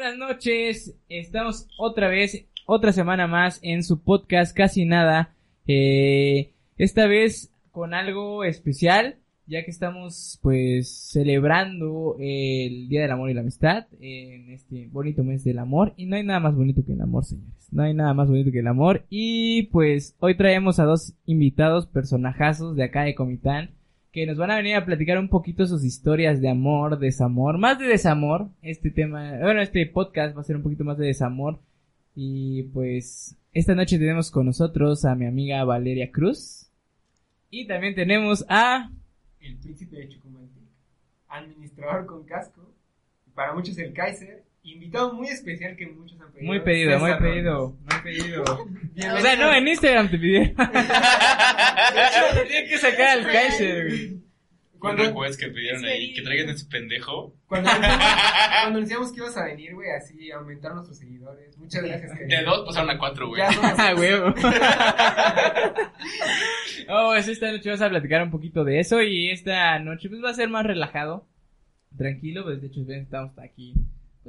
[0.00, 0.94] buenas noches.
[1.10, 5.34] Estamos otra vez, otra semana más en su podcast Casi Nada.
[5.66, 9.16] Eh, esta vez con algo especial,
[9.46, 15.22] ya que estamos pues celebrando el Día del Amor y la Amistad en este bonito
[15.22, 15.92] mes del amor.
[15.98, 17.68] Y no hay nada más bonito que el amor, señores.
[17.70, 19.04] No hay nada más bonito que el amor.
[19.10, 23.72] Y pues hoy traemos a dos invitados personajazos de acá de Comitán
[24.12, 27.78] que nos van a venir a platicar un poquito sus historias de amor, desamor, más
[27.78, 28.48] de desamor.
[28.60, 31.60] Este tema, bueno, este podcast va a ser un poquito más de desamor.
[32.14, 36.70] Y pues esta noche tenemos con nosotros a mi amiga Valeria Cruz.
[37.50, 38.90] Y también tenemos a...
[39.40, 40.62] El príncipe de Chucumantic,
[41.28, 42.74] administrador con casco,
[43.34, 46.46] para muchos el Kaiser, invitado muy especial que muchos han pedido.
[46.46, 48.04] Muy pedido, muy pedido, Robles.
[48.04, 48.44] muy pedido.
[48.44, 50.54] o sea, no, en Instagram te pidieron.
[51.94, 54.20] De hecho, que sacar al Kaiser, güey.
[54.78, 57.34] Cuando- request que pidieron Es ahí, que traigan ese pendejo.
[57.46, 57.88] Cuando cuando
[58.66, 61.56] anunciamos que ibas a venir, güey, así aumentar nuestros seguidores.
[61.58, 62.56] Muchas gracias, De querido.
[62.56, 63.42] dos pasaron a cuatro, güey.
[63.42, 64.34] Ya Ah, huevo.
[66.88, 70.22] oh, pues esta noche vamos a platicar un poquito de eso y esta noche pues
[70.24, 71.26] va a ser más relajado,
[71.96, 73.74] tranquilo, pues de hecho ven, estamos aquí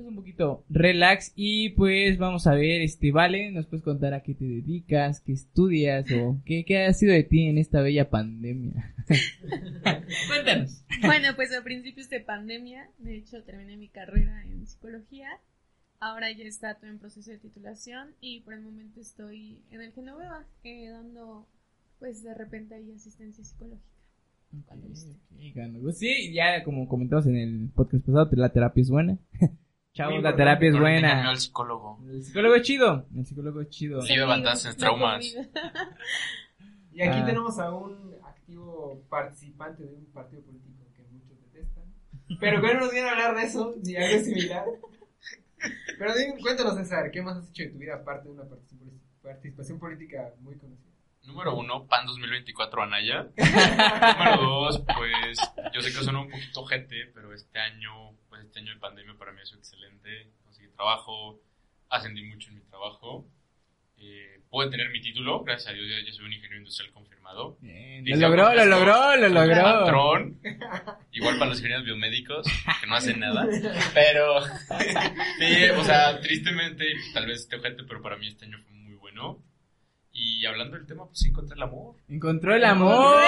[0.02, 4.22] pues un poquito relax y pues vamos a ver, este, vale, nos puedes contar a
[4.22, 8.10] qué te dedicas, qué estudias o qué, qué ha sido de ti en esta bella
[8.10, 8.96] pandemia.
[10.28, 10.84] Cuéntanos.
[11.02, 15.30] Bueno, pues a principios de pandemia, de hecho terminé mi carrera en psicología.
[16.00, 19.94] Ahora ya está todo en proceso de titulación y por el momento estoy en el
[19.94, 21.48] Genoveva, eh, dando
[22.00, 23.86] pues de repente ahí asistencia psicológica.
[24.66, 25.12] Cuando guste.
[25.12, 25.80] Ok, gano.
[25.82, 29.18] Pues sí, ya como comentamos en el podcast pasado, la terapia es buena.
[29.94, 31.30] Chavos, Muy la terapia es buena.
[31.30, 32.00] al psicólogo.
[32.10, 33.06] El psicólogo es chido.
[33.16, 34.02] El psicólogo es chido.
[34.02, 34.16] Sí.
[34.16, 35.26] La traumas.
[36.94, 37.26] Y aquí Ah.
[37.26, 41.86] tenemos a un activo participante de un partido político que muchos detestan.
[42.40, 44.66] Pero que no nos viene a hablar de eso, ni algo similar.
[45.98, 48.44] Pero dime, cuéntanos, César, ¿qué más has hecho de tu vida aparte de una
[49.22, 50.91] participación política muy conocida?
[51.26, 53.28] Número uno, PAN 2024 Anaya.
[53.38, 55.38] Número dos, pues
[55.74, 59.14] yo sé que suena un poquito gente, pero este año, pues este año de pandemia
[59.18, 60.32] para mí sido excelente.
[60.44, 61.40] Conseguí trabajo,
[61.90, 63.26] ascendí mucho en mi trabajo.
[63.98, 67.58] Eh, pude tener mi título, gracias a Dios ya, ya soy un ingeniero industrial confirmado.
[67.62, 69.62] Bien, Lo logró, lo logró, lo logró.
[69.62, 70.40] Patrón.
[71.12, 72.48] Igual para los ingenieros biomédicos,
[72.82, 73.48] que no hacen nada.
[73.94, 74.42] Pero,
[75.40, 78.96] sí, o sea, tristemente, tal vez este ojete, pero para mí este año fue muy
[78.96, 79.40] bueno.
[80.42, 81.94] Y hablando del tema, pues sí encontré el amor.
[82.10, 83.22] Encontró el amor,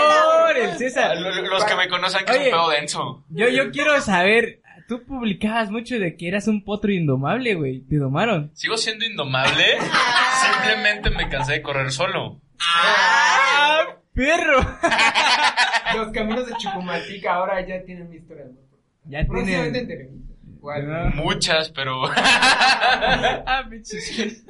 [0.57, 1.15] el Ah, César.
[1.19, 2.41] lo- lo- Los que me conocen que Oye.
[2.41, 3.23] es un pedo denso.
[3.29, 7.81] Yo, yo quiero saber, tú publicabas mucho de que eras un potro indomable, güey.
[7.81, 8.49] Te domaron.
[8.55, 9.63] Sigo siendo indomable,
[10.41, 12.41] simplemente me cansé de correr solo.
[12.59, 14.57] ¡Ah, perro!
[15.95, 18.63] Los caminos de Chucumatica ahora ya tienen una historia de amor.
[19.05, 20.32] Ya Próximamente tienen...
[20.63, 20.87] ¿Cuál?
[20.87, 21.23] No.
[21.25, 24.45] Muchas, pero ah, pinches.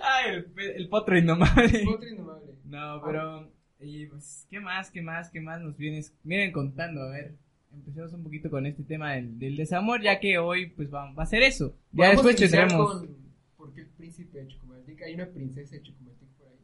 [0.00, 1.84] Ay, el, pe- el potro indomable.
[1.88, 2.52] Otro indomable.
[2.64, 3.50] No, pero...
[3.80, 7.02] Y pues, ¿qué más, qué más, qué más nos vienes, vienen contando?
[7.02, 7.34] A ver,
[7.72, 11.24] empecemos un poquito con este tema del, del desamor, ya que hoy, pues, va, va
[11.24, 11.76] a ser eso.
[11.90, 12.98] Ya después tendremos...
[13.00, 13.16] con
[13.56, 15.06] ¿Por qué el príncipe de Chucumatica?
[15.06, 16.54] Hay una princesa de Chucumatica por ahí.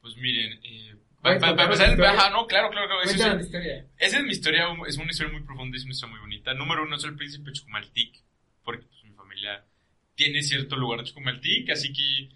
[0.00, 3.02] pues miren, eh, ¿Puedes pa- pa- contar pa- la empezar- ajá, no, claro, claro, claro.
[3.02, 3.86] eso es- historia.
[3.98, 6.52] Esa es mi historia, es una historia muy profunda y es una historia muy bonita.
[6.54, 8.22] Número uno es el príncipe Chucumaltic,
[8.64, 9.64] porque pues, mi familia
[10.14, 12.28] tiene cierto lugar en Chucumaltic, así que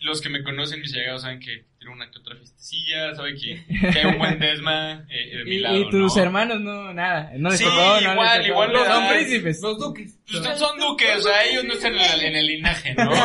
[0.00, 3.64] los que me conocen, mis allegados, saben que tiene una que otra fiestecilla, saben que,
[3.92, 6.22] que hay un buen desma eh, de mi Y, lado, y tus ¿no?
[6.22, 8.46] hermanos no, nada, no les Sí, tocó, no les igual, tocó.
[8.48, 9.60] igual le Son príncipes.
[9.62, 10.18] Los duques.
[10.26, 13.10] Pues ustedes son duques, o sea, ellos no están en el, en el linaje, ¿no?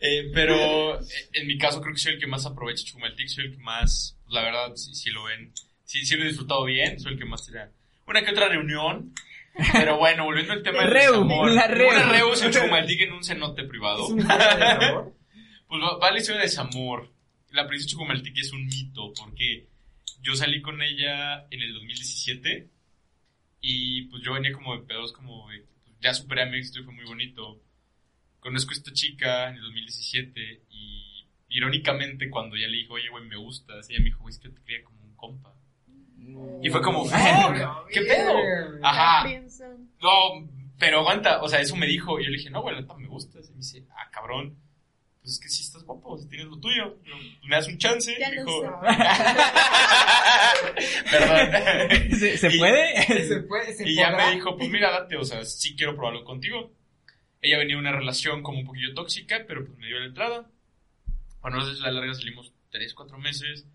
[0.00, 3.46] Eh, pero eh, en mi caso creo que soy el que más aprovecha Chucumaltic, soy
[3.46, 7.00] el que más, la verdad, si, si lo ven, si, si lo he disfrutado bien,
[7.00, 7.70] soy el que más tira
[8.06, 9.12] una que otra reunión.
[9.72, 11.50] Pero bueno, volviendo al tema del Reu, desamor.
[11.50, 11.88] la reu.
[11.90, 14.06] Una reu en Chucumaltic en un cenote privado.
[14.16, 15.14] Es amor.
[15.68, 17.10] Pues va, va la historia de desamor.
[17.50, 19.66] La princesa Chucumaltic es un mito porque
[20.22, 22.68] yo salí con ella en el 2017
[23.60, 26.80] y pues yo venía como de pedos como de, pues, ya superé a mi éxito
[26.80, 27.60] y fue muy bonito.
[28.40, 33.24] Conozco a esta chica en el 2017 y irónicamente cuando ya le dije, oye, güey,
[33.24, 35.54] me gustas, ella me dijo, güey, es que yo te quería como un compa.
[36.62, 38.32] Y fue como, "Oh, ¿qué pedo?
[38.82, 39.22] Ajá.
[40.02, 40.48] No,
[40.78, 42.20] pero aguanta, o sea, eso me dijo.
[42.20, 43.48] Y yo le dije, no, güey, me gustas.
[43.48, 44.56] Y me dice, ah, cabrón.
[45.28, 46.96] Pues es que sí estás guapo, si tienes lo tuyo.
[47.04, 47.14] Yo,
[47.46, 48.16] ¿Me das un chance?
[48.18, 48.80] Ya lo dijo.
[51.10, 52.18] Perdón.
[52.18, 53.02] ¿Se, se Y- puede?
[53.26, 56.24] Se puede, se Y ya me dijo, pues mira, date, o sea, sí quiero probarlo
[56.24, 56.72] contigo.
[57.42, 60.50] Ella venía de una relación como un poquillo tóxica, pero pues me dio la entrada.
[61.42, 63.66] Bueno, entonces a la larga salimos 3, 4 meses.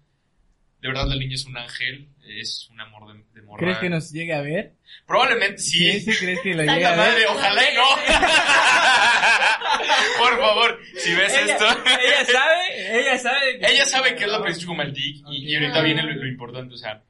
[0.84, 3.60] De verdad, la niña es un ángel, es un amor de, de morra.
[3.64, 4.74] ¿Crees que nos llegue a ver?
[5.08, 6.12] Probablemente Sí, sí.
[6.12, 7.28] sí, crees que lo llegue a Madre, ver.
[7.30, 7.84] ojalá y no.
[10.18, 11.66] Por favor, si ves Ella, esto.
[11.66, 13.56] ella sabe, ella sabe.
[13.72, 16.78] Ella sabe que es la princesa Chucumaltic y, y ahorita viene lo, lo importante, o
[16.78, 17.02] sea,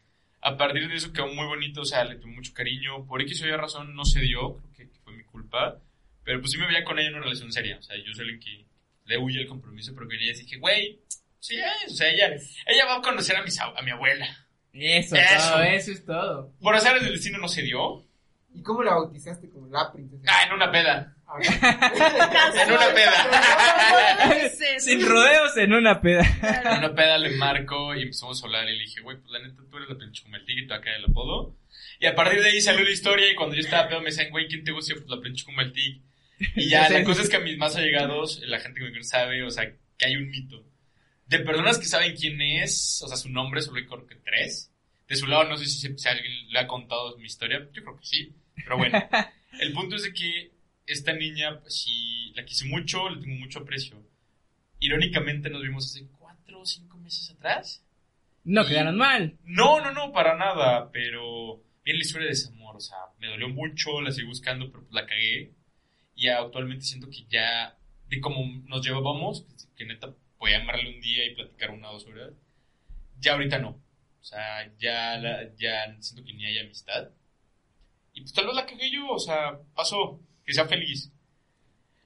[0.42, 3.42] a partir de eso quedó muy bonito, o sea, le tuve mucho cariño, por X
[3.42, 5.80] o Y razón no se dio, creo que, que fue mi culpa,
[6.24, 8.30] pero pues sí me veía con ella en una relación seria, o sea, yo soy
[8.30, 8.66] el que
[9.06, 11.00] le huye el compromiso, pero con ella dije, güey,
[11.44, 11.58] sí
[11.88, 12.36] o sea, ella,
[12.68, 14.28] ella va a conocer a, mis, a mi abuela.
[14.74, 15.52] Eso, Eso.
[15.52, 16.52] todo, eso es todo.
[16.60, 18.04] Por azar del destino no se dio.
[18.56, 20.24] ¿Y cómo la bautizaste como la princesa?
[20.28, 21.14] Ah, en una peda.
[21.28, 24.50] Ah, En una peda.
[24.80, 26.24] Sin rodeos en una peda.
[26.42, 29.40] En una peda le marco y empezamos a hablar y le dije, güey, pues la
[29.40, 31.56] neta tú eres la pinche Chucumaltic y tú acá el apodo.
[32.00, 34.30] Y a partir de ahí salió la historia y cuando yo estaba pedo me decían,
[34.32, 34.94] güey, ¿quién te gusta?
[34.96, 36.02] Pues la pinche Chucumaltic.
[36.56, 39.10] Y ya, la cosa es que a mis más allegados, la gente que me conoce
[39.10, 40.64] sabe, o sea, que hay un mito.
[41.38, 44.72] De personas que saben quién es, o sea, su nombre, solo hay creo que tres.
[45.08, 47.84] De su lado no sé si, se- si alguien le ha contado mi historia, yo
[47.84, 48.34] creo que sí.
[48.56, 48.98] Pero bueno,
[49.60, 50.52] el punto es de que
[50.86, 53.98] esta niña, pues sí, la quise mucho, le tengo mucho aprecio.
[54.80, 57.84] Irónicamente nos vimos hace cuatro o cinco meses atrás.
[58.44, 59.38] No quedaron mal.
[59.44, 63.48] No, no, no, para nada, pero bien la historia de desamor, o sea, me dolió
[63.50, 65.52] mucho, la seguí buscando, pero pues la cagué.
[66.16, 67.78] Y actualmente siento que ya,
[68.10, 69.46] de cómo nos llevábamos,
[69.76, 70.14] que neta
[70.44, 72.34] podía amarle un día y platicar una o dos horas,
[73.18, 73.82] ya ahorita no.
[74.20, 75.22] O sea, ya,
[75.56, 77.12] ya siento que ni hay amistad.
[78.14, 81.14] Y pues tal vez la cagué yo, o sea, pasó, que sea feliz.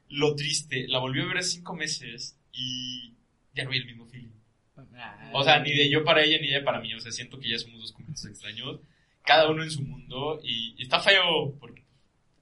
[0.10, 3.16] Lo triste, la volví a ver hace cinco meses y
[3.56, 4.30] ya no hay el mismo feeling.
[5.34, 6.94] O sea, ni de yo para ella ni ella para mí.
[6.94, 8.82] O sea, siento que ya somos dos completos extraños.
[9.26, 10.40] Cada uno en su mundo.
[10.44, 11.82] Y, está feo porque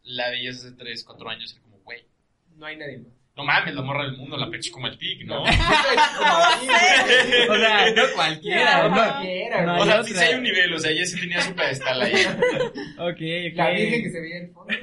[0.04, 2.04] la veías hace 3, 4 años y como, güey,
[2.58, 3.14] No hay nadie más.
[3.38, 5.44] No mames, la morra del mundo, la peche como el tic, ¿no?
[5.44, 5.48] O
[7.58, 8.84] sea, no cualquiera.
[8.84, 10.22] No No, cualquiera, no o sea, sí, otra.
[10.26, 10.74] sí hay un nivel.
[10.74, 12.14] O sea, ella sí tenía su pedestal ahí.
[12.98, 13.56] Ok, ok.
[13.56, 14.74] La virgen que se veía en el fondo.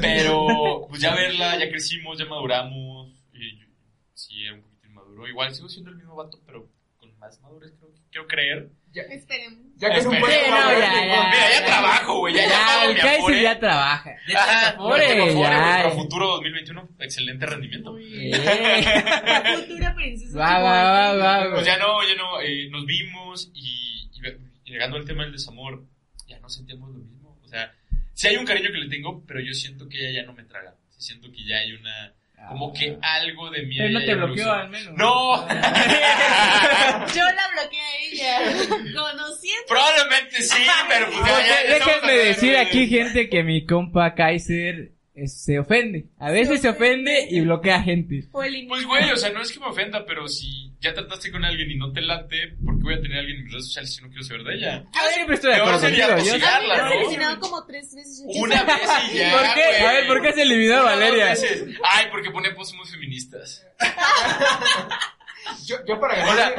[0.00, 3.08] Pero, pues ya verla, ya crecimos, ya maduramos.
[3.32, 3.66] Y yo-
[4.14, 5.28] sí, era un poquito inmaduro.
[5.28, 6.66] Igual sigo siendo el mismo vato, pero
[6.96, 8.68] con más madurez, creo, quiero creer.
[8.92, 9.58] Ya, Esperemos.
[9.76, 10.90] ya que es un Sí, buen no, jugador ya.
[10.92, 12.34] Mira, ya trabajo, güey.
[12.34, 12.84] Ya, ya,
[13.26, 14.10] el ya trabaja.
[14.26, 15.90] Ya ya tengo Afore, ya.
[15.90, 17.96] Futuro 2021, excelente rendimiento.
[17.98, 20.32] La futura princesa.
[20.36, 21.52] Guau, guau, guau, guau.
[21.54, 25.84] Pues ya no, ya no, eh, nos vimos y, y llegando al tema del desamor,
[26.26, 27.38] ya no sentíamos lo mismo.
[27.44, 27.72] O sea,
[28.14, 30.44] sí hay un cariño que le tengo, pero yo siento que ella ya no me
[30.44, 30.74] traga.
[30.90, 32.14] Sí siento que ya hay una,
[32.48, 33.76] como que algo de mí.
[33.76, 34.94] Pero no te bloqueó al menos.
[34.96, 35.46] No.
[37.14, 38.38] Yo la bloqueé a ella.
[38.68, 39.66] Conociendo.
[39.68, 44.92] Probablemente sí, pero pues ya, ya- déjenme decir de- aquí, gente, que mi compa Kaiser
[45.14, 46.06] es- se ofende.
[46.18, 48.24] A veces se ofende y bloquea gente.
[48.32, 51.70] Pues güey, o sea, no es que me ofenda, pero si ya trataste con alguien
[51.70, 53.94] y no te late, ¿por qué voy a tener a alguien en mis redes sociales
[53.94, 54.84] si no quiero saber de ella?
[54.94, 56.36] Yo siempre estoy de acuerdo sería contigo.
[56.36, 56.38] Yo...
[56.38, 56.92] ¿no?
[56.92, 58.22] eliminado como tres veces.
[58.26, 59.32] Una vez y ya.
[59.32, 59.86] ¿Por qué?
[59.86, 61.24] A ver, ¿por qué has eliminado a Una, dos Valeria?
[61.30, 61.64] veces.
[61.82, 63.66] Ay, porque pone posts muy feministas.
[65.66, 66.54] Yo, yo para ganar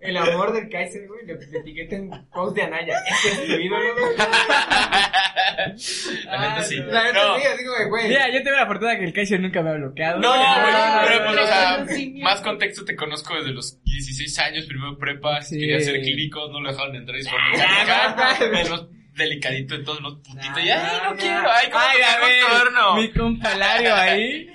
[0.00, 2.94] el amor del Kaiser, güey, le, le etiqueté en post de Anaya.
[3.08, 4.16] Este es tu ídolo, güey.
[6.26, 6.76] La neta sí.
[6.80, 6.86] no.
[6.86, 7.36] La neta No.
[7.38, 8.08] sí, así como de, güey.
[8.08, 10.18] Mira, yo tengo la fortuna que el Kaiser nunca me ha bloqueado.
[10.20, 11.86] No, güey, no, pero pues, o sea,
[12.22, 15.58] más contexto te conozco desde los 16 años, primero prepa, Sí.
[15.58, 18.58] quería ser clínico, no lo dejaron entrar y se fueron Ah, a no, no.
[18.58, 21.84] de los delicadito de todos los putitos, y No, ay, no no, quiero, ay, cómo
[21.86, 24.48] Ay, a ver, mi compa Lario ahí.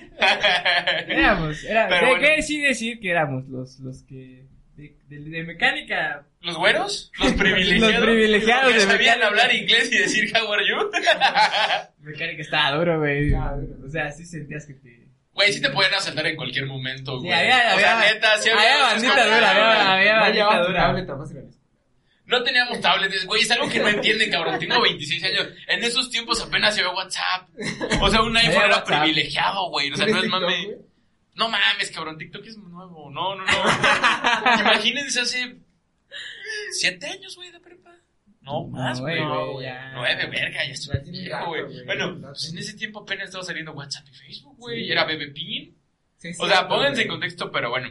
[1.08, 2.28] Éramos, era, Pero ¿qué, bueno.
[2.36, 4.46] qué sí decir que éramos los, los que
[4.76, 6.26] de, de- de mecánica?
[6.42, 7.12] ¿Los güeros?
[7.20, 7.94] ¿Los privilegiados?
[7.96, 9.28] Los privilegiados que de sabían mecánica.
[9.28, 10.76] hablar inglés y decir how are you?
[12.02, 13.34] Mecánica estaba duro, güey.
[13.34, 15.08] O sea, sí sentías que te...
[15.34, 17.34] Güey, sí te pueden asaltar en cualquier momento, Sí, güey.
[17.34, 20.94] había- o sea, había- neta, sí había bandita dura, había- bandita dura.
[22.28, 24.60] No teníamos tablets, güey, es algo que no entienden, cabrón.
[24.60, 25.48] Tengo 26 años.
[25.68, 27.50] En esos tiempos apenas se ve WhatsApp.
[28.02, 29.02] O sea, un iPhone era WhatsApp.
[29.02, 29.92] privilegiado, güey.
[29.92, 30.78] O sea, no es ¿Tienes mame.
[31.36, 33.10] No mames, cabrón, TikTok es nuevo.
[33.12, 33.52] No, no, no.
[34.60, 35.56] Imagínense hace
[36.72, 37.96] 7 años, güey, de prepa.
[38.42, 39.20] No, más, güey.
[39.22, 39.68] no, güey.
[39.94, 41.86] Nueve, verga, ya tiene viejo, güey.
[41.86, 44.86] Bueno, pues en ese tiempo apenas estaba saliendo WhatsApp y Facebook, güey.
[44.86, 44.92] Sí.
[44.92, 45.78] Era Bebe Pin.
[46.18, 47.90] Sí, sí, O sea, pónganse en contexto, pero bueno.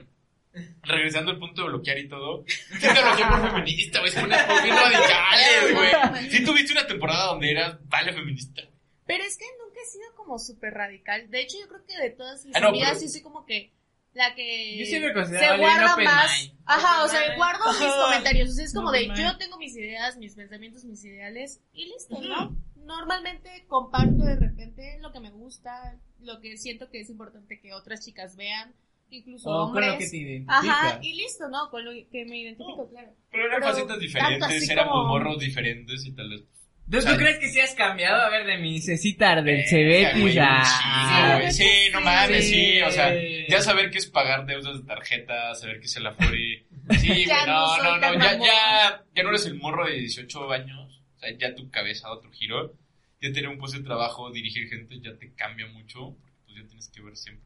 [0.82, 2.44] Regresando al punto de bloquear y todo.
[2.46, 4.10] Sí te bloqueé por feminista, güey.
[4.10, 6.30] Es unas bien radicales, güey.
[6.30, 8.62] Sí tuviste una temporada donde eras vale feminista.
[9.06, 11.30] Pero es que nunca he sido como súper radical.
[11.30, 13.44] De hecho, yo creo que de todas mis Ah, no, amigas pero- sí soy como
[13.46, 13.72] que
[14.14, 16.40] la que Yo siempre se guarda Open más.
[16.42, 16.58] mind.
[16.64, 17.36] Ajá, o Open sea, mind.
[17.36, 18.02] guardo mis Ajá.
[18.04, 18.48] comentarios.
[18.50, 19.16] O sea, es como de mind.
[19.18, 22.56] yo tengo mis ideas, mis pensamientos, mis ideales y listo, ¿no?
[22.76, 27.72] Normalmente comparto de repente lo que me gusta, lo que siento que es importante que
[27.74, 28.74] otras chicas vean.
[29.10, 29.92] Incluso O con hombres.
[29.92, 30.44] lo que te.
[30.48, 31.70] Ajá, y listo, ¿no?
[31.70, 33.08] Con lo que me identifico, claro.
[33.30, 36.42] Pero eran facetas diferentes, éramos como- morros diferentes y tal vez.
[36.88, 38.22] ¿Tú, O sea, tú crees que sí has cambiado?
[38.22, 41.50] A ver, de mi Cecitar del Verga, Cebetis a...
[41.50, 42.54] Sí, no mames, Sí.
[42.54, 42.82] sí.
[42.82, 43.12] O sea,
[43.48, 46.64] ya saber qué es pagar deudas de tarjeta, saber qué es el Afore.
[47.00, 51.02] Sí, güey, no, no no, Ya, ya, ya no eres el morro de 18 años.
[51.16, 52.72] O sea, ya tu cabeza da otro giro.
[53.20, 56.14] Ya tener un puesto de trabajo, dirigir gente, ya te cambia mucho.
[56.14, 57.45] Porque pues ya tienes que ver siempre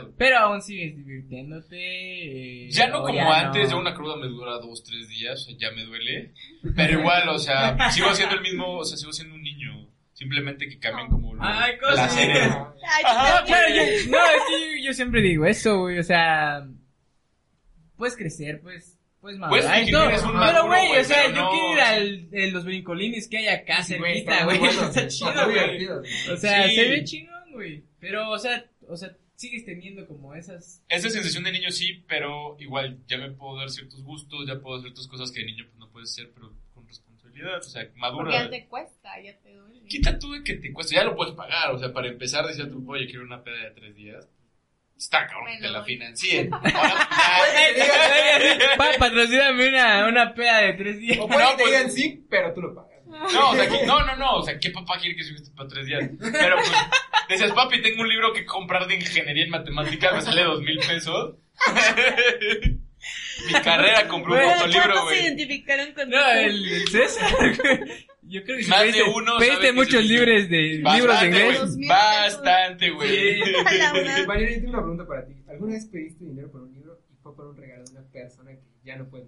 [0.00, 0.14] pedo?
[0.18, 1.76] Pero aún sigues divirtiéndote.
[2.66, 3.70] eh, Ya no como ya antes, no.
[3.70, 6.32] ya una cruda me dura dos, tres días, ya me duele.
[6.76, 9.88] Pero igual, o sea, sigo siendo el mismo, o sea, sigo siendo un niño.
[10.14, 12.16] Simplemente que cambien como los Ay, cosas.
[13.04, 16.64] Ajá, yo- no, es que yo, yo siempre digo eso, güey, o sea,
[17.96, 21.50] puedes crecer, pues, puedes Puedes madurar eres un Pero, güey, o sea, pero yo no,
[21.50, 21.80] quiero ir
[22.44, 25.18] al, los brincolines que hay acá Sí, güey, cerquita, está muy güey, bueno, está sí,
[25.18, 25.44] chido,
[26.00, 26.32] güey.
[26.32, 26.74] O sea, Sí.
[26.74, 29.10] se ve chingón, güey, pero, o sea, o sea,
[29.42, 30.82] sigues teniendo como esas...
[30.88, 34.76] Esa sensación de niño sí, pero igual ya me puedo dar ciertos gustos, ya puedo
[34.76, 37.82] hacer ciertas cosas que de niño pues no puedes hacer, pero con responsabilidad, o sea,
[37.82, 38.32] Porque madura.
[38.44, 39.88] ya te cuesta, ya te duele.
[39.88, 42.70] Quita tú de que te cuesta, ya lo puedes pagar, o sea, para empezar decía
[42.70, 44.28] tu oye, quiero una peda de tres días.
[44.96, 46.50] Está cabrón, Me que la financien.
[48.98, 51.18] Patrocíname una, una peda de tres días.
[51.20, 52.91] O puede No, que te pues- digan sí, pero tú lo pagas.
[53.12, 55.68] No, o sea, que- no, no, no, o sea, ¿qué papá quiere que subiste para
[55.68, 56.10] tres días?
[56.20, 56.72] Pero pues,
[57.28, 60.78] decías, papi, tengo un libro que comprar de ingeniería en matemáticas, me sale dos mil
[60.78, 61.36] pesos.
[63.46, 65.24] Mi carrera compré un Güey, puto libro, ¿Cuántos se güey.
[65.26, 68.06] identificaron con No, el, el César, güey.
[68.22, 70.60] Yo creo que sí Más de pediste, uno pediste muchos libros de,
[70.94, 71.76] libros de inglés.
[71.76, 71.88] güey.
[71.88, 73.34] Bastante, güey.
[73.34, 73.40] Sí.
[73.52, 75.34] Yo tengo una pregunta para ti.
[75.48, 78.52] ¿Alguna vez pediste dinero por un libro y fue por un regalo de una persona
[78.52, 79.26] que ya no puedes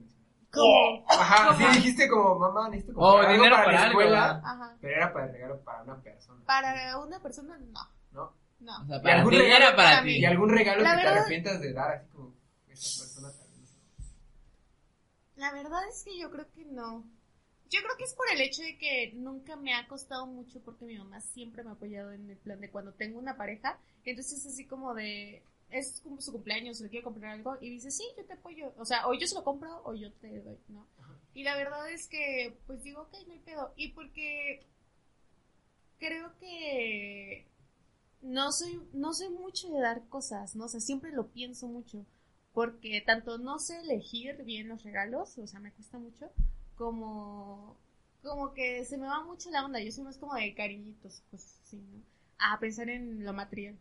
[0.54, 1.04] ¿Cómo?
[1.08, 1.58] Ajá, ¿Cómo?
[1.58, 4.42] sí dijiste como, mamá, necesito Oh, comprar algo dinero para para la algo, escuela,
[4.80, 7.80] pero era para el regalo para una persona, Para una persona, no.
[8.12, 8.32] ¿no?
[8.61, 8.82] No.
[8.82, 10.11] O sea, Y para algún ti regalo era para para ti.
[10.18, 12.34] Y algún regalo La que te arrepientas de dar, así como,
[12.68, 13.80] esa persona tal vez no.
[15.37, 17.04] La verdad es que yo creo que no.
[17.70, 20.84] Yo creo que es por el hecho de que nunca me ha costado mucho porque
[20.84, 23.78] mi mamá siempre me ha apoyado en el plan de cuando tengo una pareja.
[24.04, 27.90] Entonces es así como de, es como su cumpleaños, le quiere comprar algo y dice,
[27.90, 28.73] sí, yo te apoyo.
[28.78, 30.87] O sea, o yo se lo compro o yo te doy, ¿no?
[31.35, 33.73] Y la verdad es que, pues digo, ok, no hay pedo.
[33.76, 34.66] Y porque
[35.99, 37.47] creo que
[38.23, 40.66] no soy, no soy mucho de dar cosas, ¿no?
[40.66, 42.06] O sea, siempre lo pienso mucho.
[42.52, 46.30] Porque tanto no sé elegir bien los regalos, o sea, me cuesta mucho,
[46.76, 47.76] como,
[48.23, 49.80] como que se me va mucho la onda.
[49.80, 52.02] Yo soy más como de cariñitos, pues sí, ¿no?
[52.38, 53.76] A pensar en lo material.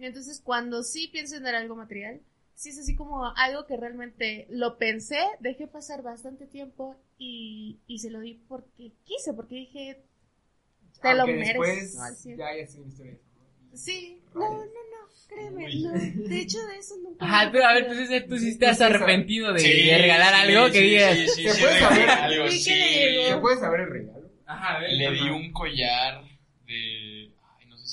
[0.00, 2.20] Entonces, cuando sí pienso en dar algo material,
[2.54, 7.98] sí es así como algo que realmente lo pensé, dejé pasar bastante tiempo y, y
[7.98, 10.02] se lo di porque quise, porque dije,
[11.02, 11.92] te lo mereces.
[11.92, 13.12] después ya hayas sido una historia.
[13.70, 13.76] ¿no?
[13.76, 15.82] Sí, no, no, no, créeme, Uy.
[15.82, 15.92] no.
[15.92, 17.24] De hecho, de eso nunca.
[17.24, 20.66] Ajá, tú, a ver, he tú, sí sí, arrepentido de, Sí, de regalar sí, algo
[20.66, 21.16] sí, que digas.
[21.16, 22.10] sí, sí, ¿Se sí, puede regalé saber?
[22.10, 22.70] algo, Vi que sí.
[22.70, 23.34] le llegó.
[23.36, 24.30] ¿Se puede saber el regalo?
[24.46, 24.90] Ajá, a ver.
[24.92, 26.29] Le di un collar.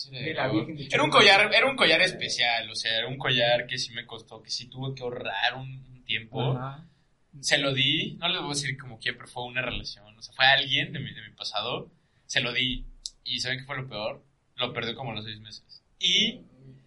[0.06, 0.26] Era de.
[0.26, 0.48] De la.
[0.48, 3.78] Virgen de Era un collar, era un collar especial, o sea, era un collar que
[3.78, 6.52] sí me costó, que sí tuve que ahorrar un, un tiempo.
[6.52, 6.86] Ajá.
[7.42, 10.22] Se lo di, no les voy a decir como quién, pero fue una relación, o
[10.22, 11.92] sea, fue alguien de mi, de mi pasado.
[12.26, 12.86] Se lo di,
[13.24, 14.24] y ¿saben qué fue lo peor?
[14.56, 15.84] Lo perdió como a los seis meses.
[16.00, 16.42] Y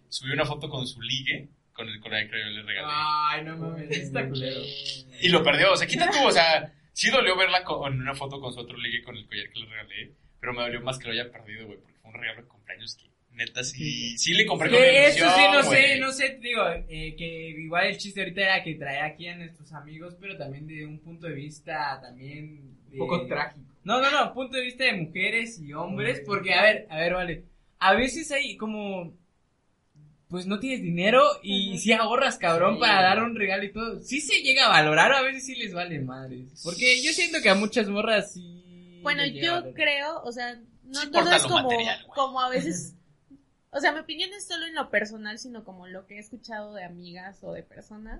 [0.09, 2.87] subí una foto con su ligue, con el collar que yo le regalé.
[2.91, 4.61] Ay, no mames, está culero.
[5.21, 8.13] Y lo perdió, o sea, quita tú, o sea, sí dolió verla con en una
[8.13, 10.97] foto con su otro ligue con el collar que le regalé, pero me dolió más
[10.99, 14.33] que lo haya perdido, güey, porque fue un regalo de cumpleaños que neta sí, sí.
[14.33, 17.97] le compré con Que eso sí, no sé, no sé, digo, eh, que igual el
[17.97, 21.35] chiste ahorita era que trae aquí a nuestros amigos, pero también de un punto de
[21.35, 22.75] vista también...
[22.91, 23.65] Un poco trágico.
[23.85, 27.13] No, no, no, punto de vista de mujeres y hombres, porque a ver, a ver,
[27.13, 27.43] vale,
[27.79, 29.13] a veces hay como,
[30.27, 32.79] pues no tienes dinero y si ahorras, cabrón, Sí.
[32.81, 35.55] para dar un regalo y todo, sí se llega a valorar o a veces sí
[35.55, 38.60] les vale madres, porque yo siento que a muchas morras sí...
[39.01, 42.95] Bueno, yo creo, o sea, no Sí todo es como, material, como a veces.
[43.73, 46.73] O sea, mi opinión es solo en lo personal, sino como lo que he escuchado
[46.73, 48.19] de amigas o de personas.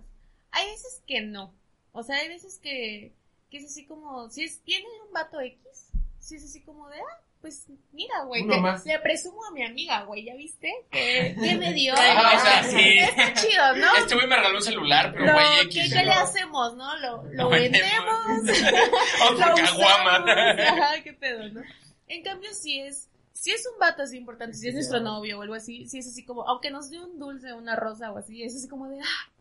[0.52, 1.54] Hay veces que no.
[1.92, 3.12] O sea, hay veces que,
[3.50, 7.02] que es así como, si es, tiene un vato X, si es así como de,
[7.02, 8.46] ah, pues mira, güey,
[8.86, 10.72] le presumo a mi amiga, güey, ¿ya viste?
[10.92, 11.94] ¿Qué, qué me dio?
[11.98, 13.00] Ah, o sea, sí.
[13.00, 13.96] Está chido, ¿no?
[13.98, 16.96] Este güey me regaló un celular, pero Lo- güey ¿qué, qué le hacemos, no?
[16.98, 18.18] Lo, lo Lo vendemos.
[19.32, 20.16] Otra Lo caguama.
[20.28, 21.62] Ajá, qué pedo, ¿no?
[22.08, 25.42] En cambio, si es, si es un vato así importante, si es nuestro novio o
[25.42, 28.44] algo así, si es así como, aunque nos dé un dulce, una rosa o así,
[28.44, 29.32] es así como de, ah,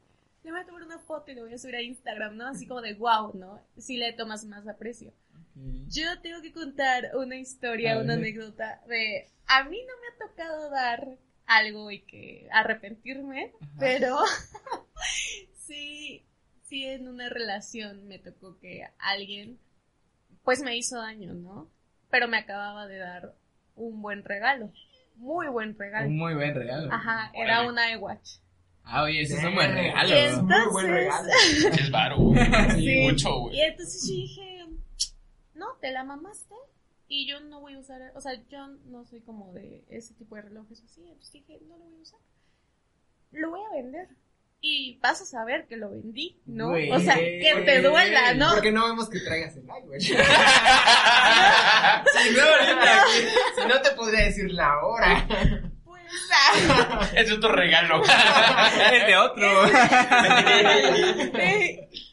[0.42, 2.46] le voy a tomar una foto y le voy a subir a Instagram, ¿no?
[2.46, 3.60] Así como de wow, ¿no?
[3.76, 5.12] Si le tomas más aprecio.
[5.88, 10.28] Yo tengo que contar una historia, A una anécdota de, a mí no me ha
[10.28, 11.08] tocado dar
[11.46, 14.18] algo y que arrepentirme, pero
[15.66, 16.24] Sí,
[16.62, 19.58] sí, en una relación me tocó que alguien,
[20.44, 21.70] pues me hizo daño, ¿no?
[22.10, 23.34] Pero me acababa de dar
[23.76, 24.72] un buen regalo,
[25.16, 26.06] muy buen regalo.
[26.08, 26.92] Un muy buen regalo.
[26.92, 28.38] Ajá, era una iWatch.
[28.82, 30.08] Ah, oye, ese es un buen regalo.
[30.08, 31.28] Y es- Muy buen regalo.
[31.78, 32.40] Es varo, güey.
[32.76, 32.98] Sí.
[33.02, 33.56] Mucho, güey.
[33.56, 34.59] Y entonces yo dije,
[35.60, 36.54] no, te la mamaste.
[37.06, 40.36] Y yo no voy a usar, o sea, yo no soy como de ese tipo
[40.36, 41.02] de relojes así.
[41.02, 42.20] Entonces dije, no lo voy a usar.
[43.32, 44.08] Lo voy a vender.
[44.62, 46.68] Y vas a saber que lo vendí, ¿no?
[46.68, 46.90] Güey.
[46.90, 48.52] o sea, que te duela, ¿no?
[48.52, 50.00] Porque no vemos que traigas el like, güey.
[50.00, 50.20] Si no,
[53.00, 53.68] aquí.
[53.68, 55.26] no te podría decir la hora.
[55.84, 56.02] Pues,
[57.14, 58.02] es otro regalo.
[58.04, 59.66] Es de otro.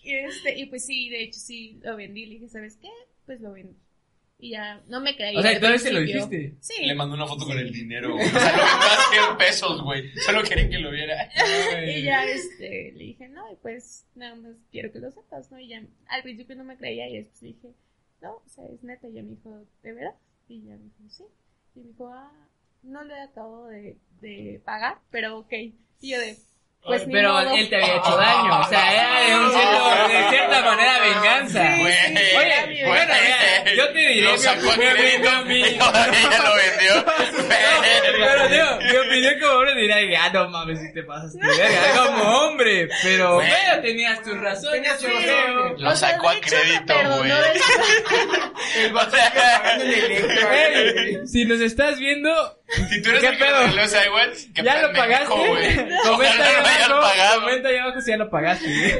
[0.04, 2.26] y, este, y pues sí, de hecho sí lo vendí.
[2.26, 2.90] Le dije, ¿sabes qué?
[3.28, 3.78] Pues lo vendí.
[4.40, 5.40] Y ya no me creía.
[5.40, 6.56] O sea, entonces se lo dijiste.
[6.60, 6.86] Sí.
[6.86, 8.26] Le mandó una foto con el dinero, güey.
[8.28, 10.12] O sea, lo a 100 pesos, güey.
[10.26, 11.30] Solo quería que lo viera.
[11.88, 15.60] Y ya este, le dije, no, y pues nada más quiero que lo sepas, ¿no?
[15.60, 17.74] Y ya al principio no me creía y después le dije,
[18.22, 19.08] no, o sea, es neta.
[19.08, 20.16] Y ya me dijo, ¿de verdad?
[20.48, 21.24] Y ya me dijo, sí.
[21.76, 22.32] Y me dijo, ah,
[22.84, 25.54] no lo he acabado de, de pagar, pero ok.
[26.00, 26.38] Y yo de,
[26.84, 27.54] pues Pero modo.
[27.56, 28.60] él te había hecho daño.
[28.62, 31.76] O sea, era de, un cierto- de cierta manera venganza.
[31.76, 36.22] Sí, sí, Oye, bueno, mira, yo te diré Lo sacó a opinión, mi- y todavía
[36.32, 36.56] ya lo
[36.96, 37.06] vendió.
[38.20, 41.94] Pero digo, mi opinión como hombre dirá, ah, no mames, si te pasas de verga,
[42.06, 43.50] como hombre, pero, Güey.
[43.50, 45.76] pero tenías tus razones, Tenías yo creo.
[45.78, 47.32] Lo sacó a crédito, güey.
[48.78, 48.92] El
[51.28, 52.57] si nos estás viendo,
[52.90, 53.54] si tú eres ¿Qué el que pedo?
[53.56, 55.26] lo regaló ese iWatch, qué ya lo pagaste.
[55.28, 57.42] Comenta ahí abajo, pagado.
[57.42, 58.66] comenta ahí abajo si ya lo pagaste.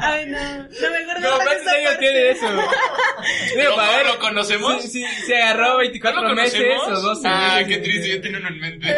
[0.00, 2.46] Ay, no, no me acuerdo No, ¿cuántos años tiene eso?
[3.56, 4.82] Digo, ¿Lo, para ver, ¿Lo conocemos?
[4.82, 6.98] Sí, sí, se agarró 24 ¿Lo meses conocemos?
[6.98, 7.68] o 12 Ah, meses.
[7.68, 8.96] qué triste, yo tenía uno en mente.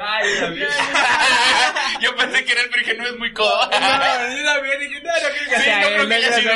[0.00, 0.68] Ay, yo también.
[2.00, 3.60] yo pensé que era el pero dije, no es muy codo.
[3.70, 6.32] No, yo también dije, no, no creo que Sí, sea no él, creo que ella
[6.32, 6.52] sí lo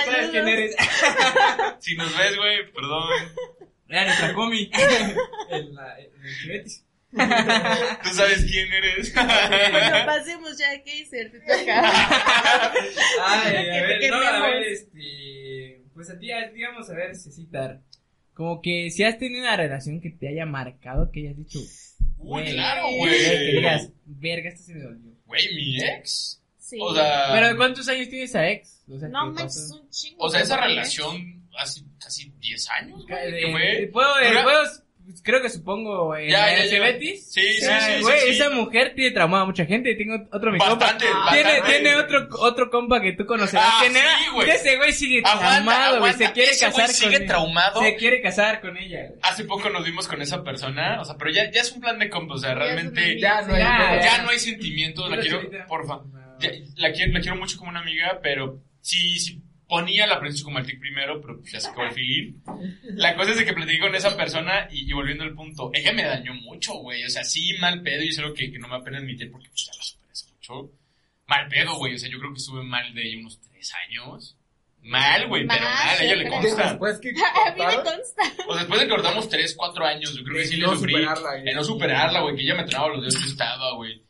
[0.00, 0.30] que sea- ¿Sabes Saludos.
[0.30, 0.76] quién eres?
[1.80, 3.08] Si nos ves, güey, perdón.
[3.88, 4.70] Era nuestra comi.
[5.50, 6.84] En la, en el Chivetis.
[7.12, 9.12] Tú sabes quién eres.
[9.14, 12.72] Bueno, pasemos ya, Kaiser, te toca.
[13.22, 15.82] Ay, Que a ver, no, a ver, este.
[15.92, 17.80] Pues a ti, digamos, a ver, Cecitar.
[18.32, 21.58] Como que si has tenido una relación que te haya marcado, que hayas dicho.
[21.58, 23.52] Uy, güey, claro, Que güey.
[23.56, 25.12] digas, verga, esto se me dolió.
[25.26, 26.40] Güey, mi ex.
[26.56, 26.78] Sí.
[26.80, 28.71] O sea, Pero ¿cuántos años tiene esa ex?
[28.94, 29.80] O sea, no ¿qué manches, pasó?
[29.82, 30.24] un chingo.
[30.24, 33.30] o sea, esa relación hace casi 10 años, güey.
[33.32, 33.90] De- que fue.
[33.92, 34.62] ¿Puedo, eh, puedo,
[35.22, 36.80] creo que supongo, en Ya, ya, ya.
[36.80, 37.30] Betis?
[37.32, 38.28] Sí, sí, Ah, sí, sí, Güey, sí.
[38.30, 39.94] esa mujer tiene traumada a mucha gente.
[39.94, 40.74] Tengo otro mi compa.
[40.76, 41.70] Bastante, Tiene, bastante.
[41.72, 43.66] tiene otro, otro compa que tú conocerás.
[43.68, 44.48] Ah, sí, güey.
[44.50, 46.12] Ese güey sigue traumado, güey.
[46.14, 47.26] Se quiere Ese casar con sigue ella.
[47.26, 47.80] traumado.
[47.82, 49.18] Se quiere casar con ella, güey.
[49.22, 51.98] Hace poco nos vimos con esa persona, o sea, pero ya, ya es un plan
[51.98, 55.42] de compa, o sea, es realmente Ya no hay Ya, no hay sentimientos, la quiero,
[55.68, 56.00] porfa.
[56.76, 59.42] La, quiero, la quiero mucho como una amiga, pero sí, sí
[59.72, 62.34] ponía la princesa como el tic primero, pero pues ya se acabó el feeling.
[62.94, 65.94] La cosa es de que platiqué con esa persona y, y volviendo al punto, ella
[65.94, 68.68] me dañó mucho, güey, o sea, sí, mal pedo, y es algo que, que no
[68.68, 70.70] me apena admitir porque pues ya lo superé hace mucho.
[71.26, 74.36] Mal pedo, güey, o sea, yo creo que estuve mal de unos tres años.
[74.82, 76.68] Mal, güey, pero Mal, a ella le consta.
[76.68, 77.10] Después que
[77.46, 78.22] A mí me consta.
[78.48, 80.92] O después de que cortamos 3, 4 años, yo creo que sí le no sufrí.
[80.92, 81.32] superarla.
[81.34, 84.02] De no superarla, güey, que ella me tronaba los dedos, yo estaba, güey.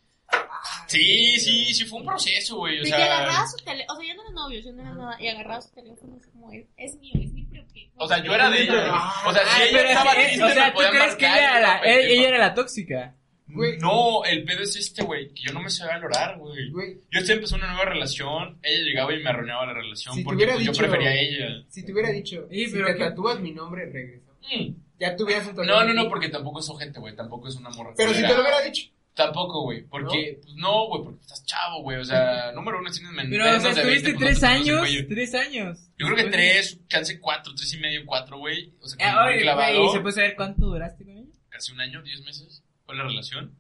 [0.87, 3.47] Sí, sí, sí, fue un proceso, güey, o De que agarraba sea...
[3.47, 5.71] su teléfono, o sea, yo no era novio, yo no era nada, y agarraba su
[5.75, 7.89] teléfono es como, es, es mío, es mi propio.
[7.97, 9.01] O sea, yo era de ella, güey.
[9.27, 11.75] O sea, si ella estaba triste, o sea, ¿tú crees que ella yo era la,
[11.77, 13.15] estaba ella, era la tóxica?
[13.49, 13.79] Güey.
[13.79, 16.71] No, el pedo es este, güey, que yo no me sé valorar, güey.
[16.71, 20.21] Güey, Yo estoy empezando una nueva relación, ella llegaba y me arruinaba la relación Si
[20.21, 21.47] te porque hubiera pues, yo dicho- prefería a ella.
[21.69, 22.99] si te hubiera dicho, Sí, si pero te ¿qué?
[23.01, 24.31] tatúas mi nombre, regresa.
[24.55, 24.75] Mm.
[24.99, 27.93] Ya tuvieras un No, no, no, porque tampoco es gente, güey, tampoco es una morra.
[27.97, 28.89] Pero si te lo hubiera dicho.
[29.15, 33.13] Tampoco, güey, porque, pues no, güey, porque estás chavo, güey, o sea, número uno tienes
[33.13, 35.79] men- Pero, o menos sea, de 20, estuviste no tres años, tres años.
[35.99, 39.25] Yo creo que tres, chance cuatro, tres y medio, cuatro, güey, o sea, Eh, como
[39.25, 39.85] muy oye, clavado.
[39.85, 41.29] ¿y se puede saber cuánto duraste con ella?
[41.51, 43.55] casi un año, diez meses, fue la relación.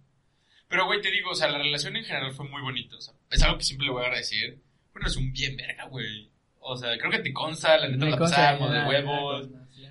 [0.68, 3.12] Pero, güey, te digo, o sea, la relación en general fue muy bonita, o sea,
[3.30, 4.56] es algo que siempre le voy a agradecer.
[4.94, 6.30] Bueno, es un bien verga, güey.
[6.60, 9.48] O sea, creo que te consta, la neta Me la ya, de huevos.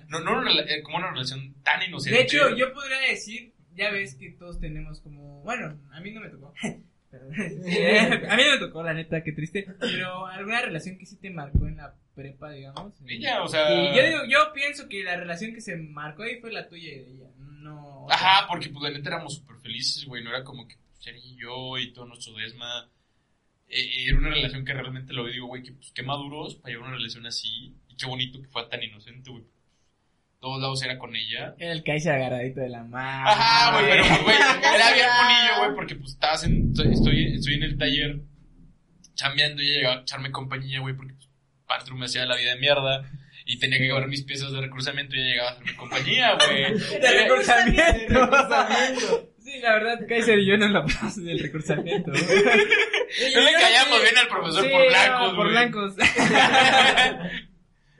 [0.08, 2.16] No, no eh, como una relación tan inocente.
[2.18, 6.20] De hecho, yo podría decir, ya ves que todos tenemos como, bueno, a mí no
[6.20, 6.52] me tocó.
[7.10, 7.26] Pero,
[8.30, 9.66] a mí no me tocó, la neta, qué triste.
[9.78, 12.94] Pero alguna relación que sí te marcó en la prepa, digamos.
[13.06, 13.70] Ella, o sea...
[13.70, 16.90] Y yo digo, yo pienso que la relación que se marcó ahí fue la tuya
[16.90, 17.30] y de ella.
[17.38, 18.04] No.
[18.04, 18.16] otra.
[18.16, 20.24] Ajá, porque pues la neta éramos súper felices, güey.
[20.24, 22.90] No era como que pues, ella y yo y todo nuestro desma.
[23.68, 26.88] Eh, era una relación que realmente lo digo, güey, que pues qué maduros para llevar
[26.88, 27.76] una relación así.
[27.88, 29.44] Y qué bonito que fue tan inocente, güey.
[30.42, 31.54] Todos lados era con ella.
[31.56, 33.28] Era el Kaiser agarradito de la mano.
[33.28, 34.36] Ajá, güey, pero pues, güey,
[34.74, 38.18] era bien bonillo, güey, porque pues estabas en, estoy, estoy, en el taller
[39.14, 41.28] chambeando y ella llegaba a echarme compañía, güey, porque pues,
[41.68, 43.08] Pantru me hacía la vida de mierda
[43.46, 46.78] y tenía que llevar mis piezas de recursamiento y ella llegaba a hacerme compañía, güey.
[47.00, 47.22] De.
[47.22, 48.30] Recursamiento.
[49.38, 52.10] Sí, la verdad, Kaiser y yo nos la pasamos del recursamiento.
[52.10, 55.50] No le callamos bien al profesor Sí, por blancos, no, por güey.
[55.52, 55.94] blancos.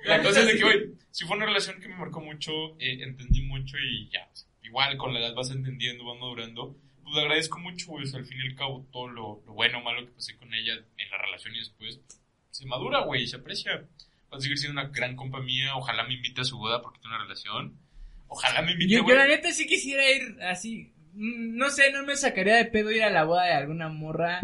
[0.05, 3.03] La cosa es de que, güey, si fue una relación que me marcó mucho, eh,
[3.03, 4.29] entendí mucho y ya.
[4.65, 6.77] igual con la edad vas entendiendo, vas madurando.
[7.05, 8.05] Pues le agradezco mucho, güey.
[8.05, 10.37] o sea, al fin y al cabo, todo lo, lo bueno o malo que pasé
[10.37, 12.01] con ella en la relación y después
[12.51, 13.87] se madura, güey, se aprecia.
[14.33, 15.77] Va a seguir siendo una gran compa mía.
[15.77, 17.77] Ojalá me invite a su boda porque tiene una relación.
[18.29, 19.17] Ojalá me invite, Yo, yo güey.
[19.17, 20.91] la neta sí quisiera ir así.
[21.13, 24.41] mm, No sé, no me sacaría de pedo ir a la boda de alguna morra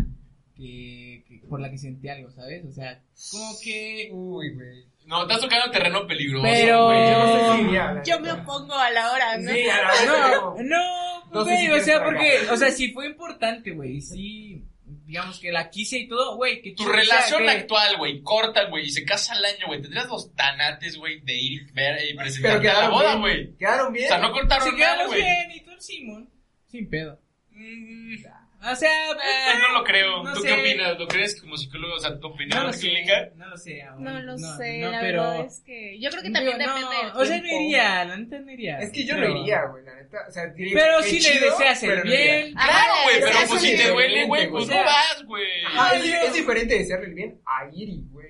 [0.56, 2.64] que, que- por la que sentí algo, ¿sabes?
[2.66, 3.00] O sea,
[3.30, 4.08] como que...
[4.12, 4.84] Uy, güey.
[5.08, 6.98] No, estás tocando terreno peligroso, Pero- güey.
[7.10, 9.50] Yo no sé si iría, Yo me opongo a la hora, ¿no?
[9.50, 12.70] Sí, a la vez, No, no, No sé güey, si o sea, porque, o sea,
[12.70, 14.64] si fue importante, güey, sí,
[15.06, 18.84] digamos que la quise y todo, güey, que Tu relación que- actual, güey, corta, güey,
[18.84, 19.80] y se casa al año, güey.
[19.80, 23.56] Tendrías los tanates, güey, de ir, ver y a la boda, güey.
[23.56, 24.08] Quedaron O bien.
[24.08, 25.22] sea, no cortaron nada, quedamos güey.
[25.22, 26.30] bien y tú Simón,
[26.66, 27.18] sin pedo.
[27.52, 28.14] Mm,
[28.60, 30.22] O sea, eh, no lo creo.
[30.24, 30.48] No ¿Tú sé.
[30.48, 30.98] qué opinas?
[30.98, 31.94] ¿Lo crees como psicólogo?
[31.94, 33.28] O sea, tu opinión no lo sé, clínica.
[33.36, 34.02] no lo sé aún.
[34.02, 35.22] No lo sé, no, la pero...
[35.22, 38.04] verdad es que yo creo que también Digo, depende no, del O sea, no iría,
[38.04, 38.78] la neta no iría.
[38.78, 40.18] Es que yo no iría, güey, la neta.
[40.28, 42.52] O sea, diría, Pero sí le deseas el bien.
[42.54, 45.44] Claro, güey, Ah, pero pues si te duele, güey, pues no vas, güey.
[45.62, 46.34] Es, Ay, es Dios.
[46.34, 48.26] diferente desearle el bien a ir y, güey.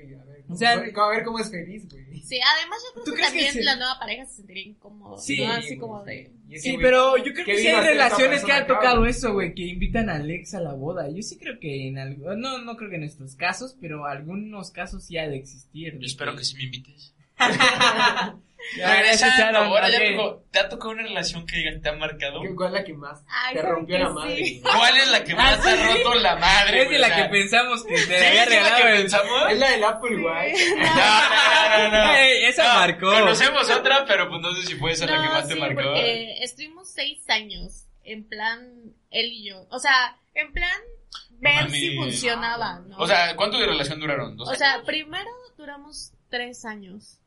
[0.49, 2.21] O sea, a ver cómo es feliz, güey.
[2.23, 3.63] Sí, además yo ¿Tú creo que crees que también sí?
[3.63, 5.19] la nueva pareja se sentiría incómodo.
[5.19, 5.53] Sí, ¿no?
[5.53, 6.33] Así como de...
[6.57, 9.11] Sí, güey, pero yo creo ¿qué que sí hay relaciones que han tocado güey?
[9.11, 11.11] eso, güey, que invitan a Alex a la boda.
[11.11, 14.71] Yo sí creo que en algo, no, no creo que en nuestros casos, pero algunos
[14.71, 15.99] casos sí ha de existir.
[15.99, 17.15] Yo espero que sí me invites.
[18.76, 20.04] Ya, ya Regresando, ahora ya ok.
[20.16, 22.42] tocó- ¿te ha tocado una relación que diga, te ha marcado?
[22.42, 24.37] ¿Qué- ¿Cuál es la que más Ay, te ¿saben rompió la madre?
[24.37, 24.62] Sí.
[24.62, 25.83] ¿Cuál es la que más Ah, te ha sí.
[26.04, 26.83] roto la madre?
[26.83, 29.48] Es de la que pensamos que te había ¿Es de la regalado?
[29.48, 30.59] Es la del Apple White.
[30.78, 32.12] No, no, no, no,
[32.48, 33.11] esa marcó.
[33.11, 35.74] Conocemos otra, pero pues no sé si fue esa la que más te marcó.
[35.83, 38.61] porque estuvimos seis años en plan
[39.11, 39.66] él y yo.
[39.70, 40.70] O sea, en plan
[41.40, 42.98] ver si funcionaba, ¿no?
[42.98, 44.37] O sea, ¿cuánto de relación duraron?
[44.37, 47.18] ¿Dos O sea, primero duramos tres años.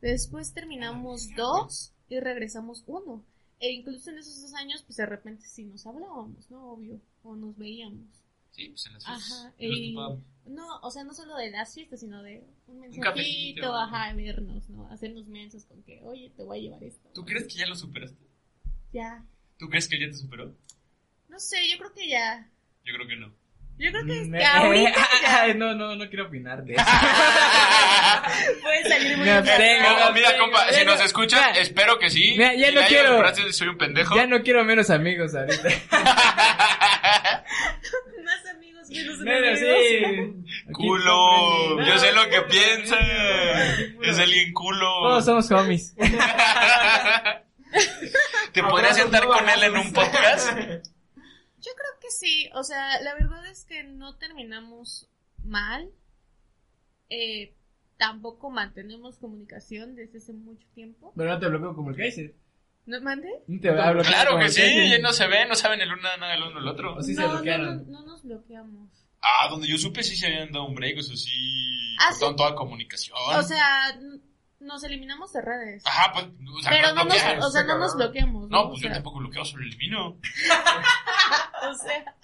[0.00, 3.24] Después terminamos dos y regresamos uno.
[3.60, 6.72] E incluso en esos dos años, pues de repente sí nos hablábamos, ¿no?
[6.72, 7.00] Obvio.
[7.24, 8.06] O nos veíamos.
[8.52, 10.24] Sí, pues en las Ajá, los y- topábamos.
[10.46, 13.76] No, o sea, no solo de las fiestas, sino de un mensajito, ¿no?
[13.76, 14.86] ajá, vernos, ¿no?
[14.90, 17.06] Hacernos mensos con que, oye, te voy a llevar esto.
[17.12, 18.24] ¿Tú crees que ya lo superaste?
[18.92, 19.26] Ya.
[19.58, 20.54] ¿Tú crees que ya te superó?
[21.28, 22.50] No sé, yo creo que ya.
[22.84, 23.34] Yo creo que no.
[23.78, 26.84] Yo creo que, que ahorita ya Ay, no, no, no quiero opinar de eso.
[28.62, 29.44] puede salir muy bien.
[29.86, 31.60] Oh, mira, compa, si nos no- escuchas, ya.
[31.60, 32.34] espero que sí.
[32.36, 34.16] Mira, ya Y no quiero- frases soy un pendejo.
[34.16, 35.62] ya no quiero menos amigos ahorita.
[38.24, 38.88] Más amigos,
[39.20, 40.02] menos sí.
[40.72, 42.96] Culo, yo sé lo que piensa.
[44.02, 44.86] Es alguien culo.
[45.02, 45.94] Todos somos homies.
[48.52, 50.52] ¿Te podrías sentar no con él en un podcast?
[51.60, 55.08] Yo creo que sí, o sea, la verdad es que no terminamos
[55.44, 55.90] mal.
[57.10, 57.54] Eh,
[57.96, 61.12] tampoco mantenemos comunicación desde hace mucho tiempo.
[61.16, 62.34] Pero no te bloqueo como el Kaiser.
[62.86, 63.28] ¿No mande?
[63.48, 64.88] No te hablo Claro como que el sí, Kaiser.
[64.90, 66.94] ya no se ven, no saben el uno nada del uno del otro.
[66.94, 67.90] O sí se no, no, bloquearon.
[67.90, 68.88] no, no nos bloqueamos.
[69.20, 71.96] Ah, donde yo supe sí se habían dado un break, o sea, sí.
[72.00, 72.20] Ah, sí.
[72.36, 73.16] toda comunicación.
[73.36, 73.98] O sea,
[74.60, 75.84] nos eliminamos de redes.
[75.86, 76.26] Ajá, pues.
[76.56, 77.16] O sea, pero no nos,
[77.46, 78.48] o sea, no nos bloqueamos.
[78.48, 80.18] No, O pues yo sea, tampoco bloqueo, solo elimino.
[81.70, 82.14] O sea,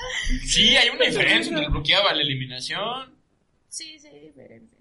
[0.47, 3.15] Sí, hay una diferencia entre el bloqueado la eliminación.
[3.69, 4.79] sí, sí, hay diferencia.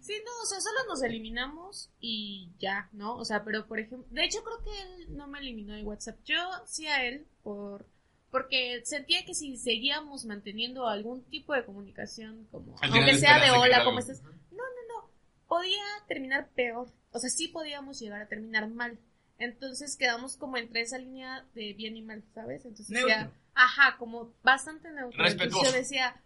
[0.00, 3.16] Sí, no, o sea, solo nos eliminamos y ya, ¿no?
[3.16, 6.18] O sea, pero por ejemplo, de hecho creo que él no me eliminó de WhatsApp.
[6.24, 7.86] Yo sí a él por
[8.30, 13.84] porque sentía que si seguíamos manteniendo algún tipo de comunicación como aunque sea de hola.
[13.84, 14.22] ¿cómo estás?
[14.22, 15.10] No, no, no.
[15.46, 16.88] Podía terminar peor.
[17.12, 18.98] O sea, sí podíamos llegar a terminar mal.
[19.38, 22.64] Entonces quedamos como entre esa línea de bien y mal, ¿sabes?
[22.64, 23.32] Entonces Neutro.
[23.54, 25.10] Ajá, como bastante neutro.
[25.24, 25.64] Entonces Respetuoso.
[25.70, 26.20] yo decía,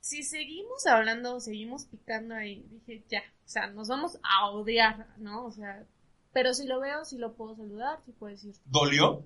[0.00, 5.44] si seguimos hablando, seguimos picando ahí, dije, ya, o sea, nos vamos a odiar, ¿no?
[5.44, 5.84] O sea,
[6.32, 9.24] pero si lo veo, si lo puedo saludar, si puedo decir, ¿Dolió?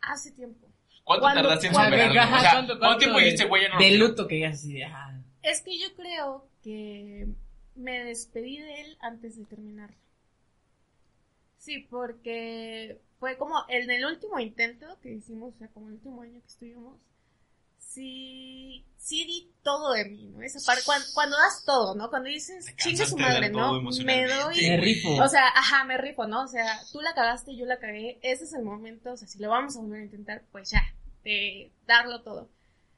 [0.00, 0.66] hace tiempo.
[1.04, 2.20] ¿Cuánto ¿Cuándo- tardaste en superarlo?
[2.20, 4.82] Ajá, O sea, ¿cuánto- ¿cuánto, cuánto tiempo dijiste, güey, no De luto que ya así
[4.82, 5.20] ah.
[5.42, 7.28] Es que yo creo que
[7.74, 9.96] me despedí de él antes de terminarlo.
[11.58, 16.20] Sí, porque fue como en el último intento que hicimos, o sea, como el último
[16.20, 17.00] año que estuvimos,
[17.78, 20.42] sí, sí di todo de mí, ¿no?
[20.42, 22.10] Esa parte, cuando, cuando das todo, ¿no?
[22.10, 23.80] Cuando dices, chingue su madre, ¿no?
[23.80, 25.14] Me doy, Me rifo.
[25.14, 26.42] o sea, ajá, me rifo, ¿no?
[26.42, 29.38] O sea, tú la cagaste, yo la cagué, ese es el momento, o sea, si
[29.38, 30.82] lo vamos a volver a intentar, pues ya,
[31.24, 32.50] de darlo todo.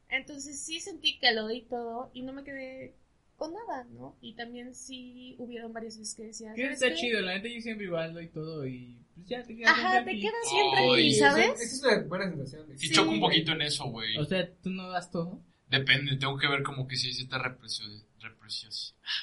[0.09, 2.97] Entonces sí sentí que lo di todo y no me quedé
[3.37, 4.17] con nada, ¿no?
[4.21, 6.95] Y también sí hubieron varias veces que decía, Que ¿sabes está qué?
[6.97, 10.19] chido, la neta yo siempre igual doy todo y pues ya te quedas Ajá, te
[10.19, 11.61] quedas siempre ahí, Sí, ¿sabes?
[11.61, 12.69] Esa es una buena sensación.
[12.69, 12.95] de- Sí, Sí.
[12.95, 14.17] choco un poquito en eso, güey.
[14.19, 15.41] O sea, tú no das todo.
[15.69, 17.91] Depende, tengo que ver como que si hay cierta represión.
[18.21, 18.73] represión.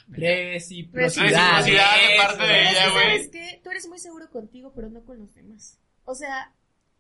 [0.08, 1.26] Reciprocidad.
[1.26, 3.04] Reciprocidad de parte de Pero es ella, que, güey.
[3.06, 3.62] ¿sabes qué?
[3.64, 5.80] Tú eres muy seguro contigo, pero no con los demás.
[6.06, 6.54] O sea,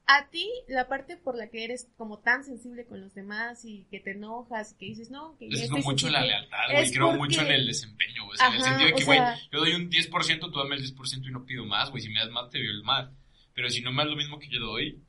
[0.05, 3.85] a ti, la parte por la que eres como tan sensible con los demás y
[3.89, 6.91] que te enojas y que dices, no, que Les se mucho en la lealtad, güey.
[6.91, 8.33] Creo porque- mucho en el desempeño, güey.
[8.35, 10.75] O sea, en el sentido de que, güey, sea- yo doy un 10%, tú dame
[10.75, 12.03] el 10% y no pido más, güey.
[12.03, 13.09] Si me das más, te doy el más.
[13.53, 14.99] Pero si no me das lo mismo que yo doy,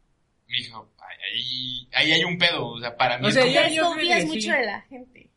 [0.46, 0.92] mijo,
[1.32, 2.66] ahí, ahí hay un pedo.
[2.68, 4.50] O sea, para mí O es sea, como- ya- creo mucho sí.
[4.50, 5.30] de la gente.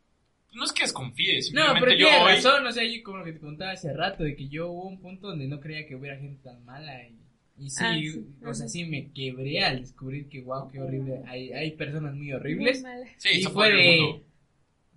[0.53, 2.33] No es que desconfíe, No, simplemente pero yo tienes hoy...
[2.35, 4.87] razón, o sea, yo como lo que te contaba hace rato, de que yo hubo
[4.87, 7.15] un punto donde no creía que hubiera gente tan mala y,
[7.57, 11.21] y sí, Ah, sí, o sea, sí me quebré al descubrir que wow, qué horrible,
[11.25, 13.05] hay, hay personas muy Muy horribles mala.
[13.17, 14.21] Sí, y eso fue de,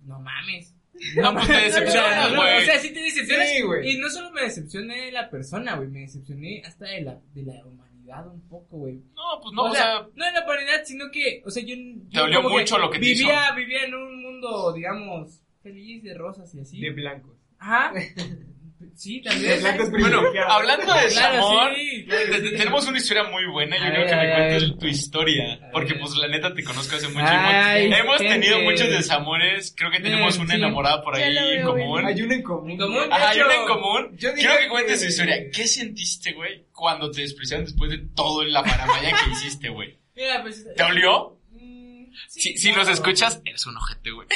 [0.05, 0.75] no mames.
[1.15, 2.57] No, pues te decepcionas, no, güey.
[2.57, 3.49] O sea, sí te decepcionas.
[3.49, 3.91] Sí, güey.
[3.91, 7.43] Y no solo me decepcioné de la persona, güey, me decepcioné hasta de la, de
[7.43, 9.01] la humanidad un poco, güey.
[9.15, 11.63] No, pues no, o, o sea, sea, no de la humanidad, sino que, o sea,
[11.63, 11.75] yo...
[12.11, 16.53] Te dolió mucho lo que te vivía, Vivía en un mundo, digamos, feliz, de rosas
[16.53, 16.79] y así.
[16.79, 17.37] De blancos.
[17.57, 17.93] Ajá.
[18.95, 19.59] Sí, también.
[19.99, 22.43] bueno, hablando de Claro, desamor, sí, claro, te- sí.
[22.51, 23.77] te- tenemos una historia muy buena.
[23.77, 25.69] Yo A creo que me cuentes tu historia.
[25.71, 27.25] Porque, pues, la neta te conozco hace mucho.
[27.27, 28.33] Ay, hemos gente.
[28.33, 29.73] tenido muchos desamores.
[29.75, 30.55] Creo que tenemos una sí.
[30.57, 32.05] enamorada por ahí en común.
[32.05, 32.79] Hay una en común.
[33.11, 34.17] Hay una en común.
[34.17, 35.35] yo Quiero que cuentes que- tu historia.
[35.51, 39.97] ¿Qué sentiste, güey, cuando te despreciaron después de todo la paramaya que hiciste, güey?
[40.15, 40.65] Mira, pues.
[40.75, 41.37] ¿Te olió?
[41.53, 44.27] Mm, sí, Si, si nos escuchas, eres un ojete, güey.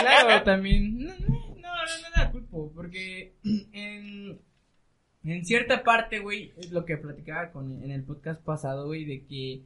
[0.00, 0.98] Claro, también.
[0.98, 1.62] No, no,
[2.16, 3.34] no, no, Porque
[3.72, 4.40] en,
[5.24, 9.24] en cierta parte, güey, es lo que platicaba con, en el podcast pasado, güey, de
[9.24, 9.64] que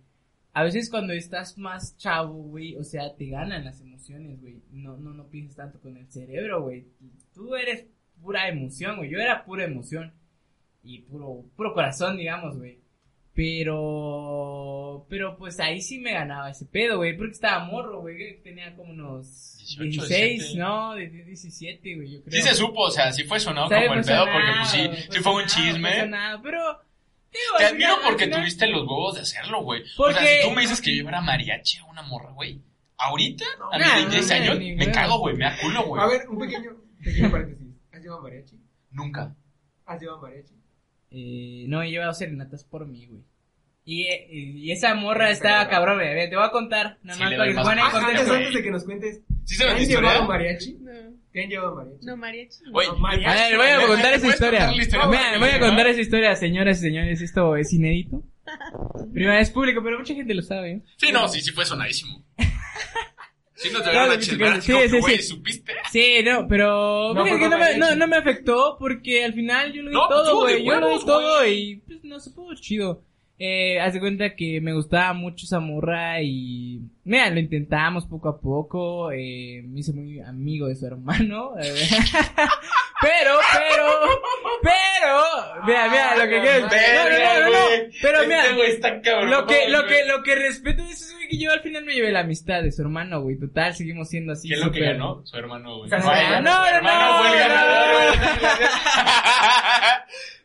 [0.52, 4.62] a veces cuando estás más chavo, güey, o sea, te ganan las emociones, güey.
[4.70, 6.86] No, no, no piensas tanto con el cerebro, güey.
[7.34, 7.86] Tú eres
[8.22, 9.10] pura emoción, güey.
[9.10, 10.12] Yo era pura emoción.
[10.84, 12.83] Y puro, puro corazón, digamos, güey.
[13.34, 18.74] Pero, pero pues ahí sí me ganaba ese pedo, güey, porque estaba morro, güey, tenía
[18.76, 20.58] como unos 18, 16, 17.
[20.58, 22.32] no, de 17, güey, yo creo.
[22.42, 25.20] Sí se supo, o sea, sí fue sonado como el pedo, porque pues sí, sí
[25.20, 26.00] fue un sonado, fue chisme.
[26.00, 26.60] sonado, pero,
[27.32, 29.82] digo, Te admiro final- porque final- tuviste los huevos de hacerlo, güey.
[29.82, 32.60] O Porque- sea, si tú me dices que yo llevara mariachi a una morra, güey.
[32.96, 36.02] Ahorita, a Nah, mis 16 no, años, ni me cago, güey, me da culo, güey.
[36.02, 36.70] A ver, un pequeño,
[37.02, 37.66] pequeño paréntesis.
[37.92, 38.56] ¿Has llevado mariachi?
[38.92, 39.34] Nunca.
[39.86, 40.54] ¿Has llevado mariachi?
[41.16, 43.22] Eh, no, he llevado serenatas por mí, güey.
[43.87, 46.09] Y, y esa morra estaba cabrón, güey.
[46.09, 48.09] A ver, Te voy a contar, nada Sí, más para que se en paja, Ah,
[48.09, 50.79] antes, antes de que nos cuentes, ¿Sí ¿te sabes han llevado mariachi?
[50.81, 50.90] No,
[51.33, 52.07] ¿Te han llevado mariachi?
[52.07, 52.59] no mariachi.
[52.72, 53.27] Güey, No, mariachi.
[53.27, 54.72] A ver, voy a ¿Me- contar esa historia.
[54.74, 55.07] historia?
[55.07, 57.20] Mira, voy a contar esa historia, señoras y señores.
[57.20, 58.22] Esto es inédito.
[59.12, 60.72] Primera vez público, pero mucha gente lo sabe.
[60.72, 60.83] ¿eh?
[60.96, 62.24] Sí, no, sí, sí fue sonadísimo.
[63.56, 65.22] Sí, no te Claro, sí, chismar, sí, como que, sí, güey, sí.
[65.22, 65.72] ¿supiste?
[65.92, 67.78] Sí, no, pero No, que no, me, mariachi.
[67.78, 70.64] no, no me afectó porque al final yo lo di No, todo, güey.
[70.64, 73.02] Yo lo di todo y pues no se pudo chido.
[73.38, 78.28] Eh, haz de cuenta que me gustaba mucho esa morra y mira, lo intentamos poco
[78.28, 79.12] a poco.
[79.12, 81.52] Eh, me hice muy amigo de su hermano.
[81.62, 81.74] eh,
[83.00, 83.86] pero, pero,
[84.62, 87.58] pero, mira, mira, lo que quiero no, no, no, no, no,
[88.00, 89.30] pero mira, Este cabrón.
[89.30, 91.94] lo que, lo que, lo que respeto de eso es que yo al final me
[91.94, 93.38] llevé la amistad de su hermano, güey.
[93.38, 94.48] Total, seguimos siendo así.
[94.48, 95.22] ¿Qué es lo que ganó?
[95.24, 95.90] Su hermano, güey.
[95.90, 97.24] No, no, no.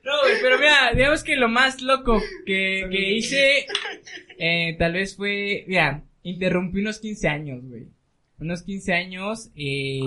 [0.01, 3.67] No, güey, pero mira, digamos que lo más loco que, que hice,
[4.37, 7.87] eh, tal vez fue, mira, interrumpí unos 15 años, güey.
[8.39, 9.99] Unos 15 años, eh,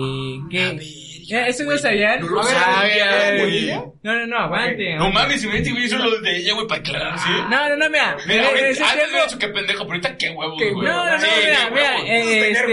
[0.49, 0.69] que...
[0.71, 2.19] Eh, ¿Eso no sabían?
[2.21, 3.67] No lo sabía, ¿de güey.
[3.69, 4.95] No, no, no, aguante.
[4.95, 5.13] No aguante.
[5.19, 7.29] mames, si me güey, hizo lo de ella, güey, para aclarar, ¿sí?
[7.51, 8.17] No, no, no, mira.
[8.27, 10.73] Mira, en ahorita, antes tiempo- me que pendejo, pero ahorita qué huevos, güey.
[10.73, 12.65] No, no, no, Sí, mira, mira, eh, este,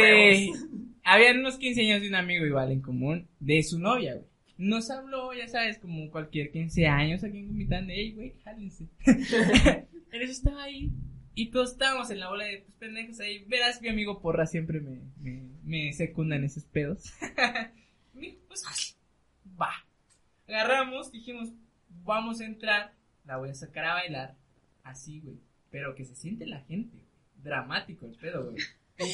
[0.49, 0.67] huevos.
[1.05, 4.25] habían unos 15 años de un amigo igual en común, de su novia, güey.
[4.57, 8.85] Nos habló, ya sabes, como cualquier 15 años aquí en Comitán de, hey, güey, jálense.
[9.05, 10.91] en eso estaba ahí,
[11.35, 13.45] y todos estábamos en la bola de pues, pendejos ahí.
[13.47, 17.13] Verás, mi amigo Porra siempre me, me, me secunda en esos pedos.
[18.15, 18.97] Me dijo, pues,
[19.61, 19.73] va.
[20.49, 21.51] Agarramos, dijimos,
[22.05, 22.93] vamos a entrar,
[23.25, 24.35] la voy a sacar a bailar,
[24.83, 25.39] así, güey.
[25.71, 27.07] Pero que se siente la gente, güey.
[27.43, 28.57] Dramático el pedo, güey.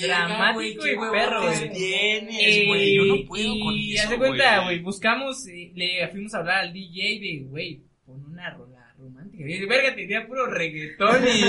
[0.02, 1.72] Dramático y perro, güey.
[1.72, 2.94] tienes, güey?
[2.96, 4.64] Yo no puedo y, con y eso, haz de cuenta, güey.
[4.64, 9.44] güey, buscamos, eh, le fuimos a hablar al DJ de, güey, pon una rola romántica.
[9.44, 11.40] Y verga, tenía puro reggaetón y,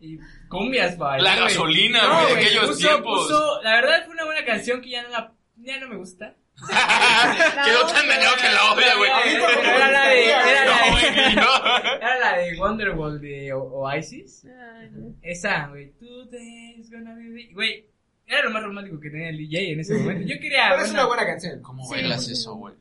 [0.00, 1.18] Y cumbias, pa.
[1.18, 1.44] La güey.
[1.44, 3.28] gasolina, No, güey, de aquellos puso- tiempos.
[3.28, 6.34] puso- la verdad fue una buena canción que ya no, la, ya no me gusta.
[7.64, 9.10] Quedó tan dañado que la odia, güey.
[9.10, 14.46] Era la de, era la No, de, era la de Wonderwall de O- Oasis.
[15.22, 15.92] Esa, güey.
[15.98, 17.86] Today's gonna be Güey,
[18.26, 20.26] era lo más romántico que tenía el DJ en ese momento.
[20.26, 20.68] Yo quería.
[20.70, 21.60] Pero es una- buena canción.
[21.62, 22.32] ¿Cómo bailas sí.
[22.32, 22.74] eso, güey?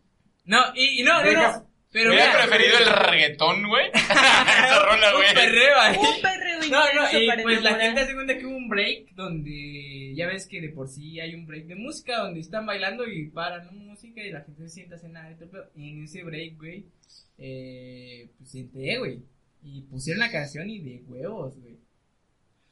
[0.45, 1.68] No, y, y no, no, no.
[1.91, 3.87] Pero Hubiera mira, preferido el reggaetón, güey.
[3.93, 5.33] Esa rola, un güey.
[5.33, 5.97] perreo ahí.
[5.97, 10.13] Un perreo No, no, y pues la gente hace cuenta que hubo un break donde
[10.15, 13.29] ya ves que de por sí hay un break de música donde están bailando y
[13.29, 16.23] paran la música y la gente se sienta a cenar y todo, pero en ese
[16.23, 16.85] break, güey,
[17.39, 19.23] eh, pues senté, güey,
[19.63, 21.77] y pusieron la canción y de huevos, güey.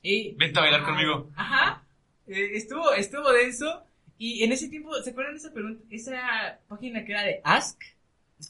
[0.03, 1.31] Y, Vente a bailar conmigo.
[1.35, 1.83] ajá,
[2.27, 3.83] eh, estuvo, estuvo denso
[4.19, 7.81] y en ese tiempo, ¿se acuerdan de esa pregunta, esa página que era de Ask?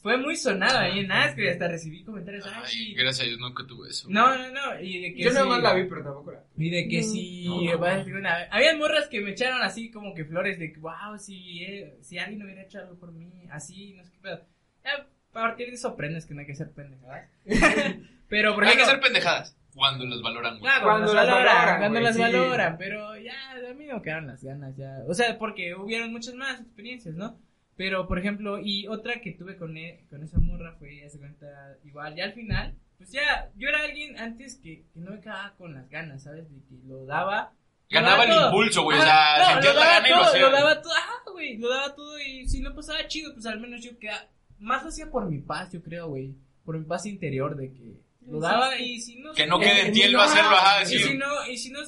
[0.02, 2.94] Fue muy sonada ahí en Ask y hasta recibí comentarios, ay, Ay, sí.
[2.94, 4.08] gracias a Dios nunca tuve eso.
[4.10, 6.44] No, no, no, y de que Yo nada sí- más la vi, pero tampoco la.
[6.58, 7.04] y de que No.
[7.08, 7.80] si No, no.
[7.80, 10.80] va a decir una Habían morras que me echaron así como que flores de que,
[10.80, 14.46] wow, si, eh, si alguien hubiera hecho algo por mí, así, no sé qué pedo.
[14.84, 17.30] Ya, a partir de eso aprendes que no hay que ser pendejadas.
[18.30, 20.70] Pero, por Hay que ejemplo, hacer pendejadas cuando las valoran, güey.
[20.70, 22.22] claro, Cuando cuando, las las valoran, valoran, cuando güey, las sí.
[22.22, 24.98] valoran, pero ya, a mí no quedaron las ganas, ya.
[25.08, 27.40] O sea, porque hubieron muchas más experiencias, ¿no?
[27.78, 31.78] Pero, por ejemplo, y otra que tuve con, e- con esa morra fue, hace cuenta,
[31.86, 35.54] igual, ya al final, pues ya, yo era alguien antes que, que no me quedaba
[35.58, 36.50] con las ganas, ¿sabes?
[36.52, 37.54] De que lo daba.
[37.90, 38.46] lo Ganaba daba el todo.
[38.48, 38.98] impulso, güey.
[38.98, 40.40] O sea, no, sentías lo la daba gana y lo todo.
[40.50, 43.60] Lo daba todo, ajá, güey, lo daba todo y si no pasaba chido, pues al
[43.60, 46.34] menos yo quedaba, más lo hacía por mi paz, yo creo, güey,
[46.66, 49.34] por mi paz interior de que lo daba y si no...
[49.34, 51.02] Que no eh, quede en ti el no, hacerlo, ajá, y decir.
[51.12, 51.80] si no, y si no,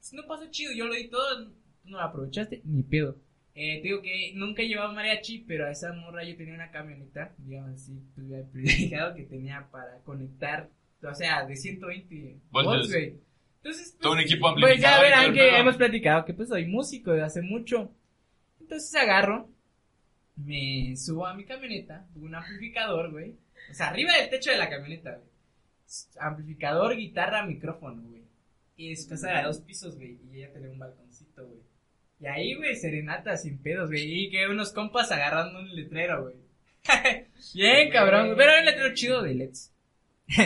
[0.00, 1.40] si no pasó chido, yo lo di todo,
[1.84, 3.16] no lo aprovechaste, ni pedo.
[3.56, 6.70] Eh, te digo que nunca he llevado mariachi, pero a esa morra yo tenía una
[6.72, 10.68] camioneta, digamos así, pues, ya privilegiado que tenía para conectar,
[11.02, 12.74] o sea, de 120 Voltios.
[12.74, 13.16] volts, güey.
[13.58, 16.34] Entonces, pues, Todo un equipo Pues ya amplificado y todo verán que hemos platicado que
[16.34, 17.94] pues soy músico de hace mucho.
[18.60, 19.48] Entonces agarro,
[20.36, 23.36] me subo a mi camioneta, un amplificador, güey.
[23.70, 25.28] O sea, arriba del techo de la camioneta, güey.
[26.18, 28.24] Amplificador, guitarra, micrófono, güey.
[28.76, 30.18] Y es casa de dos pisos, güey.
[30.32, 31.60] Y ella tenía un balconcito, güey.
[32.24, 34.24] Y ahí, güey, serenata sin pedos, güey.
[34.24, 36.36] Y que unos compas agarrando un letrero, güey.
[37.54, 38.26] Bien, cabrón.
[38.26, 38.36] güey.
[38.38, 39.72] Pero era un letrero chido de LEDs.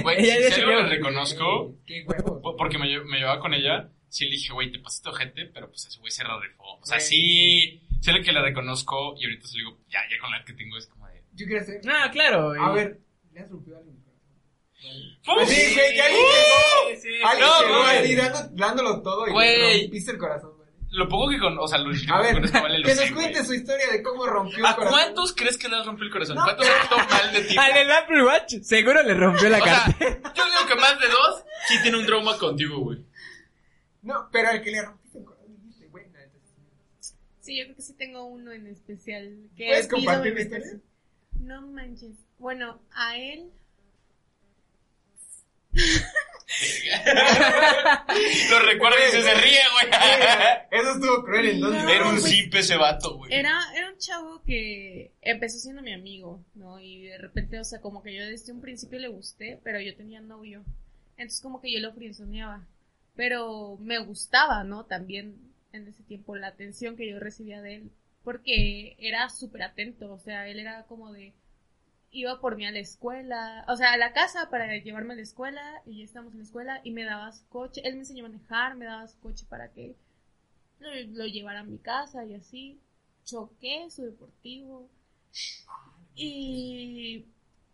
[0.02, 3.54] Güey, Ella si, si algo le reconozco, Qué po- porque me, lle- me llevaba con
[3.54, 6.64] ella, sí le dije, güey, te pasaste gente, pero pues ese güey se la rifó.
[6.80, 10.18] O sea, sí, sí lo que le reconozco y ahorita se lo digo, ya, ya
[10.20, 11.22] con la que tengo es como de...
[11.34, 11.80] Yo quiero hacer.
[11.88, 12.60] Ah, claro, güey.
[12.60, 12.98] A ver,
[13.32, 15.42] le has rompido algo en mi corazón.
[15.42, 15.48] ¡Uf!
[15.48, 17.00] Sí, güey, que alguien Sí, llegó.
[17.00, 17.08] sí.
[17.24, 19.58] Alguien llegó dándolo todo y Güey.
[19.76, 20.57] le rompiste el corazón.
[20.90, 23.53] Lo poco que con, o sea, lo A que ver, vale que nos cuente su
[23.55, 24.98] historia de cómo rompió el ¿A corazón.
[24.98, 26.37] cuántos crees que le has rompido el corazón?
[26.37, 26.44] No.
[26.44, 26.66] ¿Cuántos
[27.11, 27.57] mal de ti?
[27.59, 29.96] Al del Apple Watch, seguro le rompió la carta.
[30.01, 33.05] yo digo que más de dos sí tiene un trauma contigo, güey.
[34.03, 36.07] No, pero al que le rompiste el corazón dijiste, güey,
[37.01, 37.14] sí.
[37.40, 39.37] Sí, yo creo que sí tengo uno en especial.
[39.57, 40.81] Que ¿Puedes compartir mi la historia?
[41.40, 42.16] No manches.
[42.38, 43.51] Bueno, a él.
[48.50, 49.87] Lo recuerdo y se, se ríe, güey.
[50.70, 51.82] Eso estuvo cruel entonces.
[51.82, 53.32] No, Era un simple ese vato, güey.
[53.32, 56.80] Era, era un chavo que empezó siendo mi amigo, ¿no?
[56.80, 59.94] Y de repente, o sea, como que yo desde un principio le gusté, pero yo
[59.96, 60.64] tenía novio.
[61.16, 62.66] Entonces como que yo lo frienzoneaba.
[63.14, 64.84] Pero me gustaba, ¿no?
[64.87, 65.37] También
[65.72, 67.90] en ese tiempo la atención que yo recibía de él.
[68.24, 71.32] Porque era súper atento, o sea, él era como de...
[72.10, 75.22] Iba por mí a la escuela, o sea, a la casa para llevarme a la
[75.22, 78.24] escuela, y ya estamos en la escuela, y me daba su coche, él me enseñó
[78.24, 79.94] a manejar, me daba su coche para que
[80.78, 82.80] lo, lo llevara a mi casa y así
[83.24, 84.88] choqué su deportivo.
[86.14, 87.26] Y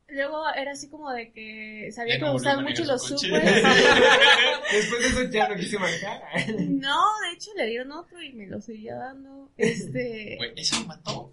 [0.09, 3.29] luego era así como de que sabía que me gustaban mucho los su coche.
[3.29, 3.45] supers.
[4.73, 6.23] Después de eso ya no quise manejar.
[6.69, 9.51] No, de hecho le dieron otro y me lo seguía dando.
[9.57, 10.39] Este.
[10.61, 11.33] Eso me mató.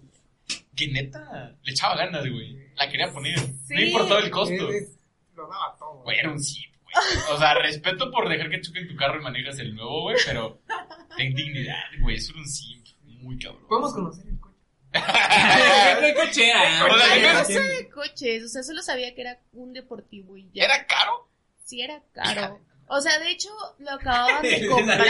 [0.86, 2.56] Que neta, le echaba ganas, güey.
[2.76, 3.38] La quería poner.
[3.38, 3.74] Sí.
[3.74, 4.68] No importaba el costo.
[4.70, 4.98] Es- es-
[5.34, 6.02] Lo daba todo.
[6.02, 6.94] Güey, era un zip, güey.
[7.30, 10.60] O sea, respeto por dejar que choquen tu carro y manejas el nuevo, güey, pero
[11.16, 12.16] ten dignidad, güey.
[12.16, 13.66] Eso era un zip muy cabrón.
[13.68, 14.58] Podemos conocer el coche.
[14.92, 16.84] Qué cochera.
[16.84, 20.50] O sea, no sé de coches, o sea, solo sabía que era un deportivo y
[20.52, 20.64] ya.
[20.64, 21.28] ¿Era caro?
[21.64, 22.60] Sí, era caro.
[22.88, 25.00] O sea, de hecho, lo acababan de comprar.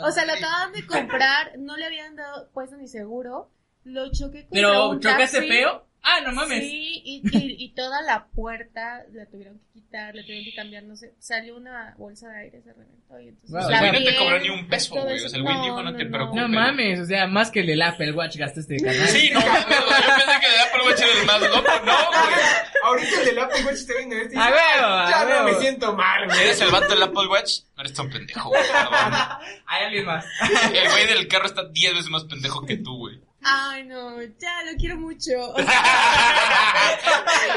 [0.00, 3.48] O sea, lo acababan de comprar, no le habían dado puesto ni seguro.
[3.86, 5.48] Lo choqué contra Pero, un ¿chocaste taxi.
[5.52, 5.86] feo?
[6.08, 6.60] Ah, no mames.
[6.60, 10.84] Sí, y, y, y toda la puerta la tuvieron que quitar, la tuvieron que cambiar,
[10.84, 13.50] no sé, salió una bolsa de aire, se reventó y entonces...
[13.50, 13.64] Wow.
[13.64, 15.24] O sea, el güey no te cobró ni un peso, güey.
[15.24, 16.42] O sea, el güey No, dijo, no no, te preocupes.
[16.42, 19.08] No mames, o sea, más que el del Apple Watch gastaste de canal.
[19.08, 21.62] Sí, no, mames, yo pensé que le da por el güey el más loco.
[21.84, 22.34] No, güey.
[22.84, 25.44] Ahorita el del Apple Watch esto y A "Ah, a ya no huevo".
[25.44, 26.38] me siento mal, güey.
[26.40, 27.52] ¿Eres el vato del Apple Watch?
[27.76, 28.62] No eres tan pendejo, güey.
[29.66, 30.24] Hay alguien más.
[30.72, 33.18] El güey del carro está 10 veces más pendejo que tú, güey.
[33.48, 35.50] Ay, no, ya lo quiero mucho.
[35.54, 35.66] O sea,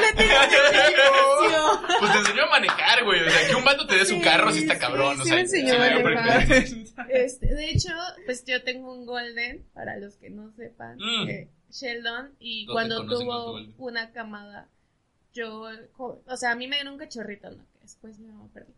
[0.00, 0.58] le aprecio.
[1.98, 3.20] Pues te enseñó a manejar, güey.
[3.26, 5.16] O sea, que un vato te dé su carro sí está cabrón.
[5.16, 6.46] sí o sea, me enseñó a manejar.
[7.10, 7.88] Este, de hecho,
[8.26, 11.28] pues yo tengo un golden, para los que no sepan, Mm.
[11.28, 14.68] eh, Sheldon, y cuando tuvo una camada,
[15.32, 17.64] yo, o sea, a mí me dieron un cachorrito, ¿no?
[17.72, 18.74] Que después me lo perdí.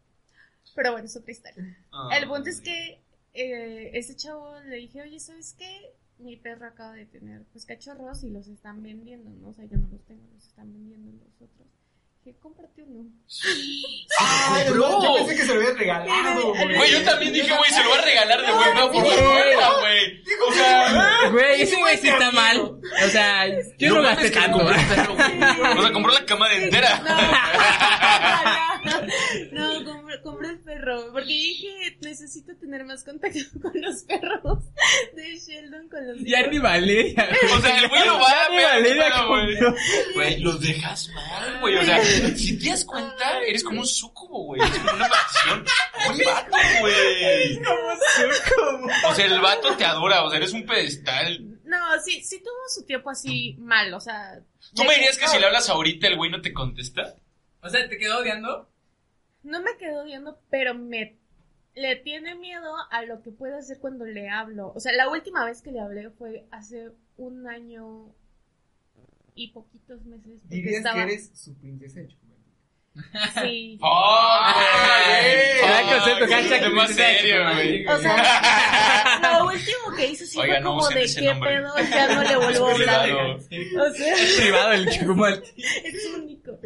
[0.75, 1.77] Pero bueno, es otra historia.
[2.17, 3.01] El punto es que
[3.35, 5.93] eh, ese chavo le dije, oye, ¿sabes qué?
[6.23, 9.49] Mi perro acaba de tener pues cachorros y los están vendiendo, ¿no?
[9.49, 11.82] O sea, yo no los tengo, los están vendiendo los otros.
[12.25, 13.11] Dije, cómprate uno.
[14.21, 14.89] Ay, compró.
[14.91, 16.77] no, yo pensé que se lo habías regalado, güey.
[16.77, 19.07] Güey, yo también dije, güey, se lo va a regalar de No, güey, no, por
[19.07, 19.25] la güey.
[19.25, 20.23] puerta, güey.
[20.49, 22.61] O sea, Güey, ese güey sí está mal.
[22.61, 23.47] O sea,
[23.79, 24.59] yo no mames, gasté tanto.
[24.59, 27.03] O sea, compró la cama de entera.
[29.53, 31.13] No, no, compré el perro.
[31.13, 31.69] Porque dije,
[32.03, 34.59] necesito tener más contacto con los perros
[35.15, 37.29] de Sheldon, con los Ya ni Valeria.
[37.57, 39.13] O sea, el güey lo va a Valeria.
[40.15, 41.77] Güey, los dejas mal, güey.
[41.79, 41.99] O sea,
[42.37, 44.61] si te das cuenta, eres como un sucubo, güey.
[44.61, 45.65] Es como una maldición.
[46.09, 47.61] Muy vato, güey.
[49.09, 51.61] O sea, el vato te adora, o sea, eres un pedestal.
[51.65, 54.41] No, sí, sí tuvo su tiempo así mal, o sea.
[54.75, 57.17] ¿Tú me dirías que si le hablas ahorita el güey no te contesta?
[57.63, 58.69] O sea, ¿te quedó odiando?
[59.43, 61.17] No me quedó viendo, pero me
[61.75, 64.73] le tiene miedo a lo que puedo hacer cuando le hablo.
[64.75, 68.15] O sea, la última vez que le hablé fue hace un año
[69.35, 70.33] y poquitos meses.
[70.49, 70.97] Dirías estaba...
[71.07, 72.09] que eres su princesa de.
[73.43, 73.79] Sí.
[75.73, 77.37] Es más serio.
[77.89, 81.51] O sea, lo último que hizo sí Oiga, fue no como usen de qué nombre.
[81.57, 83.11] pedo, ya no le vuelvo a hablar.
[83.11, 85.53] O sea, Es privado el chocolate.
[85.57, 86.59] es único.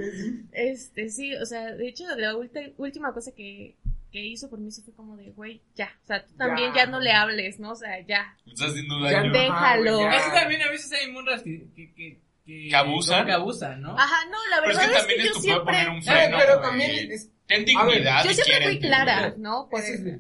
[0.53, 3.77] Este, sí, o sea, de hecho, la última cosa que,
[4.11, 5.91] que hizo por mí sí fue como de, güey, ya.
[6.05, 6.85] O sea, tú también Ya.
[6.85, 7.71] ya no le hables, ¿no?
[7.73, 8.37] O sea, ya.
[8.47, 9.33] Estás haciendo Ya daño.
[9.33, 9.99] no, Déjalo.
[9.99, 11.67] güey, Eso también a veces hay monras que...
[11.75, 13.27] Que, que, que, ¿Que abusan?
[13.27, 13.99] Que ¿no?
[13.99, 15.89] Ajá, no, la Pero es verdad que es que, también yo esto puede siempre, poner
[15.91, 16.37] un freno.
[16.39, 17.31] pero también es...
[17.47, 18.25] Ten ver, dignidad.
[18.25, 19.35] yo siempre fui clara.
[19.37, 19.69] ¿no?
[19.69, 20.19] Por es eso.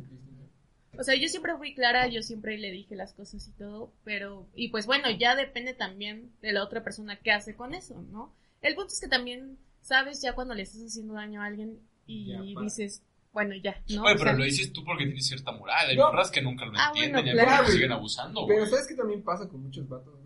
[0.98, 4.48] O sea, yo siempre fui clara, yo siempre le dije las cosas y todo, pero,
[4.54, 8.34] y pues bueno, ya depende también de la otra persona qué hace con eso, ¿no?
[8.62, 12.28] El punto es que también sabes ya cuando le estás haciendo daño a alguien y
[12.32, 13.02] Ya, dices,
[13.32, 14.04] bueno, ya, ¿no?
[14.04, 15.86] Oye, O pero sea, lo dices tú porque tienes cierta moral.
[15.90, 16.06] Hay No.
[16.06, 17.66] morras que nunca lo Ah, entienden bueno, y claro.
[17.66, 18.56] que siguen abusando, güey.
[18.56, 20.14] Pero ¿sabes qué también pasa con muchos vatos?
[20.24, 20.25] Que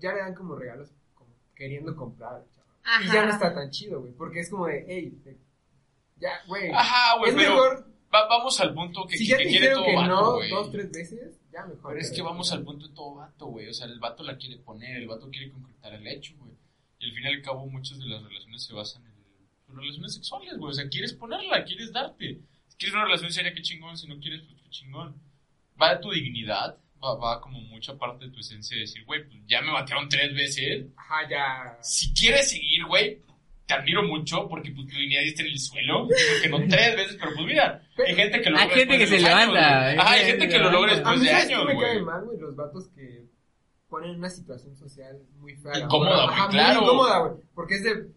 [0.00, 3.04] ya le dan como regalos como queriendo comprar a la chava.
[3.04, 4.12] Y ya no está tan chido, güey.
[4.12, 5.18] Porque es como de, hey,
[6.16, 6.70] ya, güey.
[6.70, 9.66] Ajá, güey, es pero mejor, va- vamos al punto que, si ya que te quiere
[9.68, 10.50] dijeron todo que vato, no güey.
[10.50, 11.92] dos, tres veces, ya mejor.
[11.92, 13.68] Pero es que vamos al punto de todo vato, güey.
[13.68, 16.52] O sea, el vato la quiere poner, el vato quiere concretar el hecho, güey.
[16.98, 19.18] Y al fin y al cabo muchas de las relaciones se basan en
[19.68, 20.70] en relaciones sexuales, güey.
[20.70, 22.40] O sea, quieres ponerla, quieres darte.
[22.68, 23.98] Si quieres una relación seria, qué chingón.
[23.98, 25.14] Si no quieres, pues qué chingón.
[25.80, 29.24] Va de tu dignidad, va, va como mucha parte de tu esencia de decir, güey,
[29.24, 30.86] pues ya me batearon tres veces.
[30.96, 31.78] Ajá, ya.
[31.82, 33.22] Si quieres seguir, güey,
[33.66, 36.08] te admiro mucho porque pues, tu dignidad está en el suelo.
[36.42, 39.10] Que no tres veces, pero pues mira, hay gente que lo Hay logra gente después
[39.10, 39.88] que de se levanta, güey.
[39.90, 42.02] hay Ajá, hay gente gente que lo logra después de ¿sabes qué años, me cae
[42.02, 43.26] mal, güey, los vatos que
[43.88, 45.78] ponen una situación social muy fea.
[45.80, 46.82] Incómoda, güey, claro.
[46.82, 47.42] Incómoda, güey.
[47.54, 48.08] Porque es de,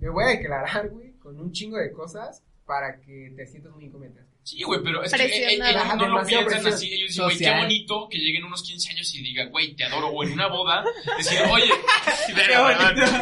[0.00, 3.84] me voy a declarar, güey, con un chingo de cosas para que te sientas muy
[3.84, 4.26] incómoda.
[4.44, 6.92] Sí, güey, pero es que eh, eh, ellos no lo piensan presión así.
[6.92, 10.08] Ellos dicen, güey, qué bonito que lleguen unos 15 años y digan, güey, te adoro.
[10.08, 10.84] O en una boda,
[11.16, 11.72] decir, oye,
[12.36, 13.20] verga, perdón.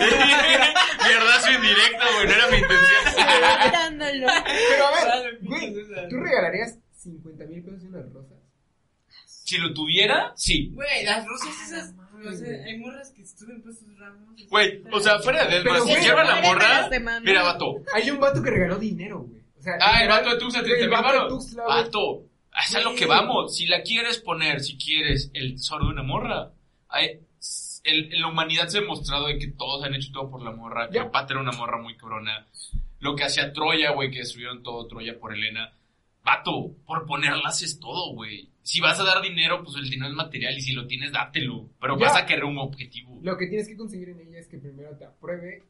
[1.07, 3.03] Mierdazo indirecto, güey, no era mi intención.
[4.69, 5.75] Pero a ver, güey.
[6.11, 8.39] ¿tú regalarías 50 mil pesos y unas rosas?
[9.27, 10.71] Si lo tuviera, sí.
[10.75, 11.95] Güey, las rosas esas...
[12.25, 14.29] O sea, hay morras que suben pues sus ramos.
[14.49, 16.89] Güey, o sea, fuera de Pero, si lleva la morra,
[17.21, 17.77] mira, vato.
[17.93, 19.42] Hay un vato que regaló dinero, güey.
[19.63, 20.99] O sea, Ah, el vato de Tuxtla, güey, 30 el mil
[21.29, 21.67] güey.
[21.69, 22.25] Vato,
[22.67, 23.57] es a lo que vamos.
[23.57, 26.51] Si la quieres poner, si quieres el tesoro de una morra,
[26.89, 27.21] hay-
[27.85, 30.87] el- la humanidad se ha demostrado de que todos han hecho todo por la morra.
[30.87, 30.91] Ya.
[30.91, 32.45] Cleopatra era una morra muy cabrona.
[32.99, 35.73] Lo que hacía Troya, güey, que destruyeron todo Troya por Helena.
[36.25, 38.49] Vato, por ponerlas es todo, güey.
[38.63, 41.69] Si vas a dar dinero, pues el dinero es material y si lo tienes, dátelo.
[41.81, 43.19] Pero vas a querer un objetivo.
[43.23, 45.63] Lo que tienes que conseguir en ella es que primero te apruebe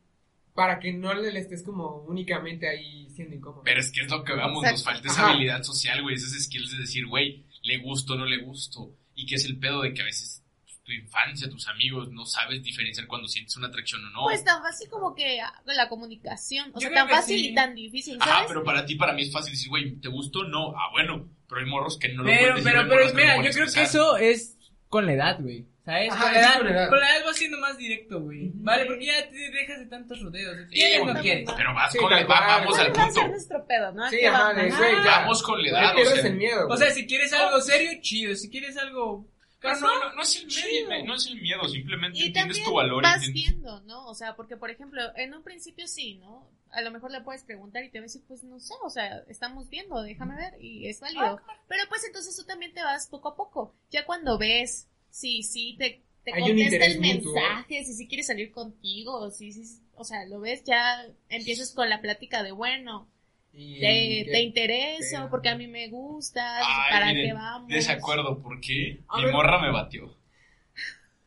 [0.55, 3.63] para que no le estés como únicamente ahí siendo incómodo.
[3.65, 5.31] Pero es que es lo que vamos, nos falta esa Ajá.
[5.33, 8.91] habilidad social, güey, esos skills de decir, güey, le gusto o no le gusto.
[9.15, 10.43] Y que es el pedo de que a veces
[10.85, 14.23] tu infancia, tus amigos, no sabes diferenciar cuando sientes una atracción o no.
[14.25, 16.71] Pues tan fácil como que la comunicación.
[16.75, 17.49] O Yo sea, tan fácil sí.
[17.51, 18.49] y tan difícil, Ajá, ¿sabes?
[18.49, 20.43] pero para ti, para mí es fácil decir, güey, ¿te gustó?
[20.45, 20.71] No.
[20.77, 22.73] Ah, bueno, pero hay morros que no lo Pero, pueden decir.
[22.73, 25.67] pero, pero, no mira, yo creo que eso es con la edad, güey.
[25.85, 26.13] ¿Sabes?
[26.13, 26.89] Ajá, con, la edad, con la edad.
[26.91, 28.51] con la edad vas siendo más directo, güey.
[28.55, 30.57] Vale, porque ya te dejas de tantos rodeos.
[30.71, 31.51] Sí, ¿Quieres o no quieres?
[31.57, 33.29] Pero vas Sí, con le- va- vamos al ¿Cuál va punto.
[33.29, 34.05] nuestro pedo, no?
[34.05, 34.79] ¿A Sí, ajá, vamos?
[34.79, 35.05] güey, ya.
[35.05, 36.27] Vamos con la Ya edad, o sea.
[36.29, 36.69] el miedo.
[36.69, 38.35] O sea, si quieres algo serio, chido.
[38.37, 39.27] Si quieres algo
[39.61, 42.63] Pero casual, no, no, no es el miedo, no es el miedo, simplemente Y entiendes
[42.63, 43.03] tu valor.
[43.03, 44.07] vas entiendes- viendo, ¿no?
[44.07, 46.49] O sea, porque por ejemplo, en un principio sí, ¿no?
[46.71, 48.89] A lo mejor le puedes preguntar y te va a decir, pues no sé, o
[48.89, 51.41] sea, estamos viendo, déjame ver, y es válido.
[51.69, 53.75] Pero pues entonces tú también te vas poco a poco.
[53.91, 57.33] Ya cuando ves, sí, sí, te, te contesta el mutuo.
[57.35, 61.73] mensaje, si sí quiere salir contigo, si sí, sí, o sea, lo ves, ya empiezas
[61.73, 63.09] con la plática de, bueno,
[63.53, 67.69] Y te, te intereso, pero- porque a mí me gustas, Ay, para miren, qué vamos.
[67.69, 69.01] Desacuerdo, ¿por qué?
[69.09, 69.33] A Mi ver.
[69.35, 70.17] morra me batió.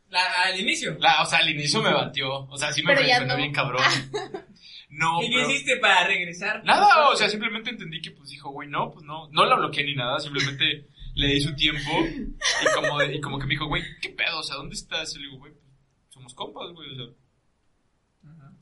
[0.10, 0.96] La- al inicio.
[1.00, 2.46] La, o sea, al inicio me batió.
[2.46, 3.38] O sea, sí me no.
[3.38, 3.82] bien cabrón.
[4.90, 6.64] No, ¿Y qué pero- hiciste para regresar?
[6.64, 9.84] Nada, o sea, simplemente entendí que pues dijo, güey, no, pues no, no la bloqueé
[9.84, 10.86] ni nada, simplemente
[11.16, 14.40] le di su tiempo y como, y como que me dijo, güey, ¿qué pedo?
[14.40, 15.16] O sea, ¿dónde estás?
[15.16, 15.66] Y le digo, güey, pues
[16.10, 17.06] somos compas, güey, o sea,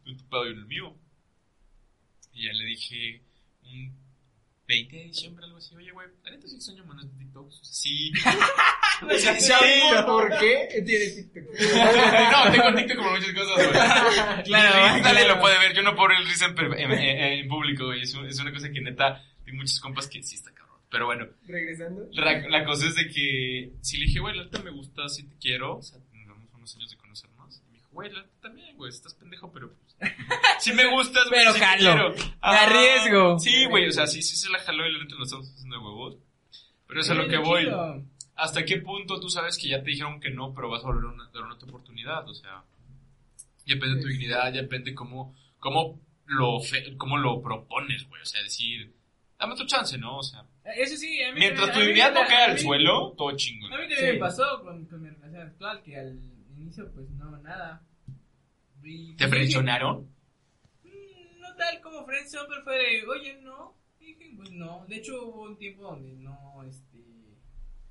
[0.05, 0.95] en tu pedo y el mío.
[2.33, 3.21] Y ya le dije,
[3.63, 3.95] un
[4.67, 7.73] 20 de diciembre, algo así, oye, güey, la neta sí extraño mandar TikToks, o sea,
[7.73, 8.11] sí.
[9.03, 9.47] O sea, sí.
[9.47, 10.81] ¿Sabes por qué?
[10.85, 11.43] Tiene TikTok.
[12.31, 13.69] No, tengo TikTok como muchas cosas, güey.
[14.45, 15.27] Claro, claro.
[15.35, 15.73] lo puede ver.
[15.75, 18.01] Yo no puedo ver el risa en, en- en- en público, güey.
[18.03, 20.62] Es, un- es una cosa que neta, tengo muchos compas que sí está cabrón.
[20.93, 22.07] Pero bueno, Regresando.
[22.11, 25.35] la, la cosa es de que si le dije, güey, la me gusta, sí te
[25.39, 25.77] quiero.
[25.77, 27.57] O sea, tenemos unos años de conocernos.
[27.67, 29.95] Y me dijo, güey, la también, güey, estás pendejo, pero pues.
[30.59, 31.41] Sí me gustas, güey.
[31.41, 32.13] Pero te jalo.
[32.13, 32.31] quiero.
[32.43, 33.39] Me arriesgo.
[33.39, 35.77] Sí, güey, o sea, sí, sí se la jaló y la neta lo estamos haciendo
[35.79, 36.17] de huevos.
[36.87, 37.63] Pero eso es a lo que voy.
[37.63, 38.03] chido.
[38.35, 41.05] ¿Hasta qué punto tú sabes que ya te dijeron que no, pero vas a volver
[41.05, 42.29] a dar una otra oportunidad?
[42.29, 42.63] O sea,
[43.65, 48.21] ya depende de tu dignidad, ya depende cómo, cómo, lo, fe- cómo lo propones, güey.
[48.21, 48.93] O sea, decir,
[49.39, 50.17] dame tu chance, ¿no?
[50.19, 53.11] O sea, Eso sí, a mí mientras tu dignidad no también- cae a al suelo,
[53.17, 53.73] todo chingón.
[53.73, 54.13] A mí también Sí.
[54.13, 56.19] me pasó con, con mi relación actual, que al
[56.57, 57.85] inicio, pues no, nada.
[58.83, 60.09] Y, ¿Te pues, frencionaron?
[60.83, 60.97] dije,
[61.37, 63.75] "Mm, No tal como friendzone, pero fue de, oye, no.
[63.99, 64.85] Y dije, pues no.
[64.87, 67.03] De hecho, hubo un tiempo donde no, este.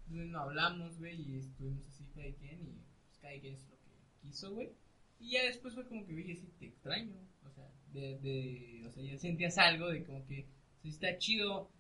[0.09, 3.91] No hablamos, güey, y estuvimos así, cada quien, y pues cada quien es lo que
[4.21, 4.71] quiso, güey.
[5.19, 7.17] Y ya después fue como que, oye, sí, te extraño.
[7.47, 10.47] O sea, de, de, o sea, ya sentías algo de como que,
[10.83, 11.71] sí, está chido,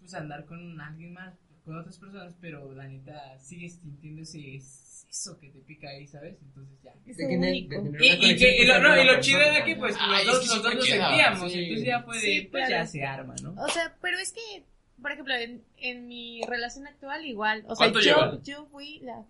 [0.00, 1.34] pues andar con alguien más,
[1.64, 6.36] con otras personas, pero la neta, sigues sintiendo ese, eso que te pica ahí, ¿sabes?
[6.42, 6.92] Entonces ya.
[7.06, 9.96] Es que Y, una y conexión que, y lo, no, y chido era que pues
[10.00, 11.58] Ay, los es dos, los dos queda, sentíamos, sí.
[11.60, 13.54] entonces ya fue de, Sí, pues ya se arma, ¿no?
[13.62, 14.64] O sea, pero es que,
[15.00, 18.42] por ejemplo, en, en mi relación actual igual, o sea, ¿Cuánto yo, llevan?
[18.42, 19.24] yo fui la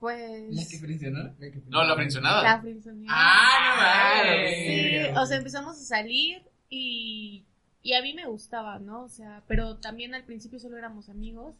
[0.00, 1.34] pues ¿La que frencionó?
[1.68, 2.42] No, la frencionada.
[2.42, 3.12] la frenzoneada.
[3.18, 5.18] Ah, no Sí, mames.
[5.18, 7.44] o sea, empezamos a salir y,
[7.82, 9.04] y a mí me gustaba, ¿no?
[9.04, 11.56] O sea, pero también al principio solo éramos amigos,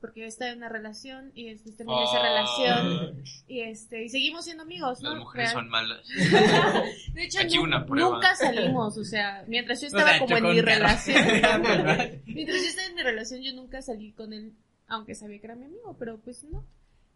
[0.00, 4.44] porque yo estaba en una relación y después terminé esa relación y este y seguimos
[4.44, 5.10] siendo amigos, ¿no?
[5.10, 6.06] Las mujeres Real- son malas.
[7.14, 8.08] De hecho, Aquí nu- una prueba.
[8.10, 11.16] nunca salimos, o sea, mientras yo O estaba sea, como en mi relación,
[12.26, 14.52] mientras yo estaba en mi relación, yo nunca salí con él,
[14.86, 16.64] aunque sabía que era mi amigo, pero pues no.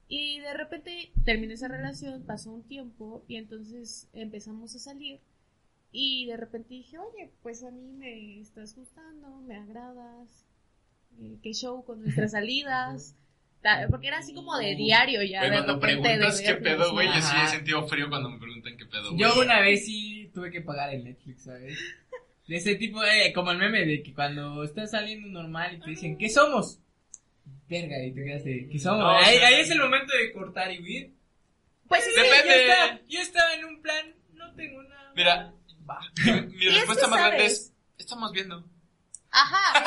[0.09, 5.20] Y de repente terminé esa relación, pasó un tiempo y entonces empezamos a salir
[5.93, 10.47] y de repente dije, oye, pues a mí me estás gustando, me agradas,
[11.20, 13.14] eh, qué show con nuestras salidas.
[13.90, 15.45] Porque era así como de diario ya.
[15.45, 18.76] De cuando de preguntas qué pedo, güey, yo sí he sentido frío cuando me preguntan
[18.76, 19.20] qué pedo, güey.
[19.20, 21.78] Yo una vez sí tuve que pagar el Netflix, ¿sabes?
[22.49, 25.90] De ese tipo, eh, como el meme de que cuando estás saliendo normal y te
[25.90, 26.80] dicen, ¿qué somos?
[27.68, 28.99] Verga, y te quedas de, ¿qué somos?
[28.99, 31.12] No, o ahí, sea- ahí es el momento de cortar y huir.
[31.86, 32.49] Pues sí, Depende.
[32.49, 35.12] Yo estaba, yo estaba en un plan, no tengo nada.
[35.14, 35.55] Mira,
[35.93, 36.01] Va.
[36.47, 38.64] mi, respuesta más grande es, estamos viendo.
[39.30, 39.84] Ajá.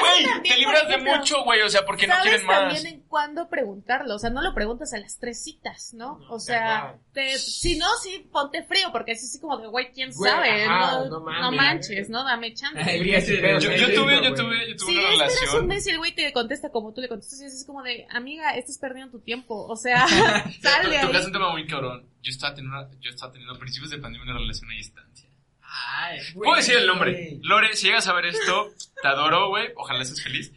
[0.00, 2.74] Güey, te libras de mucho, güey, o sea, porque no ¿Sabes quieren más.
[2.74, 4.14] también en cuándo preguntarlo?
[4.14, 6.18] O sea, no lo preguntas a las tres citas, ¿no?
[6.28, 10.10] O sea, te- si no, sí, ponte frío, porque es así como de, güey, ¿quién
[10.12, 10.64] Güey, sabe?
[10.64, 12.24] ajá, no, no no manches, ¿no?
[12.24, 12.78] Dame chance.
[12.80, 15.66] Ay, Yo, sí, yo sí, tuve, yo tuve, yo tuve Si una esperas un relación.
[15.68, 18.50] mes y el güey te contesta como tú le contestas, y es como de, amiga,
[18.56, 19.66] estás perdiendo tu tiempo.
[19.66, 20.06] O sea,
[20.60, 22.08] sale caso es un tema muy cabrón.
[22.22, 25.28] Yo estaba teniendo, yo estaba teniendo a principios de pandemia una relación a distancia.
[25.76, 27.38] Ay, Puedo decir el nombre.
[27.42, 28.68] Lore, si llegas a ver esto,
[29.02, 29.68] te adoro, güey.
[29.76, 30.52] Ojalá estés feliz.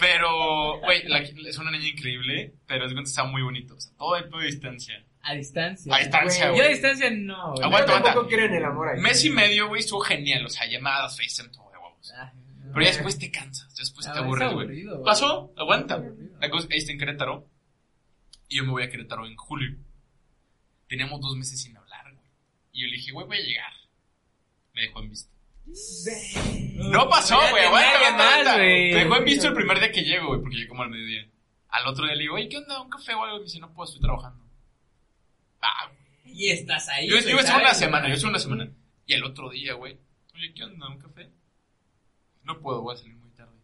[0.00, 3.74] Pero, güey, la- es una niña increíble, pero es que estaba muy bonito.
[3.76, 5.02] O sea, todo el pedo de distancia.
[5.22, 5.92] a distancia.
[5.94, 6.58] A distancia, Güey.
[6.58, 6.72] Yo a güey.
[6.74, 7.64] distancia no, güey.
[7.64, 8.44] Aguanta, Yo tampoco aguanta.
[8.44, 9.00] en el amor ahí.
[9.00, 10.44] Mes y medio, güey, estuvo genial.
[10.46, 12.12] O sea, llamadas, FaceTime, todo de huevos.
[12.16, 12.32] Ah,
[12.64, 12.72] no.
[12.72, 14.64] Pero ya después te cansas, después Ah, te es aburres, güey.
[14.66, 15.04] aburrido, güey.
[15.04, 15.52] ¿Pasó?
[15.56, 15.94] Aguanta.
[15.94, 16.36] Aburrido.
[16.40, 17.48] La cosa, ahí está en Querétaro.
[18.48, 19.76] Y yo me voy a Querétaro en julio.
[20.88, 22.26] Teníamos dos meses sin hablar, güey.
[22.72, 23.72] Y yo le dije, güey, voy a llegar.
[24.76, 25.32] Me dejó en visto.
[26.90, 27.64] No pasó, güey.
[27.70, 31.26] Me dejó en visto el primer día que llego, güey, porque llegué como al mediodía.
[31.70, 32.80] Al otro día le digo, oye, ¿qué onda?
[32.82, 33.36] ¿Un café o algo?
[33.36, 34.44] Y me dice, no puedo, estoy trabajando.
[35.62, 35.90] Ah,
[36.26, 37.08] Y estás ahí.
[37.08, 38.68] yo, estuve una semana, yo estuve una semana.
[39.06, 39.98] Y el otro día, güey,
[40.34, 40.88] oye, ¿qué onda?
[40.88, 41.30] ¿Un café?
[42.44, 43.56] No puedo, voy a salir muy tarde.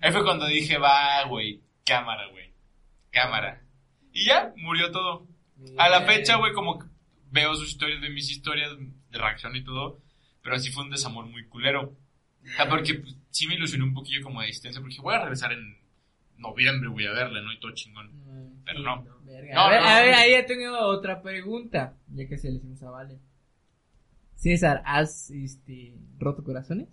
[0.00, 2.52] Ahí fue cuando dije, va, güey, cámara, güey,
[3.10, 3.62] cámara.
[4.12, 5.26] Y ya, murió todo.
[5.78, 6.86] A la fecha, güey, como que
[7.30, 8.72] veo sus historias de mis historias
[9.16, 9.98] de reacción y todo,
[10.42, 11.94] pero así fue un desamor muy culero.
[12.44, 15.20] O sea, porque pues, sí me ilusioné un poquillo como de distancia, porque voy a
[15.20, 15.76] regresar en
[16.38, 17.52] noviembre, voy a verle, ¿no?
[17.52, 18.06] Y todo chingón.
[18.14, 18.92] Mm, Pero sí, no.
[18.92, 22.82] a, ver, no, a ver, ahí ya tengo otra pregunta, ya que se le hicimos
[22.82, 23.18] a Vale.
[24.34, 26.88] César, ¿has este, roto corazones?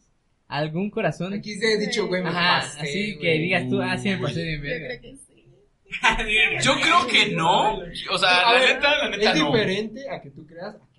[0.47, 1.33] ¿Algún corazón?
[1.33, 4.17] Aquí se ha dicho, güey, me Ajá, pasé, así que digas tú, ah, sí me
[4.17, 4.87] pasé de Yo verga.
[4.99, 5.45] creo que sí.
[6.63, 7.77] Yo creo que no.
[8.11, 9.51] O sea, A la ver, neta, la neta Es no.
[9.51, 10.92] diferente a que tú creas a.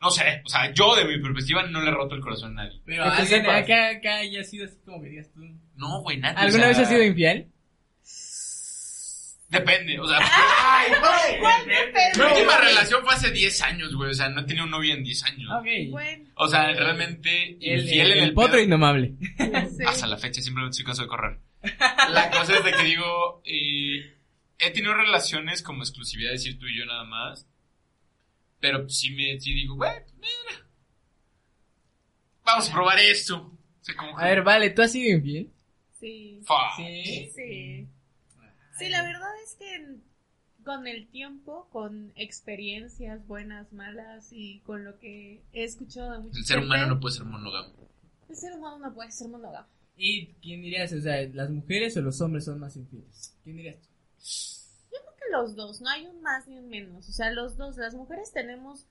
[0.00, 2.64] No sé, o sea, yo de mi perspectiva no le he roto el corazón a
[2.64, 2.80] nadie.
[2.86, 3.62] Pero Que tú alguien sepas.
[3.64, 5.40] acá, acá ya ha sido así como que digas tú.
[5.76, 6.36] No, güey, nadie.
[6.38, 7.48] ¿Alguna o vez has sido infiel?
[9.50, 11.40] Depende, o sea, ¡Ay, güey!
[11.40, 12.18] ¿Cuál depende?
[12.18, 14.10] mi última relación fue hace 10 años, güey.
[14.10, 15.50] O sea, no he tenido novia en 10 años.
[15.58, 15.66] Ok.
[15.90, 19.14] Bueno, O sea, realmente El, infiel el, en el el potro pedo- indomable.
[19.38, 19.84] sí.
[19.86, 21.38] Hasta la fecha simplemente soy cansado de correr.
[22.12, 24.14] La cosa es de que digo, eh,
[24.58, 27.46] he tenido relaciones como exclusividad, decir tú y yo nada más.
[28.60, 30.66] Pero sí me sí digo, güey, pues mira.
[32.44, 33.36] Vamos a probar esto.
[33.36, 35.50] O sea, como que- A ver, vale, ¿tú has sido infiel?
[36.00, 36.40] Sí.
[36.44, 36.76] fuck.
[36.76, 37.30] Sí.
[37.34, 37.88] Sí.
[38.78, 39.96] Sí, la verdad es que
[40.64, 46.38] con el tiempo, con experiencias buenas, malas y con lo que he escuchado de muchos
[46.38, 47.72] El ser humano no puede ser monógamo.
[48.28, 49.66] El ser humano no puede ser monógamo.
[49.96, 50.92] ¿Y quién dirías?
[50.92, 53.36] O sea, ¿las mujeres o los hombres son más infieles?
[53.42, 53.88] ¿Quién dirías tú?
[55.32, 57.08] Los dos, no hay un más ni un menos.
[57.08, 58.86] O sea, los dos, las mujeres tenemos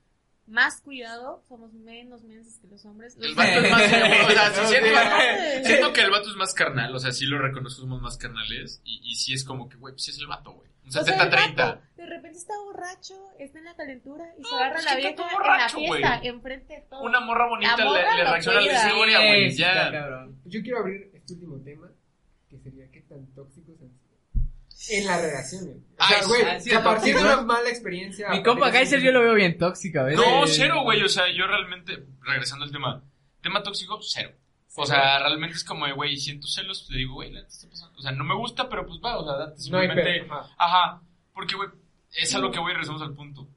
[0.45, 3.15] más cuidado, somos menos mensos que los hombres.
[3.17, 3.81] El Los vato es más.
[4.27, 6.95] o sea, sí, siento, siento que el vato es más carnal.
[6.95, 8.81] O sea, sí lo reconozco, somos más carnales.
[8.85, 10.69] Y, y sí es como que, güey, pues sí es el vato, güey.
[10.83, 11.55] Un O sea, el 70-30.
[11.57, 14.95] vato de repente está borracho, está en la calentura y se No, agarra pues la
[14.95, 17.01] vieja todo en borracho, la fiesta, enfrente de todo.
[17.01, 19.51] Una morra bonita morra le, le reacciona a la historia, güey.
[19.51, 19.91] Sí, Ya.
[19.91, 20.39] cabrón.
[20.45, 21.91] Yo quiero abrir este último tema,
[22.49, 23.91] que sería qué tan tóxicos han.
[24.89, 25.75] En las relaciones.
[25.75, 28.29] O Ay, sea, güey, a partir de una mala experiencia...
[28.29, 30.25] Mi compa Kaiser yo lo veo bien tóxico, a veces.
[30.25, 31.01] No, cero, güey.
[31.03, 33.03] O sea, yo realmente, regresando al tema,
[33.41, 34.31] tema tóxico, cero.
[34.75, 37.97] O sea, realmente es como, de, güey, siento celos, le digo, güey, ¿qué está pasando?
[37.97, 40.21] O sea, no me gusta, pero pues va, o sea, date simplemente.
[40.29, 40.55] Ajá.
[40.57, 41.01] Ajá,
[41.33, 41.69] porque, güey,
[42.13, 43.47] es a lo que voy y regresamos al punto.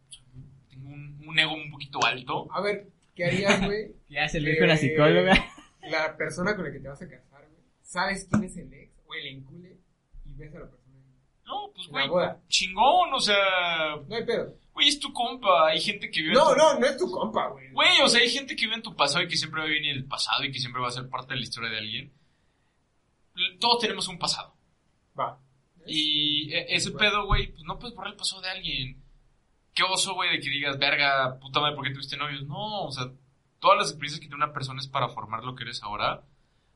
[0.71, 2.49] Tengo un, un ego un poquito alto.
[2.51, 3.95] A ver, ¿qué harías, güey?
[4.09, 5.35] Ya se lo dijo la psicóloga.
[5.91, 7.63] La persona con la que te vas a casar, güey.
[7.83, 9.77] ¿Sabes quién es el ex o el encule?
[10.25, 10.90] Y ves a la persona.
[11.47, 13.37] No, pues, En güey, chingón, o sea,
[14.09, 14.55] No hay pedo.
[14.73, 15.69] güey, es tu compa.
[15.69, 16.33] Hay gente que vive.
[16.33, 17.71] en No, tu- no, no es tu compa, güey.
[17.73, 19.69] Güey, o sea, hay gente que vive en tu pasado y que siempre va a
[19.69, 21.79] vivir en el pasado y que siempre va a ser parte de la historia de
[21.79, 22.13] alguien.
[23.59, 24.55] Todos tenemos un pasado.
[25.19, 25.39] Va.
[25.87, 29.03] Y e- ese pedo, güey, pues no puedes borrar el pasado de alguien.
[29.75, 32.43] Qué oso, güey, de que digas, verga, puta madre, ¿por qué tuviste novios?
[32.47, 33.07] No, o sea,
[33.61, 36.23] todas las experiencias que tiene una persona es para formar lo que eres ahora.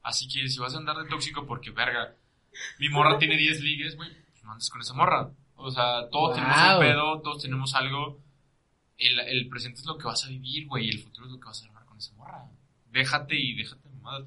[0.02, 2.14] Así que si vas a andar de tóxico porque, verga,
[2.78, 4.10] mi morra tiene 10 ligues, güey,
[4.44, 5.30] no andes con esa morra.
[5.56, 6.74] O sea, todos tenemos Wow.
[6.74, 8.20] un pedo, todos tenemos algo.
[8.98, 11.40] El, el presente es lo que vas a vivir, güey, y el futuro es lo
[11.40, 12.44] que vas a armar con esa morra.
[12.90, 14.26] Déjate y déjate de mamadas.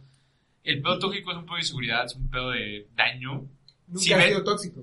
[0.63, 3.45] El pedo tóxico es un pedo de inseguridad, es un pedo de daño.
[3.87, 4.81] Nunca has ve- sido tóxico.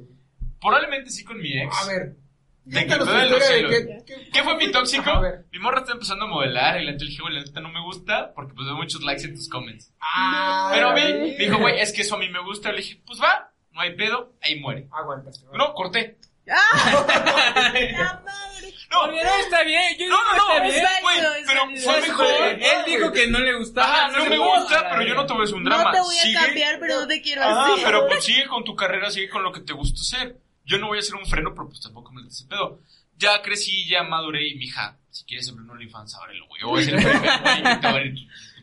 [0.60, 1.76] Probablemente sí con mi ex.
[1.76, 2.16] A ver.
[2.64, 3.70] De que de los de celos.
[3.70, 5.10] qué- qué- ¿Qué fue mi tóxico?
[5.10, 5.44] A ver.
[5.52, 7.68] Mi morra está empezando a modelar y la neta le dije, güey, la neta no
[7.68, 9.92] me gusta porque pues veo muchos likes en tus comments.
[10.00, 12.70] Ah, Pero a mí, me dijo, güey, es que eso a mí me gusta.
[12.72, 14.86] Le dije, pues va, no hay pedo, ahí muere.
[14.90, 15.44] Aguantaste.
[15.52, 16.16] No, corté.
[16.46, 18.74] ¡La madre!
[18.90, 20.84] No, no está bien, yo no, no, no, está es bien.
[20.84, 22.26] es pero fue Es mejor.
[22.44, 24.06] Él dijo que no le gustaba.
[24.06, 25.84] Ajá, no me gusta, pero yo no te voy a hacer un drama.
[25.84, 28.62] No te voy a Sigue- cambiar, pero no te quiero Ah, pero pues sigue con
[28.62, 30.36] tu carrera, sigue con lo que te gusta hacer.
[30.64, 32.80] Yo no voy a hacer un freno, pero pues tampoco me ese pedo.
[33.16, 36.60] Ya crecí, ya maduré y mija, si quieres abrir un OnlyFans, ábrelo, güey.
[36.60, 38.02] Yo voy a ser el primer güey que te va a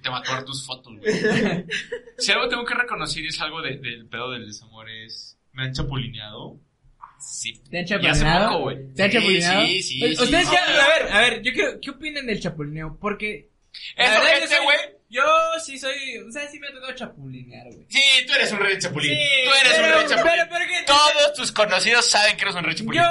[0.01, 1.13] te va a tomar tus fotos, güey.
[2.17, 5.37] Si algo tengo que reconocer y es algo de- del pedo del desamor es...
[5.53, 6.59] ¿Me han chapulineado?
[7.19, 7.61] Sí.
[7.69, 8.49] ¿Te han Y hace chapulineado?
[8.49, 8.93] poco, güey.
[8.95, 9.65] ¿Te han Sí, chapulineado?
[9.65, 10.23] Sí, sí, sí.
[10.23, 10.53] Ustedes sí.
[10.53, 12.97] ya, a ver, a ver, yo quiero, ¿qué opinan del chapulineo?
[12.99, 13.49] Porque
[13.97, 14.77] yo gente, güey...
[15.13, 15.21] Yo
[15.61, 17.85] sí soy, o sea, sí me ha tocado chapulinear, güey.
[17.89, 19.11] Sí, tú eres un rey chapulín.
[19.11, 20.33] Sí, tú eres pero, un rey chapulín.
[20.37, 23.01] Pero, pero que Todos tus conocidos saben que eres un rey chapulín.
[23.01, 23.07] yo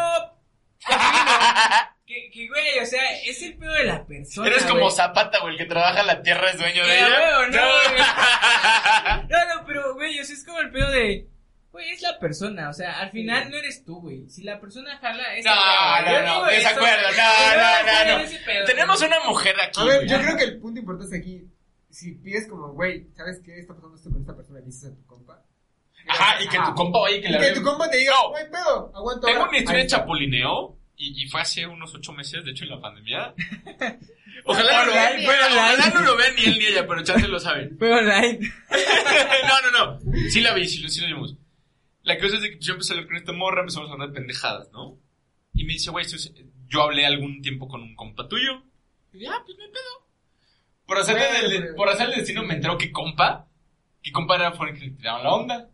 [2.11, 4.49] que, que, güey, o sea, es el pedo de la persona.
[4.49, 4.91] Eres como güey.
[4.91, 7.37] Zapata, güey, el que trabaja en la tierra es dueño de ella.
[7.37, 8.03] güey, no, güey.
[9.31, 11.29] No, no, pero, güey, o sea, es como el pedo de.
[11.71, 14.29] Güey, es la persona, o sea, al final no eres tú, güey.
[14.29, 15.45] Si la persona jala, es.
[15.45, 18.65] No, no, no, desacuerdo, no, no, no, no.
[18.67, 19.81] Tenemos una mujer aquí.
[19.81, 20.09] A ver, güey.
[20.09, 21.45] yo creo que el punto importante es aquí.
[21.91, 24.59] Si pides como, güey, ¿sabes qué está pasando esto con esta persona?
[24.59, 25.45] Le dices a tu compa.
[26.09, 28.13] Ajá, y que tu compa vaya y que Y le que tu compa te diga,
[28.15, 28.31] No.
[28.31, 29.27] no hay pedo, aguanto.
[29.27, 29.51] Tengo ahora".
[29.51, 32.81] una historia de chapulineo y, y fue hace unos ocho meses, de hecho en la
[32.81, 33.35] pandemia.
[34.45, 37.39] Ojalá no, lo Online, ojalá no lo vean ni él ni ella, pero chance lo
[37.39, 37.77] saben.
[37.79, 38.39] Fue online.
[39.49, 40.31] no, no, no.
[40.31, 41.37] Sí la vi, sí, sí lo vimos.
[42.03, 44.09] La cosa es de que yo empecé a hablar con esta morra, empezamos a hablar
[44.09, 44.99] de pendejadas, ¿no?
[45.53, 46.07] Y me dice, güey,
[46.69, 48.63] yo hablé algún tiempo con un compa tuyo.
[49.13, 50.07] Y yo, ah, pues hay pedo.
[50.87, 53.47] Por hacerle, Bueno, del- pero- por hacerle destino me enteró que compa,
[54.03, 55.69] que compa era por el que le tiraban la onda.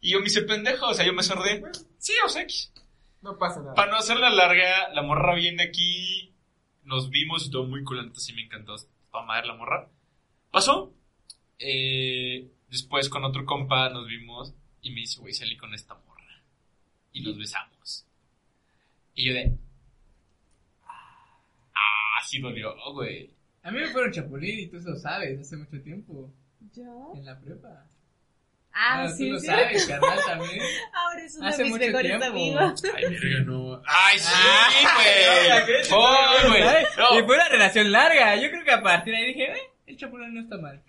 [0.00, 1.62] Y yo me hice pendejo, o sea, yo me sordé.
[1.98, 2.72] Sí, o sea, X.
[3.22, 3.74] No pasa nada.
[3.74, 6.32] Para no hacerla larga, la morra viene aquí,
[6.84, 8.76] nos vimos y todo muy culante, sí me encantó.
[9.10, 9.88] Para madre la morra.
[10.50, 10.92] Pasó.
[11.58, 16.42] Eh, después con otro compa nos vimos y me dice, güey, salí con esta morra.
[17.12, 18.06] Y nos besamos.
[19.14, 19.58] Y yo de...
[21.74, 23.30] Ah, sí dolió, güey.
[23.62, 26.30] A mí me fueron chapulín y tú eso lo sabes, hace mucho tiempo.
[26.74, 27.12] ¿Yo?
[27.16, 27.86] En la prepa.
[28.80, 29.46] Ah, tú sí, lo sí.
[29.46, 30.60] sabes, carnal, también.
[30.94, 32.26] Ahora es uno Hace de mis mejores tiempo.
[32.26, 32.82] amigos.
[32.94, 33.82] Ay, verga, no.
[33.86, 35.48] Ay, sí, Ah, güey.
[35.48, 35.88] ¿sabes?
[35.92, 36.62] Oh, güey.
[36.96, 37.18] No.
[37.18, 38.36] Y fue una relación larga.
[38.36, 40.80] Yo creo que a partir de ahí dije, eh, el chapulín no está mal.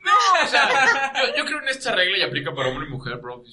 [0.43, 3.43] O sea, yo, yo creo en esta regla y aplica para hombre y mujer, bro,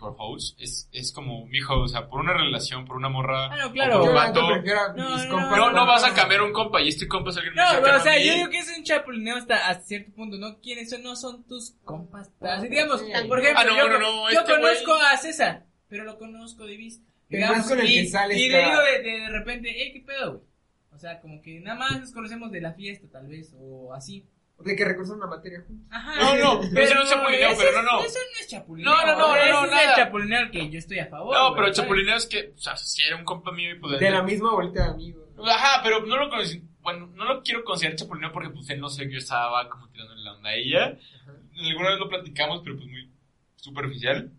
[0.00, 0.36] before.
[0.58, 3.46] Es, es como, mijo, o sea, por una relación, por una morra.
[3.46, 4.00] Ah, no, claro.
[4.00, 4.40] por un vato.
[4.40, 5.58] No, mis no, compas.
[5.58, 8.00] No, no vas a cambiar un compa y este compa es alguien No, pero, o
[8.00, 10.60] sea, yo digo que es un chapulineo hasta, hasta cierto punto, ¿no?
[10.60, 11.02] ¿Quiénes son?
[11.02, 12.30] No son tus compas.
[12.40, 15.66] Así, digamos, por ejemplo, Ah, no, yo, no, no, yo este conozco güey- a César,
[15.88, 17.06] pero lo conozco de vista.
[17.28, 20.00] Digamos, con el y, que sales y le digo de, de, de repente, hey, ¿qué
[20.00, 20.44] pedo, güey?
[20.92, 24.26] O sea, como que nada más nos conocemos de la fiesta, tal vez, o así.
[24.58, 25.86] De que recursan una materia juntos.
[25.90, 26.16] Ajá.
[26.16, 28.04] No, no, eso no es chapulineo, pero no, no.
[28.04, 28.90] Eso no es chapulineo.
[28.90, 31.36] No, no, no, no, no, es el chapulineo al que yo estoy a favor.
[31.36, 34.00] No, pero chapulineo es que, o sea, si era un compa mío y pues...
[34.00, 35.28] De la misma bolita de amigos.
[35.46, 36.62] Ajá, pero no lo conocí.
[36.80, 39.88] Bueno, no lo quiero considerar chapulineo porque pues él no sé que yo estaba como
[39.88, 40.98] tirando la onda a ella.
[41.22, 41.32] Ajá.
[41.68, 43.10] Alguna vez lo platicamos, pero pues muy
[43.56, 44.32] superficial.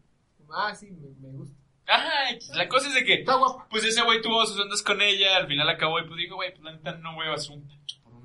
[0.51, 1.57] Ah, sí, me, me gusta.
[1.87, 3.25] Ajá, la cosa es de que.
[3.69, 6.51] Pues ese güey tuvo sus ondas con ella, al final acabó y pues dijo, güey,
[6.51, 7.37] pues la neta no voy a por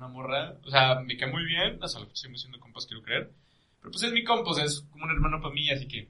[0.05, 0.53] una morra.
[0.65, 3.31] O sea, me cae muy bien, hasta la fecha seguimos siendo compas, quiero creer.
[3.79, 6.09] Pero pues es mi compa, o sea, es como un hermano para mí, así que,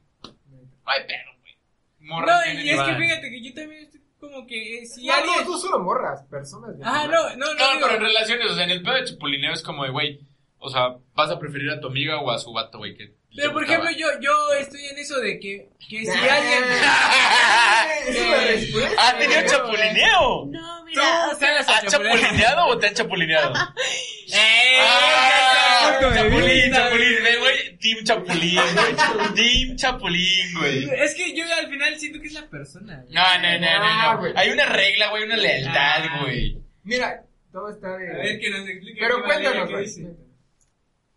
[0.85, 1.55] ay, pero, güey.
[1.99, 5.13] Morra No, y es que fíjate que yo también estoy como que eh, si No,
[5.13, 5.35] alguien...
[5.39, 6.77] no, tú solo morras, personas.
[6.77, 7.53] de Ah, no, no, no.
[7.53, 9.89] No, digo- pero en relaciones, o sea, en el pedo de chapulineo es como de,
[9.89, 10.19] güey,
[10.59, 13.13] o sea, vas a preferir a tu amiga o a su vato, güey, que...
[13.35, 16.63] Pero por ejemplo, yo, yo estoy en eso de que, que si Ah, alguien...
[18.07, 19.09] eso es la respuesta.
[19.09, 20.45] ¿Ha tenido chapulineo?
[20.51, 23.53] No, mira, Tú o sea, sabes a ¿Has chapulineado o te han chapulineado?
[24.33, 24.77] ¡Eh!
[24.81, 27.21] Ah, chapulín, chapulín, güey.
[27.23, 29.33] ve, güey, Team Chapulín, güey.
[29.35, 30.89] Team Chapulín, güey.
[31.01, 33.01] Es que yo al final siento que es la persona.
[33.03, 33.13] güey.
[33.13, 34.19] No, no, no, no, Ah, no.
[34.19, 34.33] güey.
[34.35, 35.73] Hay una regla, güey, una lealtad,
[36.09, 36.19] Ah.
[36.21, 36.57] güey.
[36.83, 37.21] Mira,
[37.51, 38.11] todo está de.
[38.11, 38.99] A ver que nos explique.
[38.99, 39.85] Pero cuéntanos, güey.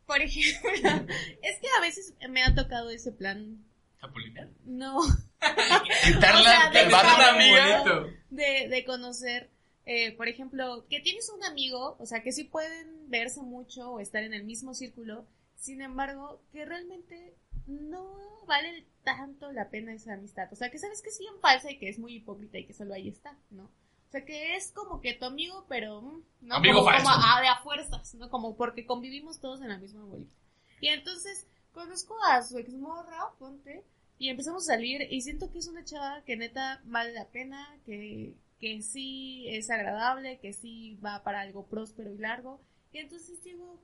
[0.07, 0.71] Por ejemplo,
[1.43, 3.65] es que a veces me ha tocado ese plan.
[4.01, 4.49] ¿Chapulinear?
[4.65, 5.01] No,
[6.05, 8.17] Quitarla O sea, del bonito.
[8.31, 9.51] de, de conocer,
[9.85, 14.01] eh, por ejemplo, que tienes un amigo, o sea, que sí pueden verse mucho o
[14.01, 15.27] estar en el mismo círculo,
[15.57, 17.35] sin embargo, que realmente
[17.67, 20.49] no vale tanto la pena esa amistad.
[20.53, 22.75] O sea, que sabes que es bien falsa y que es muy hipócrita y que
[22.75, 23.71] solo ahí está, ¿no?
[24.09, 27.41] O sea, que es como que tu amigo, pero mm, no Amigo como, como a,
[27.41, 28.31] de a fuerzas, ¿no?
[28.31, 30.33] Como porque convivimos todos en la misma bolita.
[30.81, 33.85] Y entonces conozco a su exmorra, ponte,
[34.19, 37.79] y empezamos a salir y siento que es una chava que neta vale la pena,
[37.85, 42.61] que, que sí es agradable, que sí va para algo próspero y largo.
[42.93, 43.79] Y entonces digo,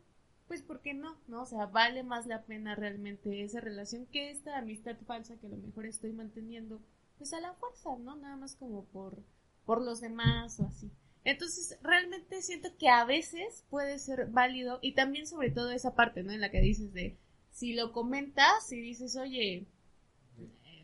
[0.49, 1.17] pues ¿por qué no?
[1.29, 1.43] ¿No?
[1.43, 5.51] O sea, vale más la pena realmente esa relación que esta amistad falsa que a
[5.51, 6.81] lo mejor estoy manteniendo,
[7.19, 8.17] pues a la fuerza, ¿no?
[8.17, 9.19] Nada más como por,
[9.67, 10.91] por los demás o así.
[11.25, 16.23] Entonces, realmente siento que a veces puede ser válido y también sobre todo esa parte,
[16.23, 16.33] ¿no?
[16.33, 17.17] En la que dices de,
[17.53, 19.67] si lo comentas y dices, oye,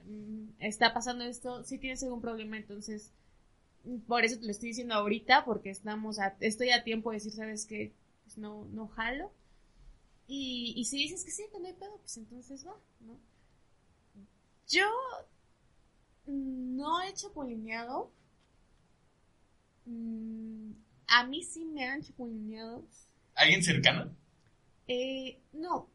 [0.06, 3.12] mm, está pasando esto, si tienes algún problema, entonces,
[3.84, 7.16] mm, por eso te lo estoy diciendo ahorita, porque estamos a, estoy a tiempo de
[7.16, 7.92] decir, ¿sabes qué?
[8.24, 9.32] Pues no, no jalo.
[10.30, 13.18] Y, si dices que sí, que no hay pedo, pues entonces va, ¿no?
[14.68, 14.86] Yo
[16.26, 18.12] no he chapulineado.
[19.88, 20.72] Mm,
[21.06, 22.84] a mí sí me han chapulineado.
[23.34, 24.14] ¿Alguien cercano?
[24.86, 25.90] Eh, no,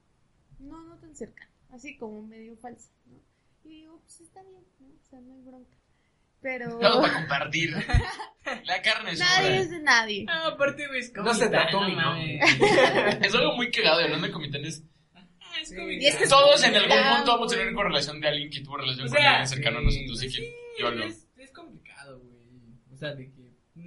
[0.60, 3.20] no, no tan cerca, así como medio falso, ¿no?
[3.64, 4.88] Y digo, pues está bien, ¿no?
[4.88, 5.78] O sea, no hay bronca.
[6.41, 7.74] Pero Todo para compartir.
[8.66, 9.78] La carne nadie es sobra.
[9.78, 10.26] de nadie.
[10.26, 12.41] No, aparte, güey, es No se trató, mi mames.
[13.22, 14.84] Es algo muy cagado y hablando de comitanes.
[15.14, 15.26] Ah,
[15.62, 15.76] es Sí.
[15.80, 18.62] Y es que Todos en algún Ah, punto vamos a tener correlación de alguien que
[18.62, 20.20] tuvo relación O con sea, alguien cercano a nosotros.
[20.20, 21.04] sí, Así que sí, yo lo.
[21.06, 22.34] Es, es complicado, güey.
[22.94, 23.43] O sea, de que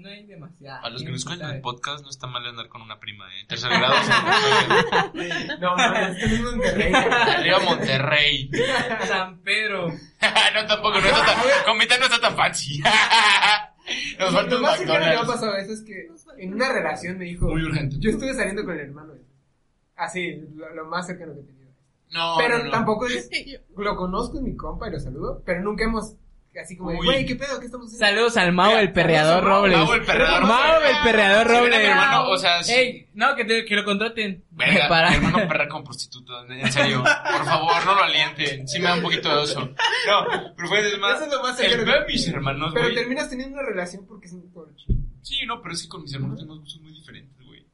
[0.06, 0.84] No hay demasiado.
[0.86, 3.26] A los que nos escuchan en el podcast, no está mal andar con una prima,
[3.34, 3.44] ¿eh?
[3.48, 3.94] Tercer grado.
[5.60, 6.92] No, no, esto es Monterrey.
[6.94, 8.50] Arriba Monterrey.
[9.08, 9.88] San Pedro.
[10.54, 12.80] no, tampoco, no está tan, Comita no está tan fancy.
[14.18, 16.72] Nos falta Lo un más que me ha pasado a eso es que en una
[16.72, 17.96] relación me dijo, Muy urgente.
[18.00, 19.12] yo estuve saliendo con el hermano.
[19.96, 21.70] Así, lo, lo más cercano que he tenido.
[22.10, 22.70] No, pero no, no.
[22.70, 26.14] tampoco es, Yo- lo conozco en mi compa y lo saludo, pero nunca hemos,
[26.60, 27.58] así como, güey, ¿qué pedo?
[27.60, 28.06] ¿Qué estamos haciendo?
[28.06, 29.78] Saludos al Mau, el perreador Mau, Robles.
[29.78, 30.90] Mau, el perreador Mau, Robles.
[30.96, 31.78] el perreador Robles.
[31.80, 34.44] hermano, o sea, Ey, no, que, te- que lo contraten.
[34.50, 37.02] Verga, Para- mi hermano perra como prostituta, en serio.
[37.02, 38.66] Por favor, no lo alienten.
[38.68, 39.60] Sí me da un poquito de oso.
[39.60, 41.16] No, pero fue es más.
[41.16, 44.32] Eso es lo más el de mis hermanos, Pero terminas teniendo una relación porque es
[44.32, 44.98] un por chido.
[45.22, 47.66] Sí, no, pero es que con mis hermanos tenemos gustos muy diferentes, güey.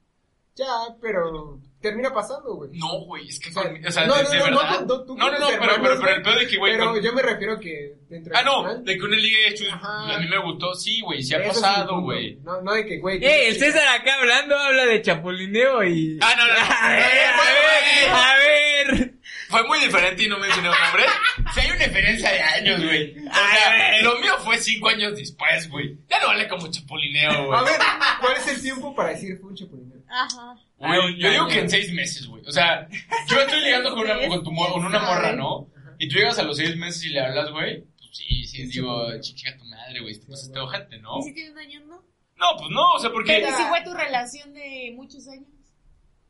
[0.55, 0.66] Ya,
[1.00, 2.70] pero termina pasando, güey.
[2.74, 4.57] No, güey, es que O sea, con o sea, no, de, no, de no, no,
[4.59, 4.80] verdad.
[4.86, 7.03] no, tú no, tienes no, pero, pero, pero el peor de que, güey, Pero con-
[7.03, 8.78] yo me refiero que dentro de Ah, no, ¿verdad?
[8.80, 10.14] de que una liga de hecho Ajá.
[10.14, 12.36] a mí me gustó, sí, güey, sí ha Eso pasado, güey.
[12.42, 13.24] No, no de que, güey.
[13.24, 16.18] Ey, el César acá hablando habla de chapulineo y...
[16.20, 16.61] Ah, no, no, no.
[16.82, 19.14] A ver, a ver, a ver.
[19.48, 21.05] Fue muy diferente y no mencioné un nombre.
[21.55, 23.14] Sí, hay una diferencia de años, güey.
[23.18, 25.98] O sea, lo mío fue cinco años después, güey.
[26.09, 27.59] Ya no vale como chapulineo, güey.
[27.59, 27.74] A ver,
[28.22, 29.82] ¿cuál es el tiempo para decir fue un chapulineo?
[30.12, 30.56] Ajá.
[30.76, 32.44] Güey, yo digo que en seis meses, güey.
[32.46, 32.86] O sea,
[33.28, 35.70] yo estoy ligando con una, con, tu, con una morra, ¿no?
[35.98, 37.84] Y tú llegas a los seis meses y le hablas, güey.
[37.96, 40.18] Pues sí, sí, digo, chica tu madre, güey.
[40.26, 41.18] Pues este ojete, ¿no?
[41.20, 42.02] ¿Y si tiene un año, no?
[42.36, 43.40] No, pues no, o sea, porque.
[43.40, 45.48] Pero si fue tu relación de muchos años.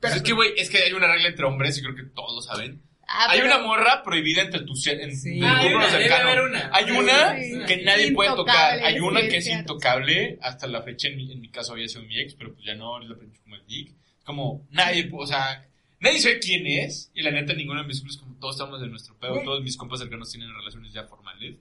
[0.01, 2.35] Pues es que, güey, es que hay una regla entre hombres y creo que todos
[2.35, 2.83] lo saben.
[3.15, 5.37] Ah, Hay pero- una morra prohibida entre tus en, Sí.
[5.37, 6.31] en Ah, una, debe cercano.
[6.31, 6.71] haber una.
[6.73, 7.53] Hay una Sí.
[7.67, 8.83] que nadie puede tocar.
[8.83, 10.39] Hay una sí, que es intocable.
[10.41, 12.75] Hasta la fecha, en mi, en mi caso, había sido mi ex, pero pues ya
[12.75, 13.93] no, la aprendí como el geek.
[14.25, 15.67] Como nadie, o sea,
[16.01, 17.11] nadie sabe quién es.
[17.15, 19.43] Y la neta, ninguno de mis círculos, como todos estamos en nuestro pedo.
[19.45, 21.57] Todos mis compas cercanos tienen relaciones ya formales.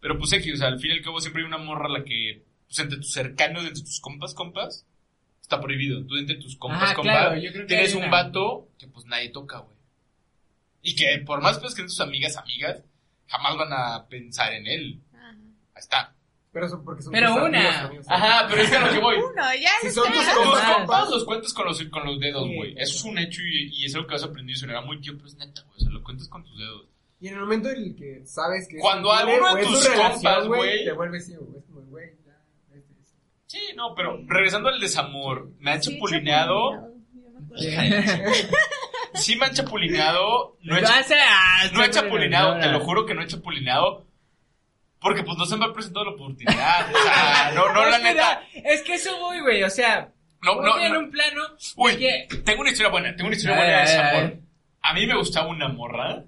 [0.00, 1.98] Pero pues X, o sea, al fin y al cabo siempre hay una morra a
[1.98, 4.86] la que, pues entre tus cercanos, entre tus compas, compas,
[5.42, 6.04] está prohibido.
[6.06, 9.04] Tú entre tus compas, Ah, compas, claro, yo creo que tienes un vato que pues
[9.06, 9.76] nadie toca, güey.
[10.82, 12.82] Y que por más pues que sean tus amigas, amigas,
[13.26, 15.00] jamás van a pensar en él.
[15.14, 15.30] Ajá.
[15.74, 16.14] Ahí está.
[16.52, 17.58] Pero son porque son Pero tus una.
[17.58, 18.06] amigos, amigos.
[18.08, 19.16] Ajá, pero es que a lo que voy.
[19.18, 20.24] Uno, ya Si son tus
[20.74, 22.72] compas, los cuentas con los, con los dedos, Sí, güey.
[22.72, 22.84] claro.
[22.84, 25.00] Eso es un hecho y, y es algo que vas a aprender y sonará muy
[25.00, 25.76] tío, pero es neta, güey.
[25.76, 26.86] O sea, lo cuentas con tus dedos.
[27.20, 28.76] Y en el momento en el que sabes que.
[28.78, 30.84] es Cuando alguno de tus compas, güey.
[30.84, 31.58] Te vuelves ciego, güey.
[31.60, 32.36] Es como, güey, ya.
[33.46, 36.88] Sí, no, pero regresando al desamor, me han Sí, chapulineado.
[39.14, 40.56] Sí me han chapulineado.
[40.62, 44.06] No he, Vas a- no he chapulineado, te lo juro que no he chapulineado.
[45.00, 46.90] Porque pues no se me ha presentado la oportunidad.
[46.94, 48.42] O sea, no, no, la neta.
[48.52, 50.98] Es que eso voy, güey, o sea, No, voy no, en no.
[51.00, 51.42] un plano
[51.76, 52.28] Uy, que...
[52.44, 54.30] tengo una historia buena, tengo una historia A buena de ver, a ver, a desamor.
[54.34, 54.40] ver.
[54.82, 56.24] A mí me gustaba una morra.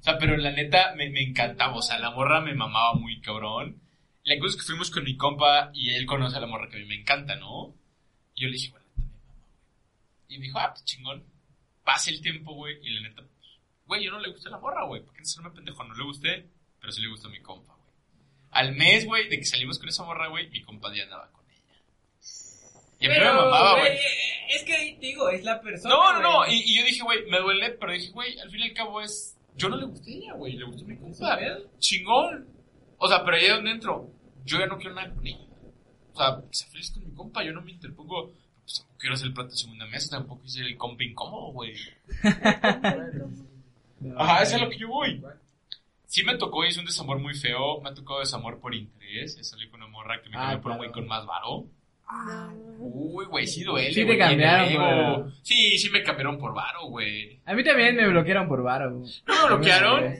[0.00, 1.76] O sea, pero la neta me, me encantaba.
[1.76, 3.80] O sea, la morra me mamaba muy cabrón.
[4.24, 6.76] La cosa es que fuimos con mi compa y él conoce a la morra que
[6.76, 7.74] a mí me encanta, ¿no?
[8.34, 9.54] Y yo le dije, bueno, la neta me mama,
[10.02, 10.17] güey.
[10.28, 11.24] Y me dijo, ah, pues chingón.
[11.84, 12.78] Pasa el tiempo, güey.
[12.82, 13.50] Y la neta, pues,
[13.86, 15.02] güey, yo no le gusté la morra, güey.
[15.02, 15.84] ¿Por qué no me pendejo?
[15.84, 16.48] No le gusté,
[16.80, 17.88] pero sí le gustó a mi compa, güey.
[18.50, 21.44] Al mes, güey, de que salimos con esa morra, güey, mi compa ya andaba con
[21.50, 21.74] ella.
[23.00, 23.98] Y a mí me mamaba, güey.
[24.50, 25.94] Es que ahí te digo, es la persona.
[25.94, 26.46] No, no, no.
[26.48, 29.36] y yo dije, güey, me duele, pero dije, güey, al fin y al cabo es.
[29.56, 30.52] Yo no le gusté a ella, güey.
[30.54, 31.38] Le gustó a mi compa.
[31.78, 32.48] Chingón.
[32.98, 34.10] O sea, pero ahí es donde entro.
[34.44, 35.46] Yo ya no quiero nada con ella.
[36.12, 37.44] O sea, que sea feliz con mi compa.
[37.44, 38.32] Yo no me interpongo.
[38.68, 40.18] Pues tampoco quiero hacer el plato de segunda mesa.
[40.18, 41.72] Tampoco hice el compa incómodo, güey.
[44.16, 45.22] Ajá, eso es a lo que yo voy.
[46.06, 47.80] Sí me tocó y es un desamor muy feo.
[47.80, 49.38] Me ha tocado desamor por interés.
[49.46, 51.64] Salí con una morra que me Ah, cambió por un güey con más varo.
[52.10, 52.52] No.
[52.78, 53.92] Uy, güey, sí duele.
[53.92, 55.34] Sí te cambiaron.
[55.42, 57.40] Sí, sí me cambiaron por varo, güey.
[57.46, 58.98] A mí también me bloquearon por varo.
[58.98, 59.10] güey.
[59.26, 60.14] No me bloquearon.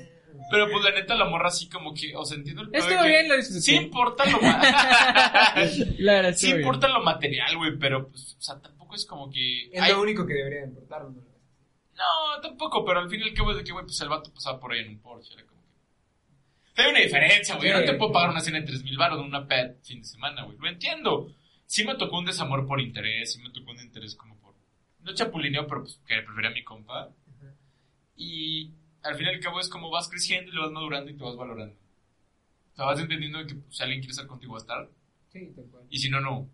[0.50, 3.08] Pero pues la neta, la morra así como que, o sea, entiendo el Estuvo que
[3.08, 3.60] bien, lo disfruté.
[3.60, 4.60] Sí importa lo ma-
[5.98, 6.60] La verdad, Sí bien.
[6.60, 9.70] importa lo material, güey, pero pues, o sea, tampoco es como que.
[9.72, 11.10] Es lo único que debería de importar, ¿no?
[11.10, 14.32] no, tampoco, pero al fin y al cabo es de que, güey, pues el vato
[14.32, 15.34] pasaba por ahí en un Porsche.
[15.34, 16.82] Era como que.
[16.82, 17.68] Hay una diferencia, güey.
[17.70, 19.98] Yo no te puedo pagar una cena de 3 mil baros de una pet fin
[20.00, 20.56] de semana, güey.
[20.58, 21.32] Lo entiendo.
[21.66, 24.54] Sí me tocó un desamor por interés, sí me tocó un interés como por.
[25.02, 27.08] No chapulineo, pero pues que prefería a mi compa.
[28.16, 28.70] Y
[29.02, 31.22] al fin y al cabo es como vas creciendo y lo vas madurando y te
[31.24, 31.74] vas valorando.
[32.72, 34.90] O sea, vas entendiendo que pues, si alguien quiere estar contigo va a estar.
[35.32, 35.84] Sí, tal cual.
[35.90, 36.48] Y si no, no.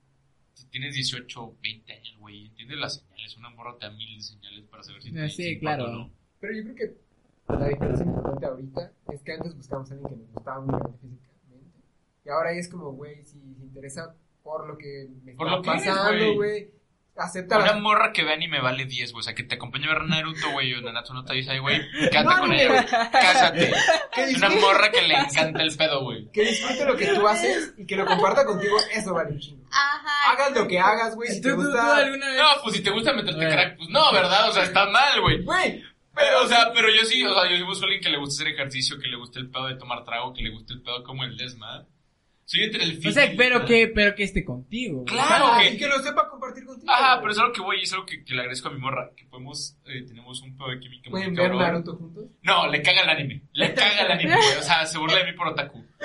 [0.55, 3.37] Si tienes 18, 20 años, güey, entiendes las señales.
[3.37, 5.91] Una morra te da mil señales para saber si te Ah, sí, si importa claro.
[5.91, 6.11] o no.
[6.41, 10.17] Pero yo creo que la diferencia importante ahorita es que antes buscábamos a alguien que
[10.17, 11.79] nos gustaba únicamente físicamente.
[12.25, 15.57] Y ahora ya es como, güey, si se interesa por lo que me Por está
[15.57, 16.71] lo pasando, güey.
[17.17, 17.79] Acepta Una la...
[17.79, 19.21] morra que ve anime vale 10, güey.
[19.21, 21.81] O sea, que te acompañe a ver Naruto, güey, o Nanatsu no Taizai, güey.
[22.25, 22.61] No, con güey.
[22.61, 23.11] ella, güey.
[23.13, 23.73] Cásate.
[24.17, 26.31] Es una morra que le encanta el pedo, güey.
[26.33, 29.65] que disfrute lo que tú haces y que lo comparta contigo, eso vale un chingo.
[29.71, 30.33] Ajá.
[30.33, 31.97] Hagas lo que hagas, güey, si te ¿Tú, tú, tú gusta...
[31.97, 32.37] alguna vez?
[32.39, 33.51] No, pues si te gusta meterte Bueno.
[33.53, 34.49] crack, pues no, ¿verdad?
[34.49, 35.43] O sea, está mal, güey.
[35.43, 35.83] Güey,
[36.15, 38.19] Pero, o sea, pero yo sí, o sea, yo sí busco a alguien que le
[38.19, 40.83] guste hacer ejercicio, que le guste el pedo de tomar trago, que le guste el
[40.83, 41.85] pedo como el desma.
[42.47, 45.05] Soy entre el O sea, pero que, pero que esté contigo.
[45.07, 46.93] Claro que- y que lo sepa compartir contigo.
[46.93, 48.79] Ajá, pero es algo que voy y es algo que, que le agradezco a mi
[48.81, 51.63] morra, que podemos, eh, tenemos un pedo de química muy ¿Pueden ver cabrón.
[51.63, 52.25] Naruto juntos?
[52.43, 55.25] No, le caga el anime, le caga el anime, güey, o sea, se burla de
[55.25, 55.83] mí por otaku.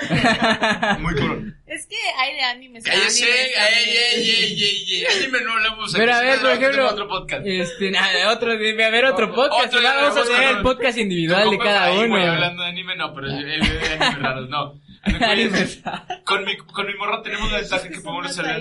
[1.00, 1.56] Muy cabrón.
[1.66, 2.84] Es que hay de animes.
[2.84, 7.06] Cállese, animes ey, ey, ey, ey, anime no hablamos Pero a ver, por ejemplo, otro
[7.08, 7.46] podcast.
[7.46, 9.74] Este, nada, otro, debe haber otro Otro- podcast.
[9.74, 12.16] Vamos a hacer el podcast individual de cada ahí, uno.
[12.16, 14.80] hablando de anime, no, pero él él ve anime raros, no.
[16.24, 18.60] Con mi, con mi morra tenemos la ventaja que podemos más hablar.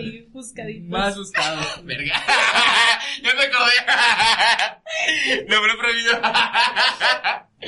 [0.89, 1.83] más buscados.
[1.85, 2.13] Verga.
[3.23, 3.73] ya me acordé.
[5.47, 6.13] Lo habré prohibido.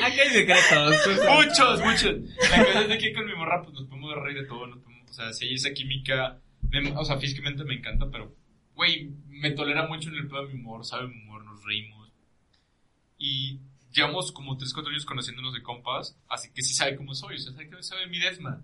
[0.04, 0.96] Aquí hay secretos.
[1.30, 2.16] muchos, muchos.
[2.50, 4.68] La cosa es de que con mi morra pues nos podemos reír de todo.
[4.68, 8.34] Nos podemos, o sea, si hay esa química, me- o sea, físicamente me encanta, pero,
[8.74, 12.10] güey, me tolera mucho en el pedo de mi humor, sabe mi humor, nos reímos.
[13.18, 13.60] Y
[13.92, 17.40] llevamos como 3, 4 años conociéndonos de compas, así que sí sabe cómo soy, o
[17.40, 18.62] sea, sabe que sabe mi desma.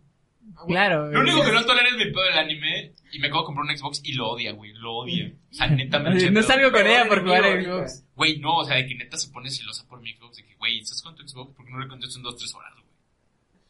[0.55, 0.63] Ah.
[0.65, 1.11] Claro.
[1.11, 3.65] Lo único que no tolera es mi pedo del anime y me acabo de comprar
[3.65, 5.31] un Xbox y lo odia, güey, lo odia.
[5.51, 7.61] O sea, neta me No salgo con ella por jugar a.
[7.61, 8.05] Xbox.
[8.15, 10.55] Güey, no, o sea, de que neta se pone celosa por mi Xbox, de que,
[10.55, 11.53] güey, ¿estás con tu Xbox?
[11.55, 12.73] porque no le contesto en 2, 3 horas,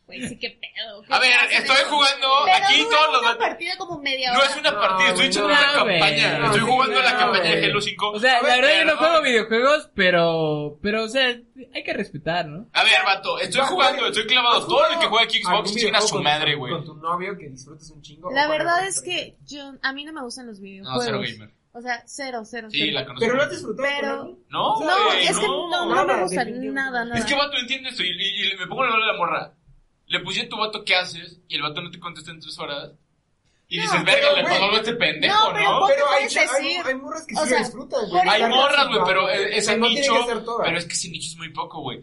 [0.07, 0.27] güey?
[0.27, 1.01] Sí, qué pedo.
[1.03, 3.47] ¿qué A ver, estoy jugando Pero aquí todos los una datos.
[3.47, 4.47] partida como media No hora.
[4.49, 6.37] es una No, partida, estoy echando no, una campaña.
[6.39, 7.65] No, estoy jugando la no, campaña de.
[7.65, 8.09] Halo 5.
[8.11, 11.27] O sea, la verdad yo no juego videojuegos, pero, pero, o sea,
[11.73, 12.67] hay que respetar, ¿no?
[12.73, 14.65] A ver, vato, estoy jugando, estoy clavado.
[14.65, 16.73] Todo el que juega aquí Xbox ¿Algún chinga a su madre, güey.
[16.73, 18.31] Con tu novio que disfrutes un chingo.
[18.31, 21.05] La verdad es que yo, a mí no me gustan los No, videojuegos.
[21.05, 21.57] cero gamer.
[21.73, 23.05] O sea, cero, cero, Sí, cero.
[23.07, 23.15] la.
[23.19, 24.23] Pero no has disfrutado Pero-?
[24.49, 27.19] No, No, es que no, no me gusta nada, nada.
[27.19, 28.01] Es que vato, entiende esto.
[28.03, 29.53] Y, y- y me pongo el rol de la morra.
[30.07, 32.57] Le puse a tu vato qué haces y el vato no te contesta en 3
[32.59, 32.91] horas.
[33.69, 35.55] Y No, dices, verga, le pasó algo a este pendejo, No, ¿no?
[35.57, 38.21] pero vos- Pero hay, hay, hay morras que O sí sea, disfrutan, güey.
[38.29, 40.13] Hay morras, güey, pero O sea, ese no tiene nicho.
[40.19, 40.65] que ser todas.
[40.67, 42.01] Pero es que ese nicho es muy poco, güey.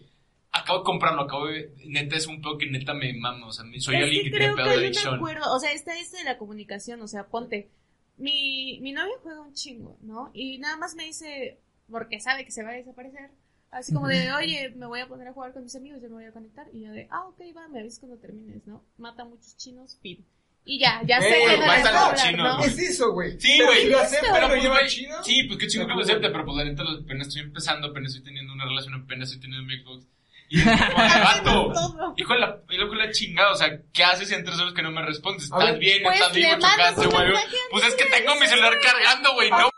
[0.52, 1.74] Acabo de comprarlo, acabo de.
[1.86, 3.46] Neta, es un pedo que neta me mama.
[3.46, 5.14] O sea, soy es alguien que tiene pedo de adicción.
[5.14, 7.70] acuerdo, o sea, esta es de la comunicación, o sea, ponte,
[8.18, 10.30] mi, mi novio juega un chingo, ¿no?
[10.34, 11.58] Y nada más me dice,
[11.90, 13.30] porque sabe que se va a desaparecer,
[13.74, 16.14] así como de, oye, me voy a poner a jugar con mis amigos, yo me
[16.14, 18.84] voy a conectar, y yo de, ah, ok, va, me avisas cuando termines, ¿no?
[18.96, 20.26] Mata a muchos chinos, pin.
[20.66, 22.56] Y ya, ya sé Eh, que no les puedo hablar, ¿no?
[22.56, 22.70] güey.
[22.70, 23.38] Es eso, güey.
[23.38, 23.86] Sí, güey.
[23.90, 25.22] lo acepta, Pero pues, lleva chido.
[25.22, 27.88] Sí, pues qué chido que lo Pero, acepte, pero pues la neta apenas estoy empezando,
[27.88, 30.06] apenas estoy teniendo una relación, apenas estoy teniendo mi Xbox.
[30.48, 30.96] Y es como
[31.74, 32.14] vato.
[32.16, 34.90] Hijo de la, hijo la chingada, o sea, ¿qué haces en tres horas que no
[34.90, 35.44] me respondes?
[35.44, 36.02] ¿Estás ver, bien?
[36.02, 36.50] Pues ¿Estás vivo?
[36.52, 37.32] ¿Chocaste, güey?
[37.70, 39.70] Pues es que tengo mi celular cargando, güey, no.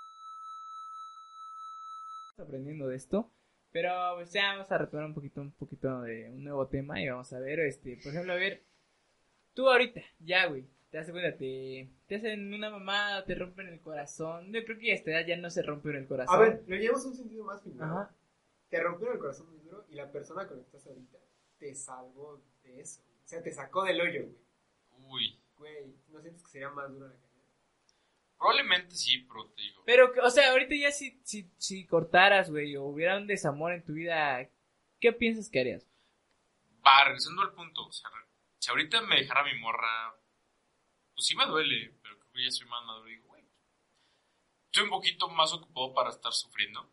[2.38, 3.32] aprendiendo de esto.
[3.76, 7.10] Pero pues ya vamos a retomar un poquito, un poquito de un nuevo tema y
[7.10, 8.62] vamos a ver, este, por ejemplo, a ver,
[9.52, 13.78] tú ahorita, ya, güey, te das cuenta, te, te hacen una mamada, te rompen el
[13.82, 14.50] corazón.
[14.50, 16.34] Yo creo que a esta edad ya no se rompe el corazón.
[16.34, 17.62] A ver, lo llevamos a un sentido más.
[17.78, 18.14] Ajá.
[18.70, 21.18] Te rompieron el corazón muy duro y la persona con la que estás ahorita
[21.58, 23.02] te salvó de eso.
[23.02, 24.36] O sea, te sacó del hoyo, güey.
[25.06, 27.25] Uy, Güey, ¿no sientes que sería más dura la caída?
[28.38, 29.82] Probablemente sí, pero te digo.
[29.84, 33.84] Pero, o sea, ahorita ya si, si, si cortaras, güey, o hubiera un desamor en
[33.84, 34.48] tu vida,
[35.00, 35.86] ¿qué piensas que harías?
[36.86, 38.10] Va, regresando al punto, o sea,
[38.58, 40.14] si ahorita me dejara mi morra,
[41.14, 43.44] pues sí me duele, pero creo que ya soy más maduro y digo, güey,
[44.66, 46.90] estoy un poquito más ocupado para estar sufriendo.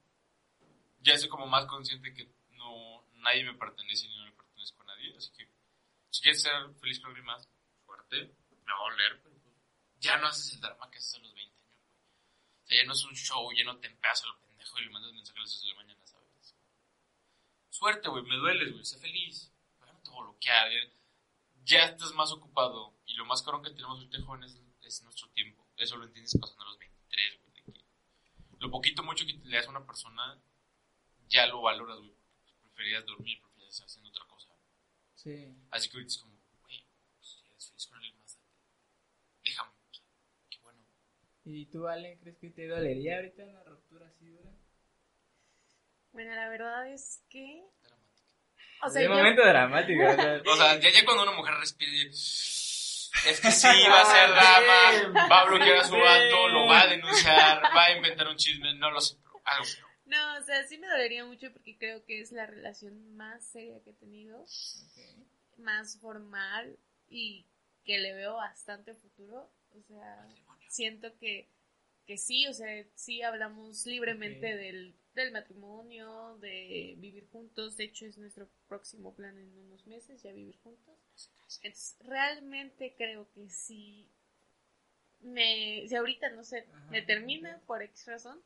[1.02, 4.86] Ya soy como más consciente que no, nadie me pertenece ni no le pertenezco a
[4.86, 5.50] nadie, así que
[6.10, 7.50] si quieres ser feliz con alguien más
[7.86, 9.33] fuerte, me va a doler, pero
[10.04, 12.04] ya no haces el drama que haces a los 20 años, güey.
[12.64, 14.86] O sea, ya no es un show, ya no te empeas a lo pendejo y
[14.86, 16.56] le mandas mensajes a las 6 de la mañana, ¿sabes?
[17.70, 19.51] Suerte, güey, me dueles, güey, sé feliz.
[19.80, 20.93] Pero no te voy a bloquear, ya,
[21.64, 22.93] ya estás más ocupado.
[23.06, 25.66] Y lo más cabrón que tenemos ahorita jóvenes es nuestro tiempo.
[25.78, 27.54] Eso lo entiendes pasando a los 23, güey.
[28.60, 30.39] Lo poquito mucho que le das a una persona,
[31.28, 32.16] ya lo valoras, güey.
[32.62, 34.49] Preferías dormir, preferías estar haciendo otra cosa.
[35.16, 35.56] Sí.
[35.72, 36.86] Así que ahorita es como, güey,
[37.16, 38.49] pues, si eres feliz con alguien más, date.
[39.43, 40.06] Déjame, o sea,
[40.49, 40.86] qué bueno.
[41.46, 44.50] ¿Y tú, Ale, crees que te dolería ahorita una ruptura así dura?
[46.12, 48.86] Bueno, la verdad es que, Dramática.
[48.86, 51.91] o sea, yo, momento dramático, o sea, O sea, ya, ya cuando una mujer respira
[51.91, 52.10] y
[53.30, 56.82] es que sí, va a ser drama, va a bloquear a su vato, lo va
[56.82, 59.66] a denunciar, va a inventar un chisme, no lo sé, pero algo.
[60.06, 63.82] no, o sea, sí me dolería mucho porque creo que es la relación más seria
[63.84, 64.46] que he tenido,
[65.58, 66.78] más formal
[67.08, 67.46] y
[67.86, 70.28] que le veo bastante futuro, o sea,
[70.74, 71.49] siento que
[72.05, 77.78] que sí, o sea, sí hablamos libremente del, del matrimonio, de vivir juntos.
[77.78, 80.97] De hecho, es nuestro próximo plan en unos meses, ya vivir juntos.
[81.61, 84.09] Entonces, realmente creo que si
[85.21, 86.91] me, si ahorita, no sé, Ajá.
[86.91, 88.41] me termina por X razón,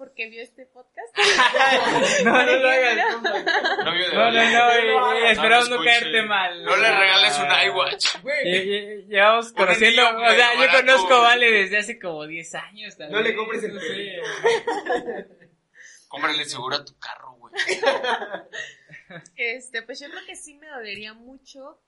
[0.00, 1.14] porque vio este podcast.
[2.24, 6.64] no, no lo ¿De qué hagas, No, no, no, esperamos no caerte mal.
[6.64, 8.06] No le regales un iWatch.
[8.24, 11.20] Lle- lle- Llevamos conociendo, o sea, yo conozco.
[11.20, 12.98] Vale desde hace como 10 años.
[13.10, 13.88] No le compres el no sé.
[13.88, 15.34] perrito.
[16.08, 17.52] Cómprale seguro a tu carro, güey.
[19.36, 21.82] Este, pues yo creo que sí me dolería mucho,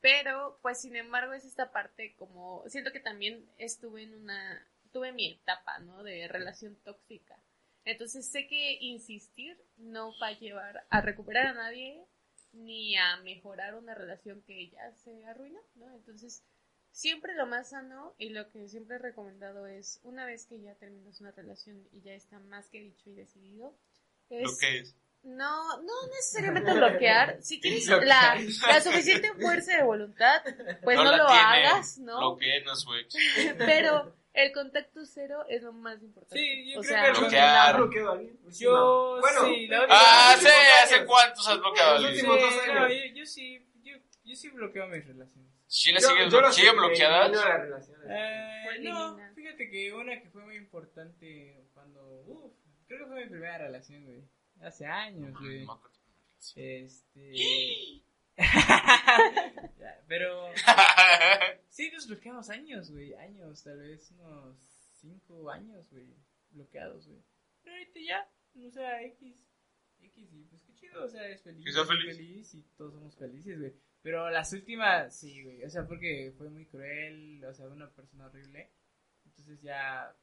[0.00, 5.12] pero pues sin embargo es esta parte como, siento que también estuve en una, tuve
[5.12, 6.02] mi etapa, ¿no?
[6.02, 7.36] De relación tóxica.
[7.84, 12.04] Entonces sé que insistir no va a llevar a recuperar a nadie
[12.52, 15.92] ni a mejorar una relación que ya se arruinó, ¿no?
[15.94, 16.44] Entonces
[16.92, 20.74] siempre lo más sano y lo que siempre he recomendado es una vez que ya
[20.76, 23.76] terminas una relación y ya está más que dicho y decidido,
[24.30, 24.96] es Lo que es.
[25.22, 27.42] no, no necesariamente bloquear.
[27.42, 30.42] Si tienes la, la suficiente fuerza de voluntad,
[30.84, 31.40] pues no, la lo tiene.
[31.40, 32.20] hagas, ¿no?
[32.20, 33.14] Lo que no es su ex.
[33.58, 36.36] Pero el contacto cero es lo más importante.
[36.38, 37.66] Sí, yo o creo sea, que el Bloquear.
[37.70, 38.38] ¿Has bloqueado a alguien?
[38.58, 41.06] Yo, Bueno, sí, la Ah, ¿hace, últimos ¿hace años.
[41.06, 45.06] cuántos has bloqueado a dos Sí, no, yo, yo sí, yo, yo sí bloqueo mis
[45.06, 45.50] relaciones.
[45.66, 46.66] ¿Chile Yo- sigue, yo lo sigue.
[48.08, 52.52] Eh, Pues no, fíjate que una que fue muy importante cuando, uff,
[52.86, 54.22] creo que fue mi primera relación, güey.
[54.60, 55.66] Hace años, güey.
[56.54, 57.32] Este...
[60.08, 60.48] Pero
[61.68, 64.56] sí nos bloqueamos años, güey, años, tal vez unos
[65.00, 66.14] cinco años, güey,
[66.50, 67.22] bloqueados, güey.
[67.62, 68.30] Pero ahorita ya,
[68.66, 69.36] o sea, X,
[70.00, 72.54] X y pues qué chido, o sea, es feliz, es feliz.
[72.54, 73.74] y todos somos felices, güey.
[74.02, 78.26] Pero las últimas, sí, güey, o sea, porque fue muy cruel, o sea, una persona
[78.26, 78.70] horrible.
[79.24, 80.14] Entonces ya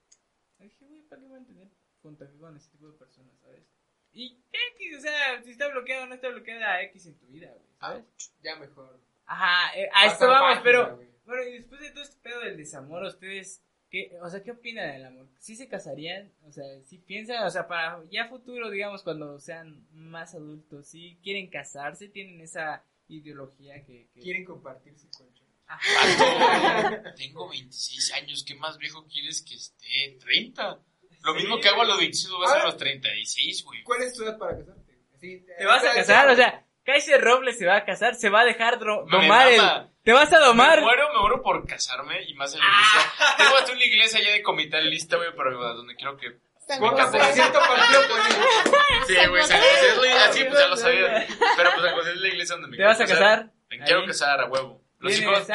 [0.60, 1.72] dije, güey, ¿para qué voy a
[2.02, 3.66] contacto con ese tipo de personas, sabes?
[4.14, 4.38] Y
[4.76, 7.70] X, o sea, si está bloqueado o no está bloqueada X en tu vida, güey,
[7.80, 8.06] ¿sabes?
[8.42, 9.00] Ya mejor.
[9.26, 11.08] Ajá, eh, a esto vamos, página, pero güey.
[11.26, 14.92] bueno, y después de todo este pedo del desamor, ustedes, ¿qué, o sea, qué opinan
[14.92, 15.30] del amor?
[15.40, 16.34] ¿Sí se casarían?
[16.44, 21.18] O sea, ¿sí piensan, o sea, para ya futuro, digamos, cuando sean más adultos, ¿sí
[21.24, 22.10] quieren casarse?
[22.10, 24.10] ¿Tienen esa ideología que...
[24.14, 24.20] que...
[24.20, 25.48] Quieren compartir su colchón.
[25.68, 26.92] Ajá.
[26.92, 28.44] Vato, tengo 26 años.
[28.44, 30.18] ¿Qué más viejo quieres que esté?
[30.20, 30.82] 30.
[31.24, 33.84] Lo mismo que hago a los 26 lo voy a hacer a los 36, güey.
[33.84, 34.98] ¿Cuál es tu edad para casarte?
[35.20, 36.30] Sí, ¿Te vas a casar?
[36.30, 39.62] O sea, Kaiser Robles se va a casar, se va a dejar domar el...
[40.04, 40.80] ¿Te vas a domar?
[40.80, 43.36] Me muero, me muero por casarme y más en la iglesia.
[43.38, 46.40] Tengo hasta una iglesia ya de comital lista, güey, pero donde quiero que...
[46.68, 48.78] Cierto partido político.
[49.08, 51.28] Sí, güey, San José es la pues ya lo sabía.
[51.58, 53.52] Pero pues San José es la iglesia donde me ¿Te vas a casar?
[53.70, 54.82] Me quiero casar a huevo.
[55.00, 55.48] Los ¿Tienes hijos.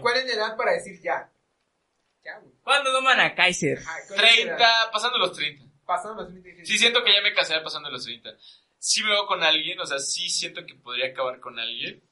[0.00, 1.30] ¿Cuál es la edad para decir ya?
[2.24, 2.51] Ya, güey.
[2.62, 3.78] ¿Cuándo doman a Kaiser?
[3.78, 4.56] Ajá, ¿cuál es la edad?
[4.58, 5.64] 30, pasando los 30.
[5.84, 6.64] Pasando los 30.
[6.64, 8.30] Sí siento que ya me casé pasando los 30.
[8.78, 12.02] Sí me veo con alguien, o sea, sí siento que podría acabar con alguien.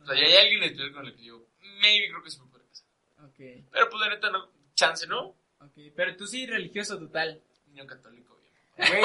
[0.00, 1.46] O sea, ya hay alguien especial con el que digo,
[1.80, 2.86] maybe creo que se me puede casar.
[3.24, 5.36] Ok, Pero pues la neta no, chance, ¿no?
[5.60, 5.92] ok.
[5.94, 7.42] Pero tú sí religioso total.
[7.66, 8.36] Niño católico,
[8.76, 8.90] bien.
[8.90, 9.02] Güey,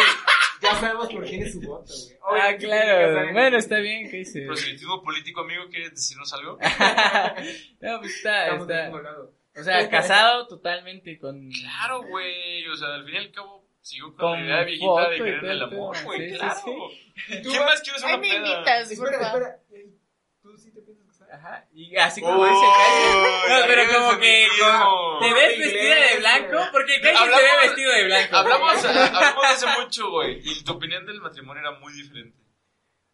[0.62, 2.42] ya sabemos por quién es su voto, güey.
[2.42, 3.34] Ah, claro.
[3.34, 4.46] Bueno, está bien, Kaiser.
[4.46, 6.58] Proselitismo político, amigo, ¿quieres decirnos algo?
[7.82, 8.90] no, pues está, Estamos está.
[9.56, 11.50] O sea, casado totalmente con...
[11.52, 15.10] Claro, güey, o sea, al fin y al cabo sigo con, Con la idea viejita
[15.10, 16.62] de y creer en todo el amor, güey, Sí, sí, claro.
[17.28, 18.38] ¿Y tú, ¿Quién más quiere ser Ay, una me peda?
[18.38, 19.60] invitas, Espera, espera.
[20.42, 21.32] ¿Tú sí te piensas casar?
[21.34, 21.68] Ajá.
[21.72, 23.50] Y así como dice Kaiser.
[23.50, 27.62] No, pero como que como- te ves vestida de blanco, porque Kaiser se ve Hablamos-
[27.68, 28.36] vestido de blanco.
[28.38, 32.38] Hablamos, hablamos hace mucho, güey, y tu opinión del matrimonio era muy diferente.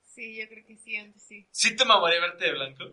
[0.04, 1.48] Sí, yo creo que sí, antes sí.
[1.52, 2.84] ¿Sí te mamaría verte de blanco?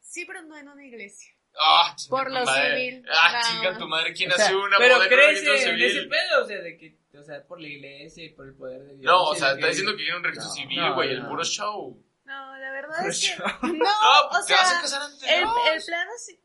[0.00, 1.32] Sí, pero no en una iglesia.
[1.58, 2.76] Ah, Por lo madre.
[2.90, 6.08] civil, Ah, chinga tu madre, ¿quién O sea, hace una pero crees en ese civil?
[6.08, 8.96] pedo, o sea, de que, o sea, por la iglesia y por el poder de
[8.96, 9.04] Dios.
[9.04, 11.28] No, o sea, está diciendo que quiere un registro No, civil, no, güey, el no.
[11.28, 12.02] puro show.
[12.24, 13.42] No, la verdad Puro es que...
[13.66, 14.62] No, No, o pues te sea...
[14.62, 15.28] vas a casar antes.
[15.30, 15.72] El, ¿no?
[15.72, 16.40] el plano sí...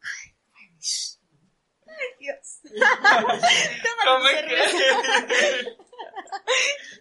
[1.87, 2.59] Ay, Dios.
[2.73, 4.77] No Tómate me cerveza.
[5.27, 5.77] crees.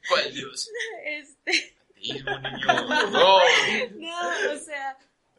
[0.08, 0.70] ¿Cuál Dios?
[1.04, 1.76] Este...
[1.90, 2.66] Ateísmo, niño.
[3.10, 3.38] No.
[3.96, 4.96] No, o sea,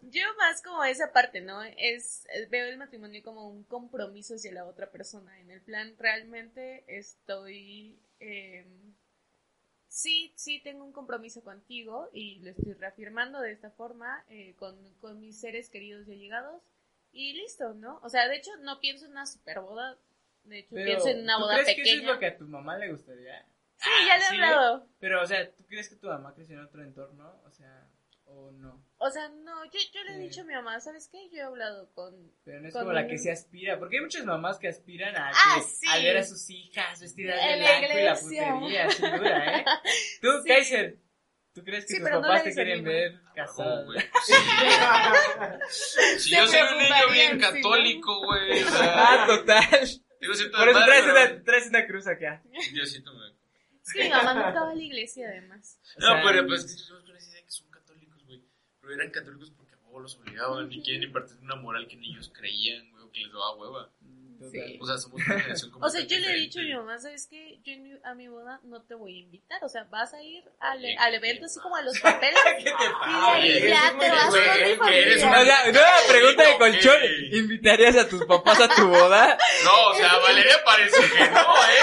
[0.09, 1.61] yo más como esa parte, ¿no?
[1.63, 5.39] Es, veo el matrimonio como un compromiso hacia la otra persona.
[5.39, 8.65] En el plan, realmente estoy, eh,
[9.87, 14.75] sí, sí tengo un compromiso contigo y lo estoy reafirmando de esta forma eh, con,
[14.95, 16.61] con mis seres queridos y allegados
[17.11, 17.99] y listo, ¿no?
[18.03, 19.97] O sea, de hecho, no pienso en una super boda.
[20.43, 22.13] De hecho, Pero, pienso en una ¿tú boda crees que eso es pequeña.
[22.13, 23.45] lo que a tu mamá le gustaría?
[23.77, 24.87] Sí, ya le he sí, hablado.
[24.99, 27.41] Pero, o sea, ¿tú crees que tu mamá creció en otro entorno?
[27.45, 27.87] O sea,
[28.29, 28.85] ¿O no?
[28.97, 30.21] O sea, no, yo, yo le he Sí.
[30.23, 31.29] dicho a mi mamá, ¿sabes qué?
[31.31, 32.13] Yo he hablado con...
[32.43, 35.29] Pero no es como la que se aspira, porque hay muchas mamás que aspiran a,
[35.29, 35.85] Ah, que- sí.
[35.89, 38.53] a ver a sus hijas vestidas de blanco y la iglesia.
[38.53, 39.65] putería, sin duda, ¿eh?
[40.21, 40.47] Tú, Sí.
[40.49, 40.97] Kaiser,
[41.53, 43.19] ¿tú crees que Sí, tus no papás te quieren ver?
[43.57, 44.33] Oh, güey, sí.
[46.19, 48.61] Si yo soy un niño bien católico, güey.
[48.73, 49.87] Ah, total.
[49.87, 52.41] siento Por eso traes pero una, traes una cruz acá.
[52.73, 53.37] Diosito me-
[53.83, 55.79] Sí, mi mamá nunca va a la iglesia, además.
[55.95, 58.43] O No, sea, pero pues es que yo con esa idea que son católicos, güey.
[58.76, 62.11] Pero eran católicos porque a huevo los obligaban y quieren impartir una moral que ni
[62.13, 63.89] ellos creían, güey, o que les daba hueva.
[64.51, 64.77] Sí.
[64.79, 66.99] O sea, somos una generación como O sea, yo le he dicho a mi mamá,
[66.99, 67.57] ¿sabes qué?
[67.63, 69.63] Yo en mi- a mi boda no te voy a invitar.
[69.63, 71.99] O sea, vas a ir al, Oye, al ¿qué evento te así como a los
[71.99, 72.37] papeles.
[72.59, 73.33] ¿Qué te Y de pasa?
[73.33, 77.01] ahí ya te vas con mi güey, eres O sea, nueva pregunta de colchón.
[77.31, 79.39] ¿Invitarías a tus papás a tu boda?
[79.63, 81.77] No, o sea, Valeria parece que no, ¿eh?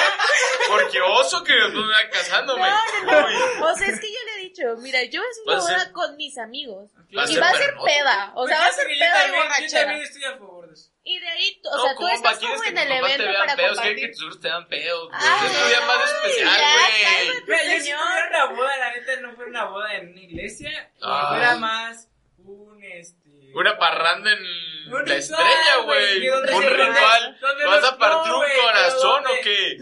[0.68, 2.62] Porque oso que me va casándome.
[2.62, 3.66] No, no, no.
[3.66, 4.06] O sea, es que
[4.54, 6.90] dicho, mira, yo a una ser- boda con mis amigos.
[7.16, 8.32] Va Y ser va a ser peda.
[8.34, 9.80] O sea, va a ser peda y también- Yo borrachera.
[9.86, 10.90] también estoy a favor de eso.
[11.06, 13.24] Y de ahí, o No, sea, tú estás ¿quieres como que en tus el evento
[13.24, 13.78] vean para pedos?
[13.80, 14.28] ¿Quieren que compartir.
[14.30, 15.08] tus te vean pedos?
[15.10, 17.42] Pues Ay, es tu día más especial, güey.
[17.46, 20.90] Mira, yo si tuviera una boda, la neta, no fuera una boda en una iglesia,
[21.02, 21.26] Ay.
[21.28, 22.08] fuera más
[22.38, 23.52] un, este...
[23.54, 24.38] Una parranda en
[24.86, 26.28] Un la ritual, estrella, güey, güey.
[26.30, 27.38] Un ritual.
[27.66, 29.76] ¿Vas los- a partir no, un güey, corazón o qué?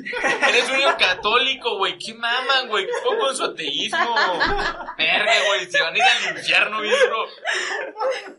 [0.49, 1.99] Eres un niño católico, güey.
[1.99, 2.87] ¿Qué maman, güey?
[2.87, 4.15] ¿Qué pongo en su ateísmo?
[4.99, 5.67] Verga, güey.
[5.71, 7.27] Se van a ir al infierno, bro.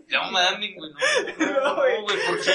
[0.07, 0.91] Ya no mamen, güey.
[1.37, 2.17] No, no, no, güey.
[2.27, 2.51] ¿Por qué?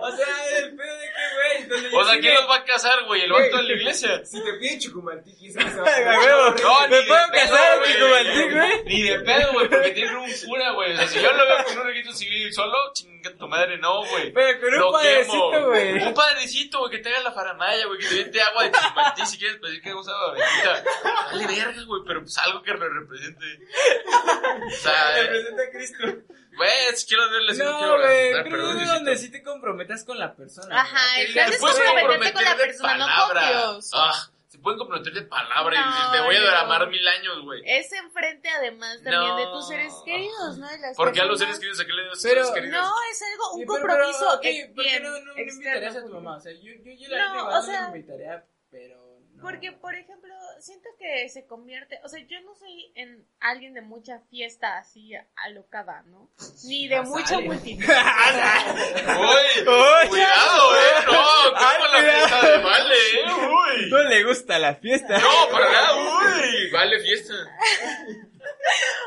[0.00, 3.22] O sea, el pedo de que, güey, O sea, ¿quién los va a casar, güey?
[3.22, 4.24] ¿El vato de la iglesia?
[4.24, 6.52] Si te piden chucumaltiqui, eso no ¿Me ni puedo de
[7.02, 8.00] pedo, casar, güey.
[8.00, 8.84] güey?
[8.84, 10.92] Ni de pedo, güey, porque tiene un cura, güey.
[10.92, 12.76] O sea, si yo lo veo con un registro civil solo,
[13.26, 14.32] chinga tu madre, no, güey.
[14.32, 16.02] Pero con un Lo padrecito, güey.
[16.02, 19.26] Un padrecito, güey, que te haga la faramaya, güey, que te viente agua de chimatí
[19.26, 20.84] si quieres pedir que usa bendita.
[21.30, 23.44] Dale verga, güey, pero pues algo que lo represente.
[24.66, 26.04] O sea, Representa a Cristo.
[26.56, 29.30] güey, si quiero verle, si no No, quiero güey, representar, pero pero es donde sí
[29.30, 30.80] te comprometas con la persona.
[30.80, 33.90] Ajá, el plan Te es comprometerte con la persona, no con Dios.
[33.94, 36.56] Ah, se pueden comprometer de palabra No, y te voy a no.
[36.58, 37.62] amar mil años, güey.
[37.66, 39.52] Es enfrente, además, también de No.
[39.52, 40.68] tus seres queridos, ¿no?
[40.68, 41.80] De las ¿Por qué a los seres queridos?
[41.80, 42.80] ¿A qué le digo a los seres queridos?
[42.82, 45.34] No, es algo, un Sí, pero- compromiso pero, ok, ex- ¿por qué bien no, no,
[45.34, 46.36] no invitarías a tu mamá?
[46.36, 49.05] O sea, yo, yo, yo la No, o sea- no invitaría, pero
[49.36, 49.42] no.
[49.42, 53.82] Porque, por ejemplo, siento que se convierte, o sea, yo no soy en alguien de
[53.82, 56.30] mucha fiesta así alocada, ¿no?
[56.64, 57.46] Ni de Ah, mucha sale.
[57.46, 57.84] multitud.
[57.86, 60.08] Uy, Uy.
[60.08, 61.04] cuidado, eh.
[61.06, 61.12] No,
[61.52, 63.24] como la fiesta de Vale, eh.
[63.26, 63.90] Uy.
[63.90, 65.18] No le gusta la fiesta.
[65.18, 66.70] No, para nada, uy.
[66.70, 67.34] Vale, fiesta.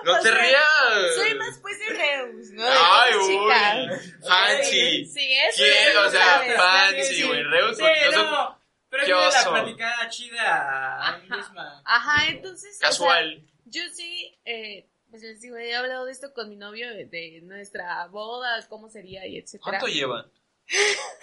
[0.03, 1.15] No O te sea, rías.
[1.15, 2.63] Soy más pues de Reus, ¿no?
[2.63, 3.99] De Ay, uy.
[4.27, 5.05] Fancy.
[5.05, 5.87] Sí, eso ¿Quién?
[5.89, 7.23] es, O sea, fancy, Sí.
[7.27, 7.43] güey.
[7.43, 8.58] Reus, Sí, porque no son no.
[8.89, 11.37] Pero es la platicada chida a mí Ajá.
[11.37, 11.81] misma.
[11.85, 12.75] Ajá, entonces.
[12.75, 13.43] o sea, casual.
[13.65, 17.39] yo sí, eh, pues les digo, he hablado de esto con mi novio, de, de
[17.43, 19.79] nuestra boda, cómo sería y etcétera.
[19.79, 20.25] ¿Cuánto llevan?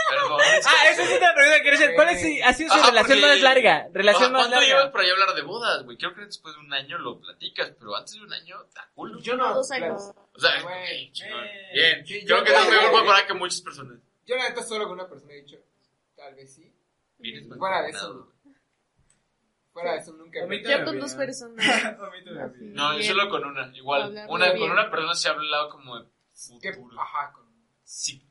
[0.08, 0.40] Perdón.
[0.64, 1.94] Ah, esa es otra pregunta que hacer.
[1.94, 3.88] ¿Cuál es, ha sido su Ajá, relación porque- más larga?
[3.92, 4.92] Relación más ¿Cuánto llevas larga.
[4.92, 5.96] para ya hablar de bodas, güey?
[5.98, 9.22] Creo que después de un año lo platicas, pero antes de un año, está cool.
[9.22, 9.54] Yo no.
[9.54, 10.02] Dos años.
[10.34, 12.06] O sea, Güey, eh, Bien.
[12.06, 13.98] sí, Creo yo- que es mejor para que muchas personas.
[14.26, 15.58] Yo la neta solo con una persona he dicho,
[16.16, 16.72] tal vez sí.
[17.18, 18.32] Vienes Fuera de eso.
[19.72, 20.42] Fuera de eso nunca.
[20.42, 21.00] A mí Yo Me con olvidé.
[21.00, 21.64] dos personas.
[22.60, 23.70] No, yo solo con una.
[23.76, 24.58] Igual, Hablar una, bien.
[24.60, 26.06] con una persona se ha hablado como de
[26.62, 27.00] Que, futuro.
[27.00, 27.46] ajá, con.
[27.84, 28.26] Sí.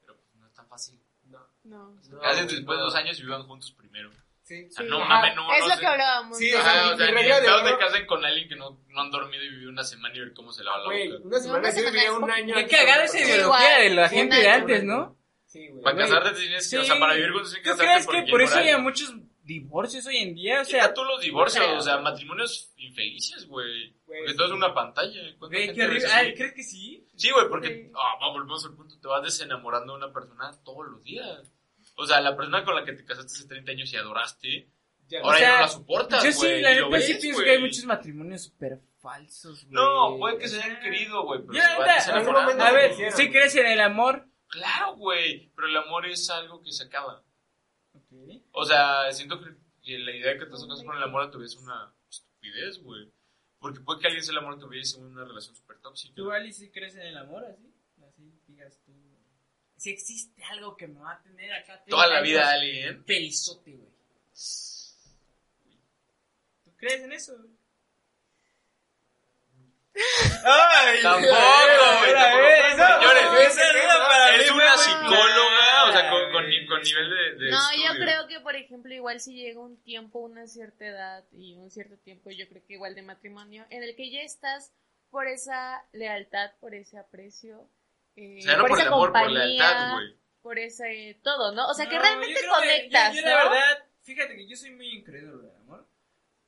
[0.00, 1.00] Pero pues no es tan fácil.
[1.24, 1.38] No.
[1.64, 1.96] No.
[2.10, 2.84] No, Hacen después de no.
[2.84, 4.10] dos años y vivan juntos primero.
[4.42, 4.66] Sí.
[4.66, 5.08] O sea, Sí, no ajá.
[5.08, 5.80] mames, no, es no lo sé.
[5.80, 6.36] que hablábamos.
[6.38, 6.58] Sí, ¿no?
[6.58, 8.48] o sea, Ajá, o sea, ni regla en de pedos oro- te casen con alguien
[8.48, 10.84] que no, no han dormido y vivido una semana y ver cómo se lava la
[10.84, 11.24] Güey, boca.
[11.24, 12.54] una semana una yo semana vivía es un año.
[12.54, 13.40] Qué antes cagada esa ideología
[13.70, 15.16] igual, de la gente de antes, ¿no?
[15.54, 15.84] Sí, güey.
[15.84, 18.24] Para casarte te tienes que, o sea, para vivir juntos tienes que ¿Tú casarte crees
[18.24, 19.14] que por eso hay muchos
[19.44, 20.62] divorcios hoy en día?
[20.62, 23.94] O sea, tú los divorcios, o sea, matrimonios infelices, güey.
[24.04, 25.20] Porque todo es una pantalla.
[25.38, 26.08] ¿Cuánta güey, qué horrible.
[26.12, 27.06] Ay, ¿crees que sí?
[27.14, 30.88] Sí, güey, porque ah, vamos, volvemos al punto, te vas desenamorando de una persona todos
[30.90, 31.52] los días.
[31.94, 34.68] O sea, la persona con la que te casaste hace 30 años y adoraste,
[35.06, 37.50] Ya, ahora O sea, ya no la soportas, Yo sí, la neta sí pienso que
[37.50, 39.72] hay muchos matrimonios súper falsos, güey.
[39.72, 42.60] No, puede que se hayan querido, güey, pero Yo, se van.
[42.60, 43.12] A ver.
[43.12, 44.26] ¿sí crees en el amor?
[44.48, 47.24] Claro, güey, pero el amor es algo que se acaba.
[47.94, 48.42] Ok.
[48.52, 51.38] O sea, siento que la idea de que te casar con el amor a tu
[51.38, 53.12] vida es una estupidez, güey.
[53.58, 55.78] Porque puede que alguien sea el amor a tu vida y sea una relación súper
[55.78, 56.14] tóxica.
[56.14, 57.72] ¿Tú, Ali, sí crees en el amor así?
[58.06, 58.92] Así, digas tú.
[59.76, 61.82] Si existe algo que me va a tener acá.
[61.84, 63.04] 30 Toda la vida años alguien.
[63.04, 63.92] Pelizote, güey.
[66.64, 67.63] ¿Tú crees en eso, güey?
[70.44, 71.02] ¡Ay!
[71.02, 71.34] Tampoco,
[72.00, 72.12] güey,
[72.74, 73.26] Señores,
[74.40, 76.32] mí una psicóloga, o sea, con,
[76.82, 80.46] nivel de, de No, yo creo que, por ejemplo, igual si llega un tiempo, una
[80.46, 84.10] cierta edad y un cierto tiempo, yo creo que igual de matrimonio, en el que
[84.10, 84.72] ya estás
[85.10, 87.68] por esa lealtad, por ese aprecio.
[88.16, 90.16] eh, O sea, no por, el esa amor, por la compañía, lealtad, güey.
[90.42, 91.68] por ese todo, ¿no?
[91.68, 93.50] O sea, que No, realmente yo creo que- conectas, yo, yo la ¿no?
[93.50, 95.86] verdad, fíjate que yo soy muy incrédulo del amor.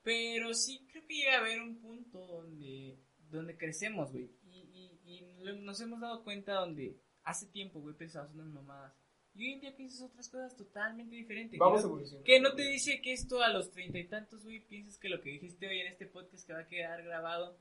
[0.03, 2.97] Pero sí creo que llega a haber un punto donde,
[3.29, 4.29] donde crecemos, güey.
[4.43, 8.93] Y, y, y lo- nos hemos dado cuenta donde hace tiempo, güey, pensabas unas mamadas.
[9.33, 11.59] Y hoy en día piensas otras cosas totalmente diferentes.
[11.59, 12.23] Vamos Que no- evolucionando.
[12.25, 15.21] Que no te dice que esto a los treinta y tantos, güey, piensas que lo
[15.21, 17.59] que dijiste hoy en este podcast que va a quedar grabado,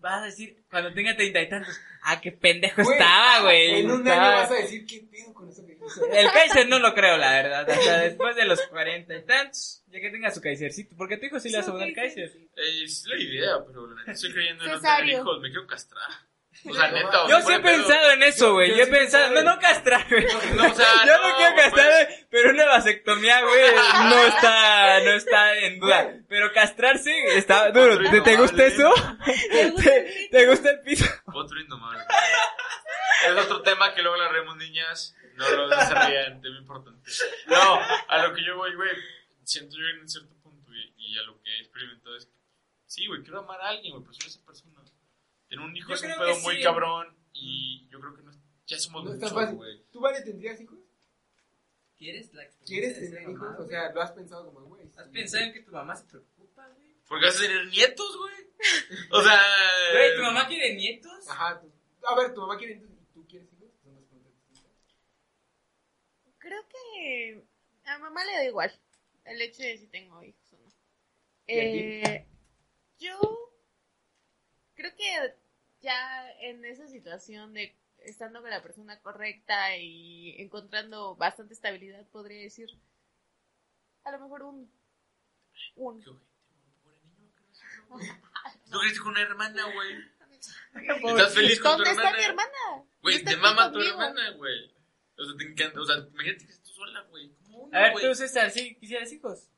[0.00, 3.80] vas a decir cuando tenga treinta y tantos, ah, qué pendejo Güey, estaba, güey.
[3.80, 6.06] En un estaba- año vas a decir, ¿qué pedo con eso que hizo?
[6.12, 7.68] El Kaiser no lo creo, la verdad.
[7.70, 10.94] Hasta después de los cuarenta y tantos, ya que tenga su Kaisercito.
[10.96, 12.30] Porque tu hijo sí le vas a poner Kaiser.
[12.56, 16.08] Eh, es la idea, pero la estoy creyendo en no tener hijos, me quiero castrar.
[16.68, 17.76] O sea, neta, o Yo sí he pedo.
[17.76, 18.70] pensado en eso, güey.
[18.70, 20.26] yo Yo he sí pensado, no, no castrar, güey.
[20.54, 22.06] No, o sea, Yo no, no, quiero castrar, pues.
[22.08, 23.62] güey, pero una vasectomía, güey,
[24.10, 26.14] no está, no está en duda.
[26.28, 28.10] Pero castrarse está duro.
[28.10, 28.92] ¿Te, te gusta eso?
[29.82, 31.06] ¿Te, te gusta el piso?
[31.32, 32.04] Otro indomable.
[33.26, 35.14] Es otro tema que luego hablaremos, niñas.
[35.36, 37.10] No lo desarrollen, tema importante.
[37.46, 38.90] No, a lo que yo voy, güey.
[39.44, 42.32] Siento yo en cierto punto y, y a lo que he experimentado es que,
[42.86, 44.79] sí, güey, quiero amar a alguien, güey, pero soy esa persona.
[45.50, 46.62] Tener un hijo Yo es un pedo muy sí.
[46.62, 48.32] cabrón y yo creo que no,
[48.66, 49.84] ya somos No muchos, güey.
[49.90, 50.78] ¿Tú, Vale, tendrías hijos?
[51.98, 53.58] ¿Quieres la ¿Quieres tener hijos?
[53.58, 54.90] O sea, lo has pensado como, güey.
[54.96, 55.10] ¿Has sí.
[55.12, 56.94] pensado en que tu mamá se preocupa, güey?
[57.06, 58.34] Porque vas a tener nietos, güey.
[59.10, 59.38] O sea.
[59.92, 61.28] Güey, ¿tu mamá quiere nietos?
[61.28, 61.60] Ajá.
[61.60, 61.70] tú-
[62.06, 63.68] A ver, tu mamá quiere hijos y tú quieres hijos.
[63.82, 64.72] Son preguntas distintas.
[66.38, 67.44] Creo que
[67.84, 68.72] a mamá le da igual
[69.24, 70.68] el hecho de si tengo hijos o no.
[71.48, 72.26] ¿Y a Eh,
[72.98, 73.18] yo
[74.74, 75.34] creo que
[75.80, 82.42] ya en esa situación de estando con la persona correcta y encontrando bastante estabilidad, podría
[82.42, 82.68] decir
[84.04, 84.72] a lo mejor un.
[85.76, 86.02] un.
[86.02, 88.08] Qué ojete, güey, pobre niño, ¿qué no es eso, güey?
[88.70, 89.98] Tú creciste con una hermana, güey.
[91.10, 92.16] Estás feliz con tu ¿Dónde está hermana.
[92.18, 92.84] mi hermana?
[93.02, 93.92] Güey, te mama tu conmigo.
[93.92, 94.74] hermana, güey.
[95.18, 95.80] O sea, te encanta.
[95.80, 97.30] O sea, imagínate que estás tú sola, güey.
[97.72, 99.48] A ver, tú, César, ¿sí quisieras hijos?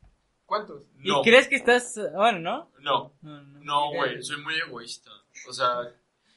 [0.45, 0.85] ¿Cuántos?
[0.97, 2.73] No, ¿Y crees que estás, bueno, no?
[2.81, 3.61] no, No, no.
[3.61, 4.21] no, güey.
[4.23, 5.11] Soy muy egoísta.
[5.49, 5.83] O sea,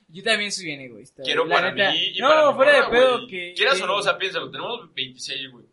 [0.08, 1.24] Yo también soy bien egoísta.
[1.24, 1.92] quiero la para neta.
[1.92, 3.28] mí y no, para mi fuera de morra, pedo güey.
[3.28, 3.54] que.
[3.56, 4.52] Quieras o no, o sea, piénsalo.
[4.52, 5.66] Tenemos 26, güey.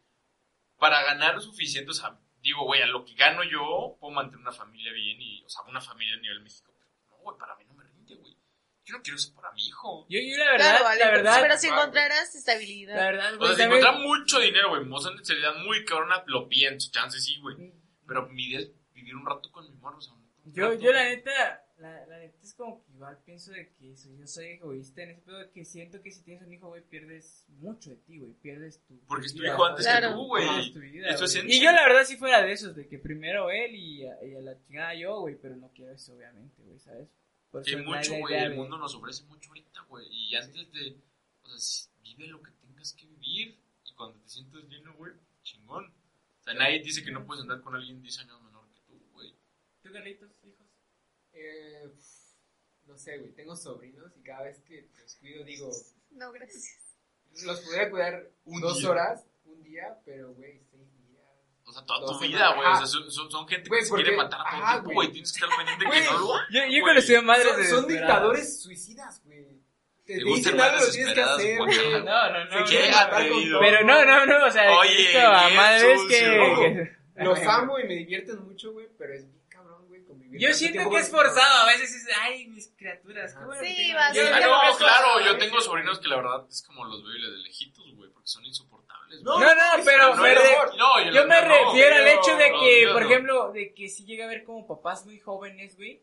[0.79, 4.41] Para ganar lo suficiente, o sea, digo, güey, a lo que gano yo, puedo mantener
[4.41, 6.73] una familia bien y, o sea, una familia a nivel México.
[6.77, 8.37] Pero no, güey, para mí no me rinde, güey.
[8.85, 10.07] Yo no quiero eso para mi hijo.
[10.09, 12.97] Yo, yo la verdad, Claro, vale, la verdad, Pero si Ah, encontraras estabilidad.
[12.97, 15.85] la verdad, O güey, sea, si también- mucho dinero, güey, o sea, una seriedad muy
[15.85, 17.73] cabrona, lo pienso, chance sí, güey.
[18.09, 20.81] Pero mi idea es vivir un rato con mi morro, o sea, un Yo, rato.
[20.81, 24.27] yo la neta, la, la neta es como que igual pienso de que soy- yo
[24.27, 27.45] soy egoísta en ese pedo de que siento que si tienes un hijo, güey, pierdes
[27.49, 30.09] mucho de ti, güey, pierdes tu Porque es tu vida, hijo antes Claro.
[30.09, 30.45] que tú, güey.
[30.47, 31.29] Pierdes tu vida, Es tu güey.
[31.31, 31.55] esencia.
[31.57, 34.35] Y yo la verdad si fuera de esos, de que primero él y a, y
[34.35, 37.09] a la chingada yo, güey, pero no quiero eso, obviamente, güey, ¿sabes?
[37.51, 40.07] Por Que eso mucho, güey, el de- mundo nos ofrece mucho ahorita, güey.
[40.11, 40.97] Y antes de,
[41.43, 43.59] o sea, vive lo que tengas que vivir.
[43.85, 45.87] Y cuando te sientas lleno, güey, chingón.
[46.41, 48.99] O sea, nadie dice que no puedes andar con alguien 10 años menor que tú,
[49.13, 49.35] güey.
[49.83, 50.62] ¿Tú, Carlitos, hijos?
[51.35, 51.89] Eh,
[52.87, 53.33] no sé, güey.
[53.33, 55.71] Tengo sobrinos y cada vez que los cuido digo,
[56.11, 56.79] No, gracias.
[57.45, 58.91] los podría cuidar Un dos día.
[58.91, 61.25] horas, un día, pero, güey, seis días.
[61.65, 62.69] O sea, toda tu vida, güey.
[62.69, 65.13] O sea, son, son- son gente que se quiere matar a todo ajá, tiempo, güey.
[65.13, 67.63] Tienes que estar pendiente que no lo hagan, Yo, yo conocí a madres Son, son
[67.63, 67.89] desesperadas.
[67.89, 69.63] dictadores suicidas, güey.
[70.05, 71.79] Te, ¿Te dicen algo, lo tienes que hacer, güey?
[72.05, 72.67] No, no, no.
[72.67, 73.61] Se atrevido.
[73.61, 76.19] Pero no, no, no, o sea, Oye, a madres sucio.
[76.19, 76.41] que...
[76.41, 76.61] Ojo,
[77.15, 80.21] que- Los amo y me divierten mucho, güey, pero es bien cabrón, güey, convivir.
[80.39, 84.13] Yo siento que es forzado, a veces es, ay, mis criaturas, qué bueno Sí, va,
[84.13, 87.03] Yo- sí, Ah, yo- no, claro, yo tengo sobrinos que la verdad es como los
[87.05, 89.23] veo y les de lejitos, güey, porque son insoportables.
[89.23, 89.39] No.
[89.39, 92.51] No, no, pero no, me no, re- no, Yo me no, refiero al hecho de
[92.61, 93.09] que, por no.
[93.11, 96.03] ejemplo, de que si llega a ver como papás muy jóvenes, güey,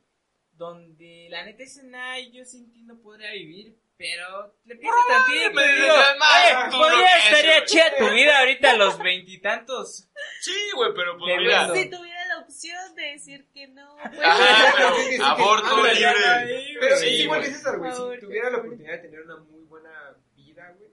[0.52, 5.62] donde la neta dicen, ay, yo sin ti no podría vivir, pero le piensas tantito
[5.62, 10.10] digo, oye, podría estaría es, chida tu vida ahorita a los veintitantos.
[10.42, 11.74] Sí, güey, pero pues mira.
[11.74, 12.19] Si tuviera la
[12.50, 15.20] opción de decir que no, pues.
[15.22, 16.76] Aborto libre.
[16.80, 17.92] Pero Sí, es igual que César, güey.
[17.92, 20.92] Si tuviera la oportunidad de tener una muy buena vida, güey.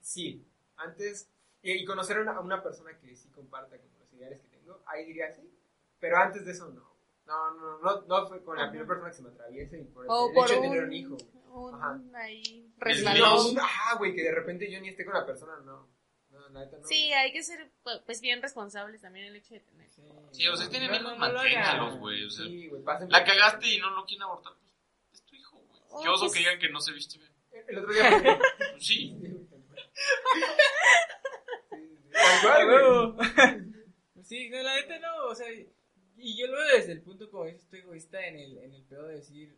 [0.00, 0.46] Sí.
[0.76, 1.30] Antes.
[1.62, 4.48] Y, y conocer a una, a una persona que sí comparta como los ideales que
[4.48, 5.50] tengo, ahí diría sí.
[5.98, 6.94] Pero antes de eso, no.
[7.26, 8.70] No, no, no, no fue con la Ajá.
[8.70, 10.84] primera persona que se me atraviese y por el, O el por hecho de tener
[10.84, 11.16] un hijo.
[11.16, 11.64] güey.
[11.66, 12.00] un Ajá.
[12.14, 13.58] ahí No, resbalón.
[13.58, 15.88] ajá, güey, que de repente yo ni esté con la persona, no.
[16.48, 16.86] No, la neta no.
[16.86, 17.70] Sí, hay que ser
[18.06, 19.88] pues bien responsables también el hecho de tener.
[20.32, 22.24] Sí, o sea, si tienen No, hijos, manténgalos, güey.
[22.24, 25.34] O sea, Sí, güey, pasen la cagaste y no lo quieren abortar, pues es tu
[25.36, 25.80] hijo, güey.
[25.90, 27.32] Oh, Qué oso pues- que digan que no se viste bien.
[27.68, 28.20] El otro día.
[28.72, 29.16] Pues sí.
[32.12, 32.76] Tal cual, A güey.
[32.76, 33.16] huevo.
[34.22, 35.46] Sí, no, la neta no, o sea,
[36.18, 38.82] y yo lo veo desde el punto como dices tú egoísta en el, en el
[38.84, 39.56] pedo de decir,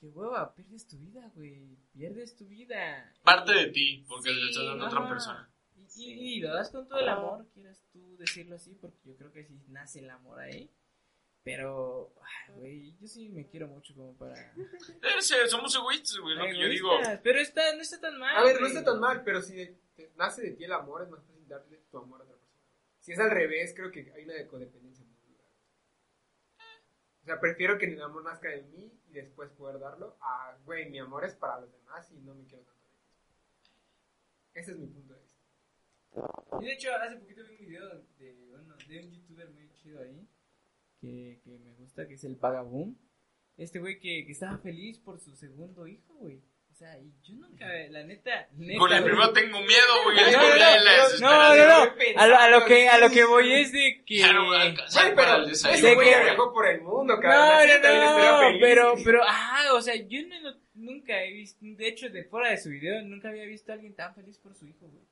[0.00, 1.76] qué hueva, pierdes tu vida, güey.
[1.92, 3.12] Pierdes tu vida.
[3.22, 5.50] Parte de ti, porque Sí, le estás dando a otra persona.
[5.96, 9.16] Y, y- y lo das con todo el amor, quieras tú decirlo así, porque yo
[9.16, 10.70] creo que sí nace el amor ahí.
[11.42, 12.12] Pero,
[12.54, 14.52] güey, yo sí me quiero mucho como para...
[15.48, 16.90] Somos egoístas, güey, lo que yo digo.
[17.22, 18.36] Pero está, no está tan mal.
[18.36, 21.02] A ver, no está tan mal, pero si de- te nace de ti el amor,
[21.02, 22.62] es más fácil darle tu amor a otra persona.
[23.00, 25.04] Si es al revés, creo que hay una codependencia
[27.30, 30.98] sea, prefiero que el amor nazca de mí y después poder darlo a, güey, mi
[30.98, 32.80] amor es para los demás y no me quiero tanto.
[34.54, 35.40] Ese es mi punto de vista.
[36.60, 37.88] Y de hecho, hace poquito vi un video
[38.18, 40.28] de, bueno, de un youtuber muy chido ahí,
[41.00, 42.96] que, me gusta, que es el Vagaboom.
[43.56, 46.42] Este güey que, que estaba feliz por su segundo hijo, güey.
[46.80, 49.12] O sea, y yo nunca, la neta, neta Con el güey.
[49.12, 50.16] primero tengo miedo, güey.
[50.16, 51.92] No, no, no, no, no, no.
[52.16, 54.16] A lo, a lo que, a lo que voy es de que...
[54.16, 57.68] Ya no voy a alcanzar pero ese güey que- viajó por el mundo, No, cabrón.
[57.82, 58.58] No, no, feliz.
[58.62, 62.56] pero, pero, ajá, o sea, yo no, nunca he visto, de hecho, de fuera de
[62.56, 65.04] su video, nunca había visto a alguien tan feliz por su hijo, güey.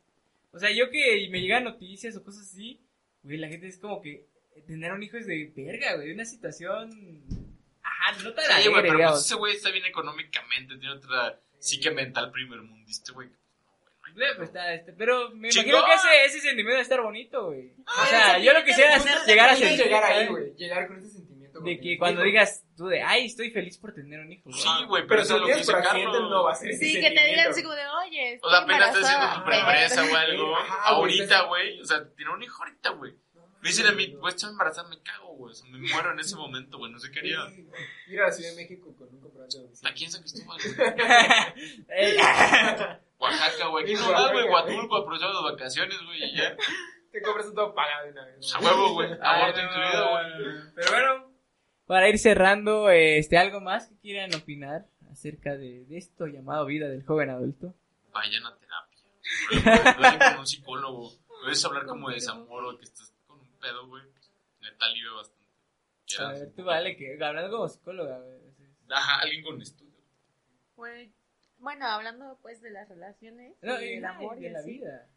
[0.53, 2.81] O sea, yo que me llegan noticias o cosas así,
[3.23, 4.24] güey, la gente es como que
[4.66, 7.24] tener un hijo es de verga, güey, una situación,
[7.82, 11.90] ajá, no tan Sí, güey, pero pues ese güey está bien económicamente, tiene otra psique
[11.90, 13.28] mental primer mundista, güey.
[14.14, 15.68] Güey, pues está, este, pero me ¡Chingón!
[15.68, 17.68] imagino que ese, ese sentimiento debe estar bonito, güey.
[17.70, 20.55] O Ah, sea, ese yo lo quisiera es llegar a sentir, llegar ahí, güey.
[20.56, 21.60] Llegar con ese sentimiento.
[21.60, 22.26] De que cuando hijo.
[22.26, 24.60] digas tú de, ay, estoy feliz por tener un hijo, güey.
[24.60, 26.30] Sí, güey, pero Pero eso es lo que dice Carlos.
[26.30, 28.59] no va a ser ese Sí, que te digan así como de, oye, O sea,
[28.60, 30.56] apenas estás haciendo tu preempresa o algo.
[30.85, 31.80] Ahorita, güey.
[31.80, 33.14] O sea, tiene un hijo ahorita, güey.
[33.60, 35.52] Me dicen a mí, pues estoy embarazada, me cago, güey.
[35.52, 36.93] O sea, me muero en ese momento, güey.
[36.93, 37.39] No sé qué haría.
[38.09, 39.90] Ir a la Ciudad de México con un comprobante de domicilio.
[39.90, 40.76] Aquí en San Cristóbal, güey.
[43.18, 43.85] Oaxaca, güey.
[43.85, 44.48] Aquí no va, güey.
[44.48, 46.24] Huatulco, aprovechamos las vacaciones, güey.
[46.24, 46.56] Y ya.
[47.10, 48.55] Te compras un todo pagado de una vez.
[48.55, 49.10] A huevo, güey.
[49.20, 50.24] Aborto incluido, güey.
[50.74, 51.32] Pero bueno,
[51.86, 56.86] para ir cerrando, este, algo más que quieran opinar acerca de, de esto llamado vida
[56.89, 57.74] del joven adulto.
[58.12, 59.97] Vayan a terapia.
[59.98, 61.12] Vayan con un psicólogo.
[61.43, 63.12] Puedes hablar como de desamor o que estás
[63.69, 64.05] pedo, güey.
[64.61, 65.39] Neta alivia bastante.
[66.19, 68.39] A ver, tú vale, que hablando como psicóloga, güey.
[68.90, 69.99] Ajá, alguien con estudio.
[70.77, 71.12] Bueno,
[71.59, 75.09] bueno, hablando pues de las relaciones, No, y del amor y de la así, vida.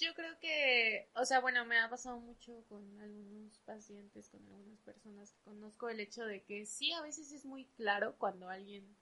[0.00, 4.80] Yo creo que, o sea, bueno, me ha pasado mucho con algunos pacientes, con algunas
[4.80, 8.96] personas que conozco, el hecho de que sí, a veces es muy claro cuando alguien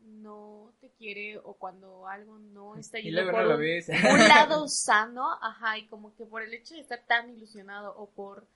[0.00, 3.88] no te quiere o cuando algo no está Y yendo por un,
[4.28, 8.48] lado sano, ajá, y como que por el hecho de estar tan ilusionado o por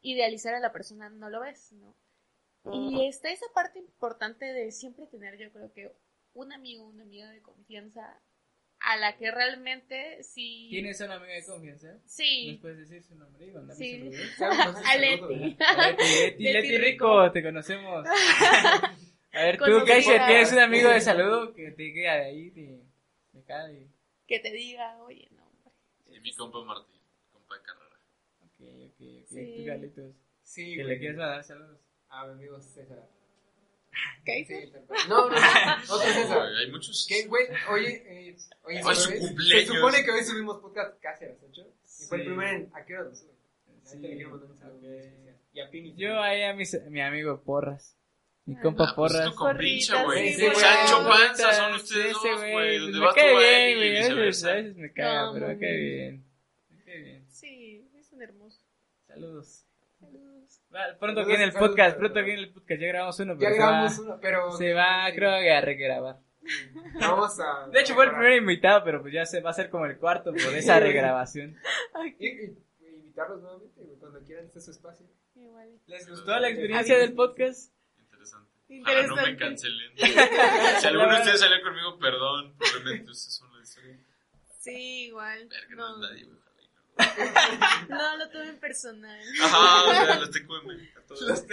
[0.00, 1.94] idealizar a la persona no lo ves, ¿no?
[2.72, 5.92] Y está esa parte importante de siempre tener, yo creo que
[6.32, 8.20] un amigo, una amiga de confianza
[8.80, 10.66] a la que realmente sí...
[10.70, 11.92] ¿Tienes una amiga de confianza?
[11.92, 13.98] ¿Nos Sí, puedes decir su nombre y mandarme Sí.
[14.00, 14.20] saludos?
[14.36, 14.76] ¿Sabes?
[14.84, 15.34] Aleti.
[15.34, 17.22] Leti, Leti, Leti Leti Rico.
[17.22, 18.06] Rico, te conocemos.
[19.36, 22.24] A ver, tú, Conocemos Kaisha, a- ¿tienes un amigo de saludo que te queda de
[22.24, 22.50] ahí?
[22.50, 22.80] De,
[23.32, 23.86] de acá, de...
[24.26, 26.20] que te diga, oye, no, hombre.
[26.20, 27.00] Mi compa Martín,
[27.32, 27.96] compa de carrera.
[28.40, 29.26] Ok, ok, ok.
[29.28, 29.54] Sí.
[29.58, 31.78] Tú, Galitos, Sí, que le quieres mandar saludos.
[32.08, 33.08] A mi amigo César.
[34.24, 34.68] ¿Kaiser?
[34.68, 34.72] Sí.
[35.08, 35.94] No, no, no.
[35.94, 36.38] Otro César.
[36.50, 37.06] Güey, Hay muchos.
[37.08, 37.46] ¿Qué, güey?
[37.70, 38.98] Oye, eh, oye, Hoy es ¿sabes?
[38.98, 39.68] su cumpleaños.
[39.68, 41.66] Se supone que hoy subimos podcast casi a las 8.
[42.00, 42.70] Y fue el primer en.
[42.74, 43.34] ¿A qué hora lo suben?
[43.84, 44.82] Sí, Ahorita le quiero mandar un saludo ok.
[44.82, 45.36] muy especial.
[45.52, 45.94] Y a Pini.
[45.96, 47.96] Yo ahí a mis- mi amigo Porras.
[48.46, 49.30] Mi Ah, compa Ah, pues Porras.
[49.30, 50.32] tu compinche, Porritas, güey.
[50.34, 50.46] sí.
[50.54, 52.78] Sancho Panza son ustedes dos, güey.
[52.78, 53.88] Donde me vas tú cae a bien, güey.
[53.88, 54.50] A veces, viceversa.
[54.50, 56.24] a veces me caga, pero me cae bien.
[56.70, 57.26] Me cae bien.
[57.28, 58.60] Sí, es un hermoso.
[59.08, 59.66] Saludos.
[59.98, 60.60] Saludos.
[60.74, 62.80] Va, Pronto viene el podcast, pronto viene el podcast.
[62.80, 64.52] Ya grabamos uno, Ya pero se grabamos va, uno, pero.
[64.52, 66.16] se va, creo que a regrabar.
[67.00, 67.68] Vamos a.
[67.68, 69.98] De hecho, fue el primer invitado, pero pues ya se va a ser como el
[69.98, 71.56] cuarto por esa regrabación.
[72.20, 73.82] Invitarlos nuevamente.
[73.98, 75.06] Cuando quieran, este es su espacio.
[75.34, 75.68] Igual.
[75.86, 77.72] ¿Les gustó la experiencia del podcast?
[78.68, 79.20] Interesante.
[79.20, 79.92] Ah, no me cancelen.
[80.80, 82.54] si alguno de ustedes salió conmigo, perdón.
[82.58, 83.98] Probablemente ustedes son la historia.
[84.60, 85.48] Sí, igual.
[85.48, 86.36] Verga, no No, nadie, y no.
[87.96, 89.20] no lo tuve en personal.
[89.42, 91.44] Ajá, o sea, los tengo en mente a todos.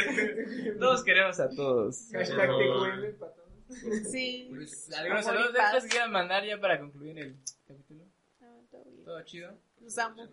[0.79, 1.99] Todos queremos a todos.
[2.13, 2.49] Hashtag.
[2.49, 4.11] TQM para todos.
[4.11, 4.49] Sí.
[4.97, 7.35] ¿Algunos y saludos extras que quieran mandar ya para concluir el
[7.67, 8.05] capítulo?
[8.41, 9.03] Ah, todo bien.
[9.05, 9.59] ¿Todo chido?
[9.81, 10.27] Los amo.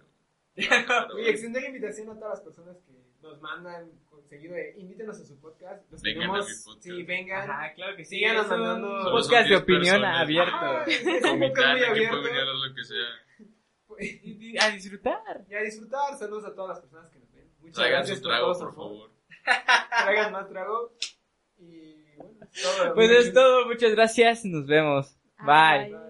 [1.15, 2.93] Oye, extender la invitación a todas las personas que
[3.23, 3.91] nos mandan
[4.27, 5.83] seguido de invítenos a su podcast.
[5.91, 6.49] Los Vengan a queremos.
[6.49, 6.83] mi podcast.
[6.85, 7.51] Sí, vengan.
[7.51, 8.17] Ajá, claro que sí.
[8.17, 10.21] Síganos un mandando- son podcast de 10 opinión personas.
[10.21, 10.57] abierto.
[10.61, 12.23] Ah, es un podcast muy abierto.
[12.23, 14.67] venir a lo que sea.
[14.67, 15.45] A disfrutar.
[15.51, 16.17] Y a disfrutar.
[16.17, 17.51] Saludos a todas las personas que nos ven.
[17.61, 19.11] Muchas Traigan gracias su por trago, todo por favor.
[20.05, 20.93] Traigan más trago.
[21.59, 22.95] Y bueno, es todo.
[22.95, 25.17] Pues es todo, muchas gracias, nos vemos.
[25.41, 25.91] Bye.
[25.91, 26.10] Bye.